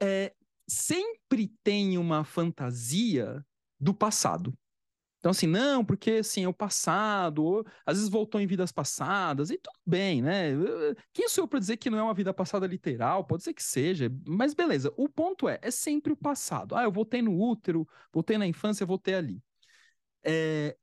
É, 0.03 0.35
sempre 0.69 1.49
tem 1.62 1.97
uma 1.97 2.25
fantasia 2.25 3.45
do 3.81 3.95
passado. 3.95 4.53
Então, 5.27 5.33
assim, 5.33 5.49
não, 5.49 5.85
porque 5.85 6.12
assim, 6.12 6.45
é 6.45 6.49
o 6.49 6.55
passado, 6.55 7.43
ou, 7.43 7.66
às 7.85 7.97
vezes 7.97 8.09
voltou 8.09 8.41
em 8.41 8.47
vidas 8.47 8.70
passadas, 8.70 9.51
e 9.51 9.59
tudo 9.59 9.77
bem, 9.85 10.22
né? 10.22 10.53
Quem 11.12 11.29
sou 11.29 11.43
eu 11.43 11.49
para 11.49 11.59
dizer 11.59 11.79
que 11.79 11.91
não 11.91 11.99
é 11.99 12.03
uma 12.05 12.14
vida 12.14 12.33
passada 12.33 12.64
literal? 12.64 13.24
Pode 13.24 13.43
ser 13.43 13.53
que 13.53 13.61
seja, 13.61 14.09
mas 14.24 14.55
beleza. 14.55 14.95
O 14.97 15.09
ponto 15.09 15.49
é, 15.49 15.59
é 15.62 15.70
sempre 15.72 16.12
o 16.12 16.16
passado. 16.16 16.77
Ah, 16.77 16.85
eu 16.85 16.93
voltei 16.93 17.22
no 17.22 17.37
útero, 17.37 17.89
voltei 18.12 18.39
na 18.39 18.47
infância, 18.47 18.87
voltei 18.87 19.14
ali. 19.14 19.43
É... 20.22 20.77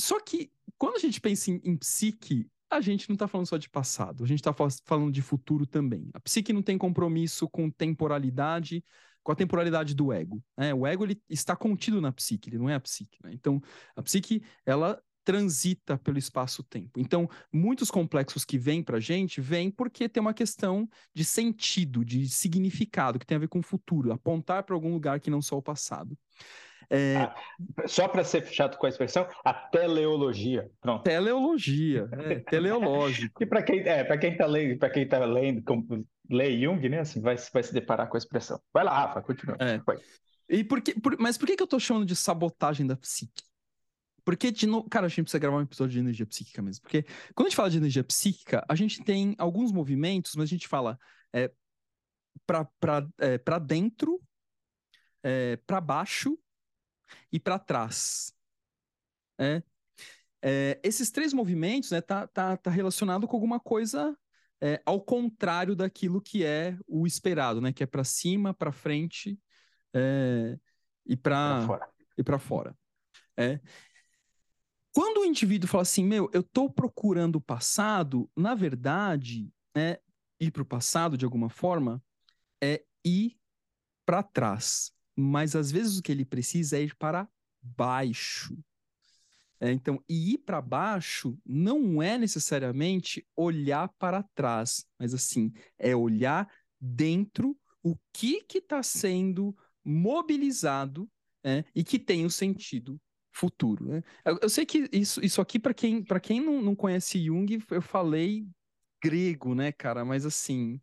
Só 0.00 0.18
que 0.20 0.50
quando 0.78 0.96
a 0.96 1.00
gente 1.00 1.20
pensa 1.20 1.50
em, 1.50 1.60
em 1.64 1.76
psique, 1.76 2.48
a 2.70 2.80
gente 2.80 3.10
não 3.10 3.14
está 3.14 3.28
falando 3.28 3.46
só 3.46 3.58
de 3.58 3.68
passado, 3.68 4.24
a 4.24 4.26
gente 4.26 4.40
está 4.40 4.54
falando 4.86 5.12
de 5.12 5.20
futuro 5.20 5.66
também. 5.66 6.08
A 6.14 6.20
psique 6.20 6.50
não 6.50 6.62
tem 6.62 6.78
compromisso 6.78 7.46
com 7.50 7.70
temporalidade, 7.70 8.82
com 9.24 9.32
a 9.32 9.34
temporalidade 9.34 9.94
do 9.94 10.12
ego. 10.12 10.40
Né? 10.56 10.72
O 10.72 10.86
ego 10.86 11.04
ele 11.04 11.20
está 11.28 11.56
contido 11.56 12.00
na 12.00 12.12
psique, 12.12 12.50
ele 12.50 12.58
não 12.58 12.68
é 12.68 12.74
a 12.74 12.80
psique. 12.80 13.18
Né? 13.24 13.30
Então, 13.32 13.60
a 13.96 14.02
psique, 14.02 14.42
ela 14.64 15.02
transita 15.24 15.96
pelo 15.96 16.18
espaço-tempo. 16.18 17.00
Então, 17.00 17.28
muitos 17.50 17.90
complexos 17.90 18.44
que 18.44 18.58
vêm 18.58 18.82
para 18.82 18.98
a 18.98 19.00
gente, 19.00 19.40
vêm 19.40 19.70
porque 19.70 20.06
tem 20.06 20.20
uma 20.20 20.34
questão 20.34 20.86
de 21.14 21.24
sentido, 21.24 22.04
de 22.04 22.28
significado, 22.28 23.18
que 23.18 23.26
tem 23.26 23.36
a 23.36 23.40
ver 23.40 23.48
com 23.48 23.60
o 23.60 23.62
futuro, 23.62 24.12
apontar 24.12 24.62
para 24.62 24.74
algum 24.74 24.92
lugar 24.92 25.18
que 25.18 25.30
não 25.30 25.40
só 25.40 25.56
o 25.56 25.62
passado. 25.62 26.16
É... 26.90 27.16
Ah, 27.16 27.34
só 27.86 28.08
para 28.08 28.24
ser 28.24 28.46
chato 28.46 28.78
com 28.78 28.86
a 28.86 28.88
expressão, 28.88 29.26
a 29.44 29.52
teleologia. 29.52 30.70
Pronto. 30.80 31.02
Teleologia, 31.02 32.08
é, 32.12 32.40
teleológico. 32.40 33.42
e 33.42 33.46
para 33.46 33.62
quem 33.62 33.80
é, 33.80 34.04
para 34.04 34.18
quem 34.18 34.32
está 34.32 34.46
lendo, 34.46 34.78
para 34.78 34.90
quem 34.90 35.08
tá 35.08 35.24
lendo, 35.24 35.62
lê 36.30 36.60
Jung, 36.60 36.88
né? 36.88 37.00
Assim, 37.00 37.20
vai, 37.20 37.36
vai 37.36 37.62
se 37.62 37.72
deparar 37.72 38.08
com 38.08 38.16
a 38.16 38.18
expressão. 38.18 38.60
Vai 38.72 38.84
lá, 38.84 38.92
Rafa, 38.92 39.22
continua. 39.22 39.56
É. 39.60 39.80
E 40.48 40.62
por 40.62 40.80
que, 40.80 40.98
por, 40.98 41.16
mas 41.18 41.38
por 41.38 41.46
que, 41.46 41.56
que 41.56 41.62
eu 41.62 41.66
tô 41.66 41.78
chamando 41.78 42.06
de 42.06 42.16
sabotagem 42.16 42.86
da 42.86 42.96
psique? 42.96 43.42
Porque, 44.24 44.50
de 44.50 44.66
novo, 44.66 44.88
cara, 44.88 45.06
a 45.06 45.08
gente 45.08 45.24
precisa 45.24 45.38
gravar 45.38 45.58
um 45.58 45.62
episódio 45.62 45.92
de 45.92 45.98
energia 45.98 46.26
psíquica 46.26 46.62
mesmo. 46.62 46.82
Porque 46.82 47.02
quando 47.34 47.46
a 47.46 47.50
gente 47.50 47.56
fala 47.56 47.70
de 47.70 47.76
energia 47.76 48.02
psíquica, 48.02 48.64
a 48.66 48.74
gente 48.74 49.02
tem 49.04 49.34
alguns 49.38 49.70
movimentos, 49.70 50.32
mas 50.34 50.44
a 50.44 50.50
gente 50.50 50.66
fala 50.66 50.98
é, 51.32 51.50
para 52.46 53.06
é, 53.18 53.38
dentro, 53.60 54.20
é, 55.22 55.56
para 55.66 55.80
baixo 55.80 56.38
e 57.32 57.38
para 57.38 57.58
trás. 57.58 58.32
É, 59.38 59.62
é, 60.42 60.80
esses 60.82 61.10
três 61.10 61.32
movimentos 61.32 61.90
né, 61.90 62.00
tá, 62.00 62.26
tá, 62.26 62.56
tá 62.56 62.70
relacionado 62.70 63.26
com 63.26 63.36
alguma 63.36 63.58
coisa 63.58 64.16
é, 64.60 64.80
ao 64.84 65.00
contrário 65.00 65.74
daquilo 65.74 66.20
que 66.20 66.44
é 66.44 66.76
o 66.86 67.06
esperado, 67.06 67.60
né? 67.60 67.72
Que 67.72 67.82
é 67.82 67.86
para 67.86 68.04
cima, 68.04 68.54
para 68.54 68.72
frente 68.72 69.38
é, 69.94 70.58
e 71.04 71.16
para 71.16 71.66
fora. 71.66 71.88
E 72.16 72.22
para 72.22 72.38
fora. 72.38 72.78
É. 73.36 73.60
Quando 74.92 75.22
o 75.22 75.24
indivíduo 75.24 75.68
fala 75.68 75.82
assim, 75.82 76.04
meu, 76.04 76.30
eu 76.32 76.40
estou 76.40 76.70
procurando 76.70 77.36
o 77.36 77.40
passado, 77.40 78.30
na 78.36 78.54
verdade, 78.54 79.52
é, 79.76 80.00
ir 80.38 80.50
para 80.50 80.62
o 80.62 80.66
passado 80.66 81.18
de 81.18 81.24
alguma 81.24 81.50
forma 81.50 82.02
é 82.62 82.84
ir 83.04 83.36
para 84.06 84.22
trás. 84.22 84.92
Mas 85.16 85.54
às 85.54 85.70
vezes 85.70 85.98
o 85.98 86.02
que 86.02 86.12
ele 86.12 86.24
precisa 86.24 86.76
é 86.76 86.82
ir 86.82 86.94
para 86.96 87.28
baixo. 87.62 88.56
É, 89.60 89.72
então, 89.72 90.02
e 90.08 90.34
ir 90.34 90.38
para 90.38 90.60
baixo 90.60 91.38
não 91.46 92.02
é 92.02 92.18
necessariamente 92.18 93.26
olhar 93.36 93.88
para 93.98 94.22
trás, 94.34 94.84
mas 94.98 95.14
assim, 95.14 95.52
é 95.78 95.94
olhar 95.94 96.50
dentro 96.78 97.56
o 97.82 97.96
que 98.12 98.44
está 98.52 98.82
sendo 98.82 99.56
mobilizado 99.84 101.08
é, 101.44 101.64
e 101.74 101.84
que 101.84 101.98
tem 101.98 102.26
um 102.26 102.30
sentido 102.30 103.00
futuro. 103.30 103.86
Né? 103.86 104.02
Eu, 104.24 104.38
eu, 104.42 104.48
sei 104.48 104.66
que 104.66 104.88
isso, 104.92 105.24
isso 105.24 105.40
aqui, 105.40 105.58
para 105.58 105.74
quem, 105.74 106.02
pra 106.02 106.20
quem 106.20 106.40
não, 106.40 106.60
não 106.60 106.74
conhece 106.74 107.24
Jung, 107.24 107.62
eu 107.70 107.82
falei 107.82 108.46
grego, 109.02 109.54
né, 109.54 109.70
cara? 109.70 110.04
Mas 110.04 110.24
assim. 110.24 110.80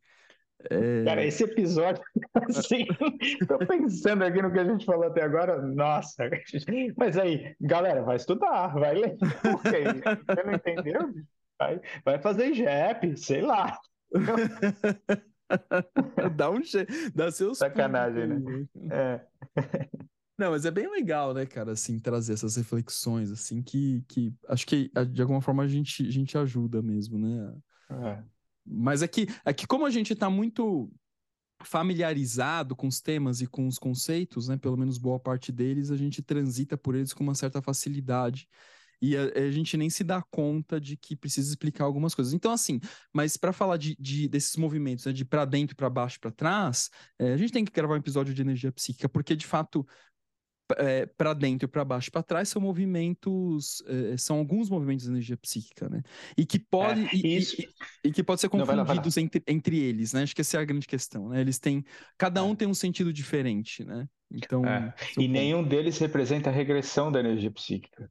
É... 0.70 1.03
Cara, 1.03 1.26
esse 1.26 1.43
episódio, 1.43 2.01
assim, 2.49 2.86
tô 3.47 3.57
pensando 3.59 4.24
aqui 4.24 4.41
no 4.41 4.51
que 4.51 4.59
a 4.59 4.66
gente 4.66 4.86
falou 4.86 5.05
até 5.05 5.24
agora, 5.24 5.62
nossa, 5.62 6.30
mas 6.97 7.18
aí, 7.18 7.55
galera, 7.59 8.03
vai 8.03 8.18
estudar, 8.18 8.68
vai 8.68 8.95
ler, 8.95 9.18
você 9.18 10.43
não 10.43 10.53
entendeu? 10.53 11.14
Vai, 11.57 11.80
vai 12.03 12.20
fazer 12.20 12.47
IGEP, 12.47 13.18
sei 13.18 13.41
lá. 13.41 13.80
dá 16.36 16.49
um 16.49 16.62
jeito, 16.64 16.91
dá 17.14 17.32
seus 17.32 17.57
Sacanagem, 17.57 18.28
né? 18.28 18.66
É. 18.89 19.22
Não, 20.38 20.51
mas 20.51 20.66
é 20.66 20.72
bem 20.72 20.89
legal, 20.89 21.34
né, 21.34 21.45
cara, 21.45 21.74
assim, 21.74 21.99
trazer 21.99 22.32
essas 22.34 22.55
reflexões, 22.55 23.30
assim, 23.32 23.62
que, 23.62 24.01
que 24.07 24.34
acho 24.47 24.66
que 24.66 24.89
de 25.09 25.22
alguma 25.22 25.41
forma 25.41 25.64
a 25.64 25.68
gente, 25.68 26.07
a 26.07 26.12
gente 26.12 26.38
ajuda 26.38 26.82
mesmo, 26.82 27.20
né? 27.20 27.53
É. 27.89 28.24
Mas 28.72 29.01
é 29.01 29.07
que, 29.07 29.28
é 29.45 29.53
que 29.53 29.67
como 29.67 29.86
a 29.86 29.89
gente 29.89 30.13
está 30.13 30.30
muito 30.30 30.91
familiarizado 31.63 32.76
com 32.76 32.88
os 32.88 33.01
temas 33.01 33.41
e 33.41 33.47
com 33.47 33.67
os 33.67 33.78
conceitos, 33.78 34.47
né, 34.47 34.57
pelo 34.57 34.78
menos 34.78 34.97
boa 34.97 35.19
parte 35.19 35.51
deles, 35.51 35.91
a 35.91 35.97
gente 35.97 36.22
transita 36.22 36.78
por 36.78 36.95
eles 36.95 37.13
com 37.13 37.24
uma 37.24 37.36
certa 37.36 37.61
facilidade 37.61 38.47
e 39.01 39.17
a, 39.17 39.24
a, 39.24 39.51
gente 39.51 39.76
nem 39.76 39.89
se 39.89 40.03
dá 40.03 40.22
conta 40.30 40.80
de 40.80 40.95
que 40.95 41.15
precisa 41.15 41.49
explicar 41.49 41.86
algumas 41.86 42.13
coisas. 42.13 42.34
Então, 42.34 42.51
assim, 42.51 42.80
mas 43.11 43.36
para 43.36 43.51
falar 43.51 43.78
de, 43.78 43.95
de, 43.99 44.28
desses 44.28 44.55
movimentos, 44.55 45.05
né, 45.05 45.11
de 45.11 45.26
para 45.26 45.43
dentro, 45.43 45.76
para 45.76 45.89
baixo, 45.89 46.19
para 46.19 46.32
trás, 46.32 46.89
é, 47.17 47.34
a 47.34 47.38
gente 47.38 47.51
tem 47.51 47.65
que 47.65 47.72
gravar 47.72 47.95
um 47.95 47.97
episódio 47.97 48.34
de 48.34 48.41
energia 48.41 48.72
psíquica, 48.72 49.09
porque 49.09 49.36
de 49.36 49.47
fato 49.47 49.86
é, 50.78 51.05
para 51.05 51.34
dentro 51.34 51.65
e 51.65 51.67
para 51.67 51.84
baixo 51.84 52.09
e 52.09 52.11
para 52.11 52.24
trás 52.24 52.49
são 52.49 52.61
movimentos, 52.61 53.84
é, 53.88 54.17
são 54.17 54.38
alguns 54.38 54.69
movimentos 54.69 55.05
de 55.05 55.11
energia 55.11 55.38
psíquica, 55.38 55.89
né? 55.89 56.01
E 56.38 56.45
que 56.45 56.59
pode, 56.59 57.05
é, 57.05 57.09
e, 57.13 57.39
e, 57.39 57.69
e, 58.05 58.11
que 58.11 58.24
pode 58.24 58.41
ser 58.41 58.49
confundidos 58.49 59.15
Não, 59.15 59.24
Entre, 59.24 59.43
entre 59.47 59.80
eles, 59.80 60.13
né? 60.13 60.24
Acho 60.24 60.36
que 60.36 60.41
essa 60.41 60.57
é 60.57 60.61
a 60.61 60.65
grande 60.65 60.88
questão, 60.88 61.30
né? 61.30 61.41
Eles 61.41 61.59
têm, 61.59 61.84
cada 62.17 62.43
um 62.43 62.53
é. 62.53 62.55
tem 62.55 62.67
um 62.67 62.74
sentido 62.74 63.11
diferente, 63.11 63.84
né? 63.84 64.07
Então, 64.32 64.65
é. 64.65 64.93
e 65.17 65.28
nenhum 65.28 65.63
deles 65.63 65.97
representa 65.97 66.49
a 66.49 66.53
regressão 66.53 67.11
da 67.11 67.19
energia 67.19 67.51
psíquica. 67.51 68.09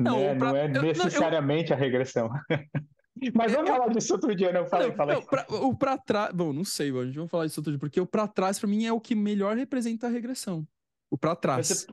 Não, 0.00 0.18
né? 0.18 0.34
pra, 0.34 0.50
não 0.50 0.56
é 0.56 0.68
necessariamente 0.68 1.70
eu, 1.70 1.76
eu... 1.76 1.82
a 1.82 1.84
regressão. 1.84 2.30
Mas 3.34 3.52
vamos 3.52 3.70
falar 3.70 3.88
disso 3.88 4.14
outro 4.14 4.34
dia, 4.34 4.52
não? 4.52 4.66
Fala, 4.66 4.88
não, 4.88 4.94
fala. 4.94 5.14
Não, 5.14 5.22
pra, 5.22 5.46
o 5.48 5.76
para 5.76 5.96
trás. 5.96 6.32
Bom, 6.34 6.52
não 6.52 6.64
sei, 6.64 6.90
a 6.90 7.04
gente 7.04 7.18
vai 7.18 7.28
falar 7.28 7.46
disso 7.46 7.60
outro 7.60 7.72
dia, 7.72 7.78
porque 7.78 8.00
o 8.00 8.06
para 8.06 8.26
trás, 8.26 8.58
para 8.58 8.68
mim, 8.68 8.84
é 8.84 8.92
o 8.92 9.00
que 9.00 9.14
melhor 9.14 9.56
representa 9.56 10.08
a 10.08 10.10
regressão 10.10 10.66
o 11.14 11.18
para 11.18 11.36
trás. 11.36 11.68
Você, 11.68 11.86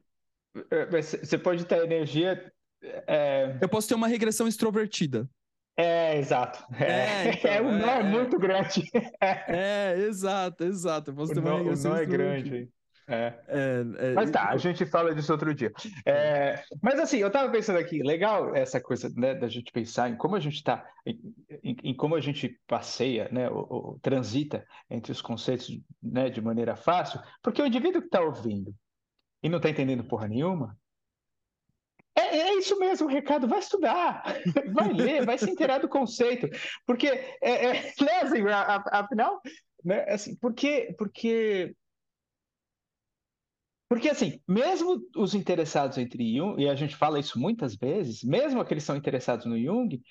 é, 0.72 0.86
você, 1.01 1.38
pode 1.38 1.65
ter 1.65 1.84
energia. 1.84 2.51
É... 2.82 3.57
Eu 3.61 3.69
posso 3.69 3.88
ter 3.88 3.93
uma 3.93 4.07
regressão 4.07 4.47
extrovertida. 4.47 5.30
É, 5.78 6.17
exato. 6.17 6.63
É, 6.76 7.30
é, 7.30 7.34
então, 7.34 7.51
é 7.51 7.61
um 7.61 7.78
nó 7.78 7.88
é, 7.88 7.99
é, 7.99 8.03
muito 8.03 8.38
grande. 8.38 8.84
É, 9.22 9.95
exato, 9.99 10.63
exato. 10.63 11.11
Eu 11.11 11.15
posso 11.15 11.32
o 11.32 11.36
ter 11.36 11.39
uma 11.39 11.51
nó, 11.51 11.57
regressão 11.57 11.93
o 11.93 11.95
é 11.95 12.05
grande. 12.05 12.69
É. 13.07 13.34
É, 13.47 14.13
mas 14.13 14.32
tá, 14.32 14.49
a 14.49 14.57
gente 14.57 14.86
fala 14.86 15.13
disso 15.13 15.32
outro 15.32 15.53
dia. 15.53 15.72
É, 16.05 16.63
mas 16.82 16.99
assim, 16.99 17.17
eu 17.17 17.28
estava 17.28 17.51
pensando 17.51 17.78
aqui, 17.78 18.01
legal 18.01 18.55
essa 18.55 18.80
coisa 18.80 19.11
né, 19.15 19.34
da 19.34 19.47
gente 19.47 19.72
pensar 19.72 20.09
em 20.09 20.15
como 20.15 20.36
a 20.36 20.39
gente 20.39 20.63
em, 21.05 21.19
em, 21.63 21.78
em, 21.84 21.93
como 21.93 22.15
a 22.15 22.22
gente 22.22 22.57
passeia, 22.67 23.28
né, 23.32 23.49
ou, 23.49 23.67
ou, 23.69 23.99
transita 24.01 24.65
entre 24.89 25.11
os 25.11 25.22
conceitos 25.22 25.78
né, 26.01 26.30
de 26.30 26.41
maneira 26.41 26.76
fácil, 26.76 27.19
porque 27.41 27.61
o 27.61 27.65
indivíduo 27.65 28.01
que 28.01 28.07
está 28.07 28.22
ouvindo 28.22 28.74
e 29.42 29.50
não 29.50 29.58
está 29.58 29.70
entendendo 29.70 30.04
porra 30.04 30.28
nenhuma, 30.28 30.78
é, 32.16 32.38
é, 32.38 32.58
isso 32.58 32.78
mesmo, 32.78 33.08
recado, 33.08 33.48
vai 33.48 33.60
estudar, 33.60 34.24
vai 34.74 34.92
ler, 34.92 35.26
vai 35.26 35.38
se 35.38 35.50
inteirar 35.50 35.80
do 35.80 35.88
conceito, 35.88 36.48
porque, 36.86 37.08
é, 37.08 37.38
é, 37.42 37.74
né, 38.02 38.22
assim, 38.22 38.42
afinal, 38.92 39.42
né, 39.84 40.06
assim, 40.10 40.36
porque, 40.36 40.94
porque, 40.98 41.74
porque, 43.89 44.10
assim, 44.10 44.42
mesmo 44.48 45.02
os 45.16 45.34
interessados 45.34 45.98
entre 45.98 46.36
Jung, 46.36 46.62
e 46.62 46.68
a 46.70 46.76
gente 46.76 46.96
fala 46.96 47.20
isso 47.20 47.39
muitas 47.39 47.76
vezes, 47.76 48.24
mesmo 48.24 48.60
aqueles 48.60 48.84
que 48.84 48.88
são 48.88 48.96
interessados 48.96 49.46
no 49.46 49.58
Jung, 49.58 50.02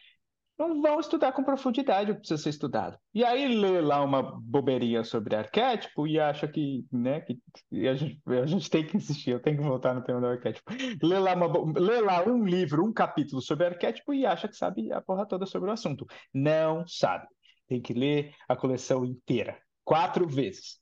não 0.61 0.82
vão 0.82 1.00
estudar 1.00 1.32
com 1.32 1.42
profundidade 1.42 2.11
o 2.11 2.14
que 2.14 2.20
precisa 2.20 2.42
ser 2.42 2.50
estudado. 2.50 2.98
E 3.14 3.24
aí 3.24 3.48
lê 3.48 3.80
lá 3.80 4.04
uma 4.04 4.22
bobeirinha 4.22 5.02
sobre 5.02 5.34
arquétipo 5.34 6.06
e 6.06 6.20
acha 6.20 6.46
que, 6.46 6.84
né, 6.92 7.22
que 7.22 7.40
a 7.88 7.94
gente, 7.94 8.20
a 8.26 8.46
gente 8.46 8.68
tem 8.68 8.86
que 8.86 8.94
insistir, 8.94 9.30
eu 9.30 9.40
tenho 9.40 9.56
que 9.56 9.62
voltar 9.62 9.94
no 9.94 10.02
tema 10.02 10.20
do 10.20 10.26
arquétipo. 10.26 10.70
Lê 11.02 11.18
lá, 11.18 11.34
uma, 11.34 11.80
lê 11.80 12.00
lá 12.02 12.22
um 12.24 12.44
livro, 12.44 12.84
um 12.84 12.92
capítulo 12.92 13.40
sobre 13.40 13.66
arquétipo 13.66 14.12
e 14.12 14.26
acha 14.26 14.48
que 14.48 14.56
sabe 14.56 14.92
a 14.92 15.00
porra 15.00 15.26
toda 15.26 15.46
sobre 15.46 15.70
o 15.70 15.72
assunto. 15.72 16.06
Não 16.32 16.86
sabe. 16.86 17.26
Tem 17.66 17.80
que 17.80 17.94
ler 17.94 18.34
a 18.46 18.54
coleção 18.54 19.02
inteira, 19.02 19.56
quatro 19.82 20.28
vezes. 20.28 20.78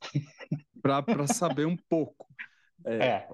Para 0.82 1.26
saber 1.28 1.66
um 1.66 1.76
pouco. 1.88 2.26
É. 2.84 2.96
é. 2.96 3.28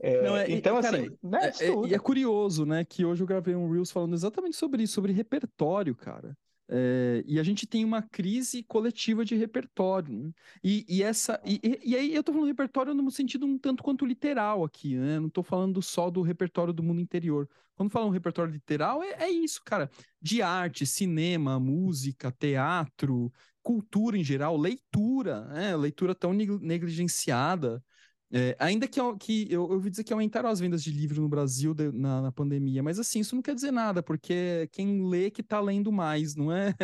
É, 0.00 0.22
Não, 0.22 0.36
é, 0.36 0.50
então, 0.50 0.80
cara, 0.80 0.98
assim, 0.98 1.18
né, 1.22 1.50
é, 1.60 1.66
é, 1.66 1.94
é, 1.94 1.98
curioso, 1.98 2.64
né, 2.64 2.84
que 2.84 3.04
hoje 3.04 3.22
eu 3.22 3.26
gravei 3.26 3.54
um 3.54 3.70
Reels 3.70 3.90
falando 3.90 4.14
exatamente 4.14 4.56
sobre 4.56 4.82
isso, 4.82 4.94
sobre 4.94 5.12
repertório, 5.12 5.94
cara. 5.94 6.36
É, 6.70 7.24
e 7.26 7.40
a 7.40 7.42
gente 7.42 7.66
tem 7.66 7.82
uma 7.82 8.02
crise 8.02 8.62
coletiva 8.62 9.24
de 9.24 9.34
repertório. 9.34 10.12
Né? 10.12 10.32
E, 10.62 10.84
e, 10.88 11.02
essa, 11.02 11.40
e, 11.44 11.80
e, 11.82 11.96
aí 11.96 12.14
eu 12.14 12.22
tô 12.22 12.30
falando 12.32 12.46
repertório 12.46 12.92
no 12.92 13.10
sentido 13.10 13.46
um 13.46 13.58
tanto 13.58 13.82
quanto 13.82 14.04
literal 14.04 14.62
aqui, 14.64 14.94
né? 14.96 15.18
Não 15.18 15.30
tô 15.30 15.42
falando 15.42 15.80
só 15.80 16.10
do 16.10 16.20
repertório 16.20 16.72
do 16.74 16.82
mundo 16.82 17.00
interior. 17.00 17.48
Quando 17.74 17.90
falo 17.90 18.06
um 18.06 18.10
repertório 18.10 18.52
literal, 18.52 19.02
é, 19.02 19.24
é 19.24 19.30
isso, 19.30 19.62
cara. 19.64 19.90
De 20.20 20.42
arte, 20.42 20.84
cinema, 20.84 21.58
música, 21.58 22.30
teatro, 22.30 23.32
cultura 23.62 24.18
em 24.18 24.24
geral, 24.24 24.56
leitura, 24.56 25.46
né? 25.46 25.74
Leitura 25.74 26.14
tão 26.14 26.34
negligenciada. 26.34 27.82
É, 28.30 28.54
ainda 28.58 28.86
que, 28.86 29.00
que 29.18 29.46
eu, 29.50 29.64
eu 29.64 29.70
ouvi 29.72 29.88
dizer 29.88 30.04
que 30.04 30.12
aumentaram 30.12 30.50
as 30.50 30.60
vendas 30.60 30.82
de 30.82 30.90
livro 30.90 31.22
no 31.22 31.28
Brasil 31.28 31.72
de, 31.72 31.90
na, 31.92 32.20
na, 32.20 32.32
pandemia, 32.32 32.82
mas 32.82 32.98
assim, 32.98 33.20
isso 33.20 33.34
não 33.34 33.40
quer 33.40 33.54
dizer 33.54 33.70
nada, 33.70 34.02
porque 34.02 34.68
quem 34.70 35.08
lê 35.08 35.30
que 35.30 35.42
tá 35.42 35.58
lendo 35.60 35.90
mais, 35.90 36.36
não 36.36 36.52
é? 36.52 36.74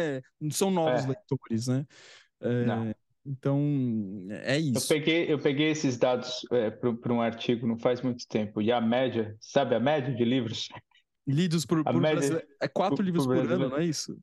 Não 0.40 0.50
são 0.50 0.70
novos 0.70 1.04
é. 1.04 1.08
leitores, 1.08 1.66
né? 1.66 1.86
É, 2.40 2.94
então, 3.26 3.60
é 4.30 4.58
isso. 4.58 4.92
Eu 4.92 4.98
peguei, 4.98 5.32
eu 5.32 5.38
peguei 5.38 5.70
esses 5.70 5.98
dados 5.98 6.46
é, 6.50 6.70
para 6.70 7.12
um 7.12 7.20
artigo 7.20 7.66
não 7.66 7.78
faz 7.78 8.00
muito 8.00 8.26
tempo, 8.26 8.62
e 8.62 8.72
a 8.72 8.80
média, 8.80 9.36
sabe 9.38 9.74
a 9.74 9.80
média 9.80 10.14
de 10.14 10.24
livros? 10.24 10.68
Lidos 11.26 11.66
por, 11.66 11.84
por 11.84 12.00
média, 12.00 12.46
É 12.60 12.68
quatro 12.68 12.96
por, 12.96 13.04
livros 13.04 13.26
por, 13.26 13.36
por 13.36 13.52
ano, 13.52 13.68
não 13.68 13.78
é 13.78 13.84
isso? 13.84 14.18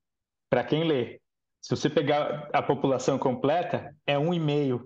Para 0.49 0.63
quem 0.63 0.87
lê. 0.87 1.19
Se 1.61 1.75
você 1.75 1.87
pegar 1.87 2.49
a 2.51 2.63
população 2.63 3.19
completa, 3.19 3.95
é 4.07 4.17
um 4.17 4.33
e 4.33 4.39
meio. 4.39 4.83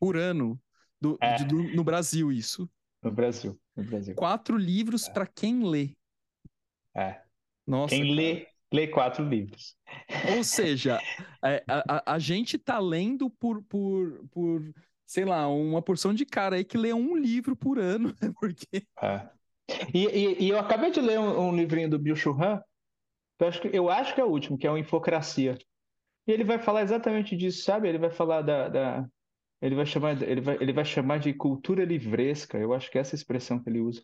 Por 0.00 0.16
ano. 0.16 0.60
Do, 1.00 1.18
é. 1.20 1.34
de, 1.36 1.44
do, 1.44 1.62
no 1.74 1.84
Brasil, 1.84 2.32
isso. 2.32 2.68
No 3.02 3.10
Brasil, 3.10 3.58
no 3.76 3.84
Brasil. 3.84 4.14
Quatro 4.14 4.56
livros 4.56 5.08
é. 5.08 5.12
para 5.12 5.26
quem 5.26 5.68
lê. 5.68 5.90
É. 6.94 7.20
Nossa, 7.66 7.94
quem 7.94 8.02
cara. 8.02 8.14
lê, 8.14 8.46
lê 8.72 8.86
quatro 8.88 9.28
livros. 9.28 9.76
Ou 10.34 10.42
seja, 10.44 10.98
é, 11.44 11.62
a, 11.68 11.96
a, 11.96 12.14
a, 12.14 12.18
gente 12.18 12.58
tá 12.58 12.78
lendo 12.78 13.28
por, 13.28 13.62
por, 13.64 14.26
por, 14.30 14.74
sei 15.04 15.24
lá, 15.24 15.48
uma 15.48 15.82
porção 15.82 16.14
de 16.14 16.24
cara 16.24 16.56
aí 16.56 16.64
que 16.64 16.78
lê 16.78 16.92
um 16.92 17.16
livro 17.16 17.54
por 17.54 17.78
ano, 17.78 18.14
porque... 18.40 18.86
É. 19.02 19.28
E, 19.92 20.06
e, 20.06 20.44
e, 20.44 20.48
eu 20.48 20.58
acabei 20.58 20.92
de 20.92 21.00
ler 21.00 21.18
um, 21.18 21.48
um 21.48 21.56
livrinho 21.56 21.90
do 21.90 21.98
Bill 21.98 22.14
Churran, 22.14 22.60
eu 23.38 23.48
acho, 23.48 23.60
que, 23.60 23.68
eu 23.72 23.90
acho 23.90 24.14
que 24.14 24.20
é 24.20 24.24
o 24.24 24.28
último, 24.28 24.56
que 24.56 24.66
é 24.66 24.70
o 24.70 24.78
Infocracia. 24.78 25.58
E 26.26 26.32
ele 26.32 26.44
vai 26.44 26.58
falar 26.58 26.82
exatamente 26.82 27.36
disso, 27.36 27.62
sabe? 27.62 27.88
Ele 27.88 27.98
vai 27.98 28.10
falar 28.10 28.42
da, 28.42 28.68
da 28.68 29.08
ele 29.60 29.74
vai 29.74 29.86
chamar, 29.86 30.22
ele 30.22 30.40
vai, 30.40 30.56
ele 30.60 30.72
vai 30.72 30.84
chamar 30.84 31.18
de 31.18 31.32
cultura 31.32 31.84
livresca, 31.84 32.58
eu 32.58 32.72
acho 32.72 32.90
que 32.90 32.98
é 32.98 33.00
essa 33.00 33.14
expressão 33.14 33.62
que 33.62 33.68
ele 33.68 33.80
usa. 33.80 34.02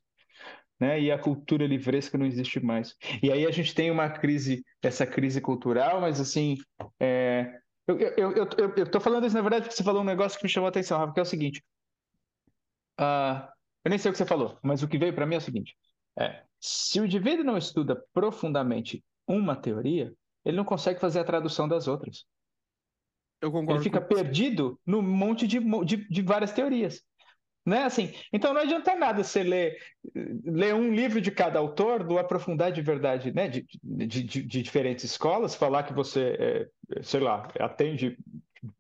Né? 0.81 1.01
E 1.01 1.13
a 1.13 1.19
cultura 1.19 1.67
livresca 1.67 2.19
não 2.19 2.27
existe 2.27 2.59
mais. 2.61 2.97
E 3.23 3.31
aí 3.31 3.47
a 3.47 3.51
gente 3.51 3.75
tem 3.75 3.91
uma 3.91 4.09
crise, 4.09 4.65
essa 4.83 5.07
crise 5.07 5.41
cultural, 5.41 6.01
mas 6.01 6.21
assim, 6.21 6.57
é... 6.99 7.59
eu, 7.87 7.99
eu, 7.99 8.13
eu, 8.17 8.49
eu, 8.59 8.75
eu 8.77 8.91
tô 8.91 8.99
falando 8.99 9.27
isso 9.27 9.37
na 9.37 9.43
verdade 9.43 9.65
porque 9.65 9.77
você 9.77 9.85
falou 9.85 10.03
um 10.03 10.07
negócio 10.07 10.39
que 10.39 10.45
me 10.45 10.51
chamou 10.51 10.67
a 10.67 10.71
atenção, 10.71 10.99
Rafa, 10.99 11.13
que 11.13 11.21
é 11.21 11.23
o 11.23 11.27
seguinte. 11.27 11.63
Uh, 12.99 13.47
eu 13.85 13.91
nem 13.91 13.99
sei 13.99 14.11
o 14.11 14.13
que 14.13 14.19
você 14.19 14.27
falou, 14.27 14.59
mas 14.63 14.83
o 14.83 14.89
que 14.89 14.99
veio 14.99 15.15
para 15.15 15.27
mim 15.27 15.35
é 15.35 15.39
o 15.39 15.43
seguinte: 15.43 15.77
é, 16.19 16.43
se 16.61 17.01
o 17.01 17.05
indivíduo 17.05 17.45
não 17.45 17.57
estuda 17.57 18.03
profundamente 18.13 19.05
uma 19.27 19.57
teoria, 19.57 20.13
ele 20.45 20.57
não 20.57 20.65
consegue 20.65 21.01
fazer 21.01 21.21
a 21.21 21.25
tradução 21.25 21.69
das 21.69 21.89
outras. 21.89 22.25
Eu 23.43 23.51
concordo. 23.51 23.75
Ele 23.75 23.83
fica 23.83 24.01
perdido 24.01 24.79
no 24.87 25.03
monte 25.03 25.47
de, 25.47 25.59
de, 25.85 26.09
de, 26.09 26.23
várias 26.23 26.53
teorias. 26.53 27.03
Né? 27.67 27.83
Assim, 27.83 28.13
então 28.33 28.55
não 28.55 28.61
adianta 28.61 28.95
nada 28.95 29.23
você 29.23 29.43
ler, 29.43 29.77
ler 30.15 30.75
um 30.75 30.93
livro 30.93 31.21
de 31.21 31.31
cada 31.31 31.59
autor, 31.59 32.03
do 32.05 32.19
aprofundar 32.19 32.73
de 32.73 32.81
verdade 32.81 33.33
né? 33.33 33.49
de, 33.49 33.67
de, 33.83 34.23
de, 34.23 34.43
de 34.43 34.63
diferentes 34.63 35.05
escolas, 35.05 35.55
falar 35.55 35.83
que 35.83 35.93
você, 35.93 36.37
é, 36.39 37.03
sei 37.03 37.21
lá, 37.21 37.49
atende 37.61 38.17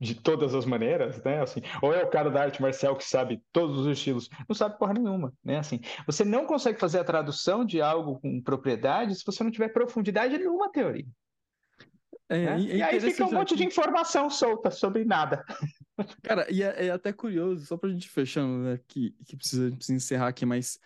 de 0.01 0.15
todas 0.15 0.55
as 0.55 0.65
maneiras, 0.65 1.23
né? 1.25 1.43
Assim, 1.43 1.61
ou 1.81 1.93
é 1.93 2.05
o 2.05 2.11
cara 2.11 2.31
da 2.31 2.41
arte 2.41 2.63
marcial 2.63 2.97
que 2.97 3.05
sabe 3.05 3.43
todos 3.53 3.81
os 3.81 3.87
estilos, 3.87 4.29
não 4.49 4.55
sabe 4.55 4.79
porra 4.79 4.95
nenhuma, 4.95 5.33
né? 5.45 5.59
Assim, 5.59 5.81
você 6.07 6.25
não 6.25 6.47
consegue 6.47 6.79
fazer 6.79 7.01
a 7.01 7.05
tradução 7.05 7.65
de 7.65 7.81
algo 7.81 8.21
com 8.21 8.41
propriedade 8.41 9.15
se 9.17 9.27
você 9.27 9.43
não 9.43 9.51
tiver 9.51 9.71
profundidade 9.71 10.39
nenhuma 10.39 10.71
teoria. 10.71 11.07
É, 12.33 12.45
né? 12.45 12.61
E, 12.61 12.76
e 12.76 12.83
aí 12.83 12.99
fica 12.99 13.26
um 13.26 13.33
monte 13.33 13.55
de 13.55 13.64
informação 13.64 14.30
solta 14.30 14.70
sobre 14.70 15.05
nada. 15.05 15.45
Cara, 16.22 16.51
e 16.51 16.62
é, 16.62 16.87
é, 16.87 16.91
até 16.91 17.12
curioso, 17.12 17.66
só 17.66 17.76
pra 17.76 17.91
gente 17.91 18.09
fechando, 18.09 18.64
né, 18.64 18.80
que, 18.89 19.14
que 19.26 19.37
precisa, 19.37 19.70
precisa 19.70 19.97
encerrar 19.97 20.28
aqui, 20.28 20.47
mas 20.47 20.78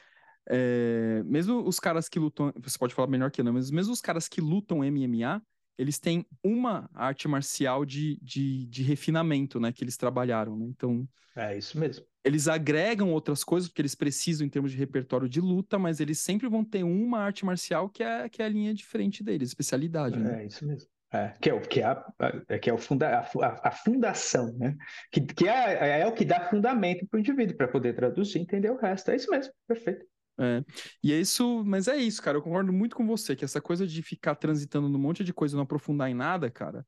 é, 0.49 1.23
mesmo 1.25 1.63
os 1.67 1.79
caras 1.79 2.09
que 2.09 2.19
lutam, 2.19 2.53
você 2.57 2.77
pode 2.77 2.95
falar 2.95 3.07
melhor 3.07 3.31
que 3.31 3.41
eu, 3.41 3.45
não, 3.45 3.53
mas 3.53 3.71
mesmo 3.71 3.93
os 3.93 4.01
caras 4.01 4.29
que 4.29 4.41
lutam 4.41 4.79
MMA, 4.79 5.41
eles 5.79 6.01
têm 6.01 6.27
uma 6.43 6.91
arte 6.93 7.29
marcial 7.29 7.85
de, 7.85 8.19
de, 8.21 8.67
de 8.67 8.83
refinamento, 8.83 9.61
né, 9.61 9.73
que 9.73 9.85
eles 9.85 9.97
trabalharam, 9.97 10.57
né? 10.57 10.67
Então... 10.67 11.09
É 11.37 11.57
isso 11.57 11.79
mesmo. 11.79 12.05
Eles 12.25 12.49
agregam 12.49 13.13
outras 13.13 13.45
coisas, 13.45 13.69
porque 13.69 13.83
eles 13.83 13.95
precisam 13.95 14.45
em 14.45 14.51
termos 14.51 14.73
de 14.73 14.79
repertório 14.79 15.29
de 15.29 15.41
luta, 15.41 15.79
mas 15.79 16.01
eles 16.01 16.19
sempre 16.19 16.49
vão 16.49 16.65
ter 16.65 16.83
uma 16.83 17.21
arte 17.21 17.45
marcial 17.45 17.89
que 17.89 18.03
é, 18.03 18.29
que 18.29 18.43
é 18.43 18.47
a 18.47 18.49
linha 18.49 18.75
de 18.75 18.85
frente 18.85 19.23
deles, 19.23 19.51
especialidade, 19.51 20.19
né? 20.19 20.43
É 20.43 20.47
isso 20.47 20.67
mesmo. 20.67 20.89
É, 21.13 21.29
que 21.41 21.49
é, 21.49 21.55
o, 21.55 21.61
que 21.61 21.81
é, 21.81 21.85
a, 21.85 22.05
é, 22.49 22.59
que 22.59 22.69
é 22.69 22.73
o 22.73 22.79
funda, 22.79 23.21
a, 23.21 23.69
a, 23.69 23.71
fundação, 23.71 24.53
né? 24.59 24.77
Que, 25.13 25.21
que 25.21 25.49
é, 25.49 26.01
é 26.01 26.07
o 26.07 26.13
que 26.13 26.25
dá 26.25 26.49
fundamento 26.51 27.07
para 27.07 27.19
o 27.19 27.21
indivíduo, 27.21 27.57
para 27.57 27.69
poder 27.69 27.95
traduzir 27.95 28.39
e 28.39 28.43
entender 28.43 28.71
o 28.71 28.77
resto. 28.77 29.11
É 29.11 29.17
isso 29.17 29.31
mesmo, 29.31 29.53
perfeito. 29.69 30.05
É. 30.39 30.63
E 31.03 31.13
é 31.13 31.21
isso, 31.21 31.65
mas 31.65 31.87
é 31.87 31.97
isso, 31.97 32.21
cara. 32.21 32.37
Eu 32.37 32.43
concordo 32.43 32.73
muito 32.73 32.97
com 32.97 33.07
você, 33.07 33.37
que 33.37 33.45
essa 33.45 33.61
coisa 33.61 33.87
de 33.87 34.03
ficar 34.03 34.35
transitando 34.35 34.89
num 34.89 34.99
monte 34.99 35.23
de 35.23 35.33
coisa 35.33 35.55
e 35.55 35.57
não 35.57 35.63
aprofundar 35.63 36.11
em 36.11 36.15
nada, 36.15 36.51
cara, 36.51 36.85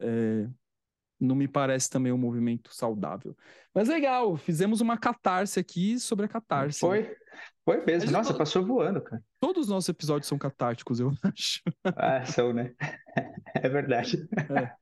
é... 0.00 0.48
não 1.18 1.36
me 1.36 1.46
parece 1.46 1.88
também 1.88 2.12
um 2.12 2.18
movimento 2.18 2.74
saudável. 2.74 3.36
Mas 3.72 3.88
legal, 3.88 4.36
fizemos 4.36 4.80
uma 4.80 4.98
catarse 4.98 5.60
aqui 5.60 5.98
sobre 6.00 6.26
a 6.26 6.28
catarse. 6.28 6.80
Foi, 6.80 7.16
foi 7.64 7.84
mesmo. 7.84 8.10
Nossa, 8.10 8.34
passou 8.34 8.66
voando, 8.66 9.00
cara. 9.00 9.22
Todos 9.40 9.64
os 9.64 9.68
nossos 9.68 9.88
episódios 9.88 10.28
são 10.28 10.38
catárticos, 10.38 11.00
eu 11.00 11.10
acho. 11.24 11.62
Ah, 11.84 12.24
são, 12.24 12.52
né? 12.52 12.74
É 13.54 13.68
verdade. 13.68 14.28
É. 14.56 14.72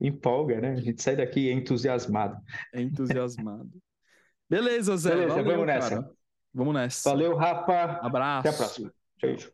Empolga, 0.00 0.60
né? 0.60 0.72
A 0.72 0.80
gente 0.80 1.00
sai 1.00 1.16
daqui 1.16 1.50
entusiasmado. 1.50 2.36
É 2.74 2.80
entusiasmado. 2.80 3.70
Beleza, 4.48 4.96
Zé. 4.96 5.10
Beleza, 5.10 5.34
Valeu, 5.34 5.44
vamos 5.52 5.66
nessa. 5.66 5.90
Cara. 5.90 6.10
Vamos 6.52 6.74
nessa. 6.74 7.10
Valeu, 7.10 7.36
Rafa. 7.36 7.82
Abraço. 8.02 8.48
Até 8.48 8.48
a 8.48 8.52
próxima. 8.58 8.94
Beijo. 9.20 9.52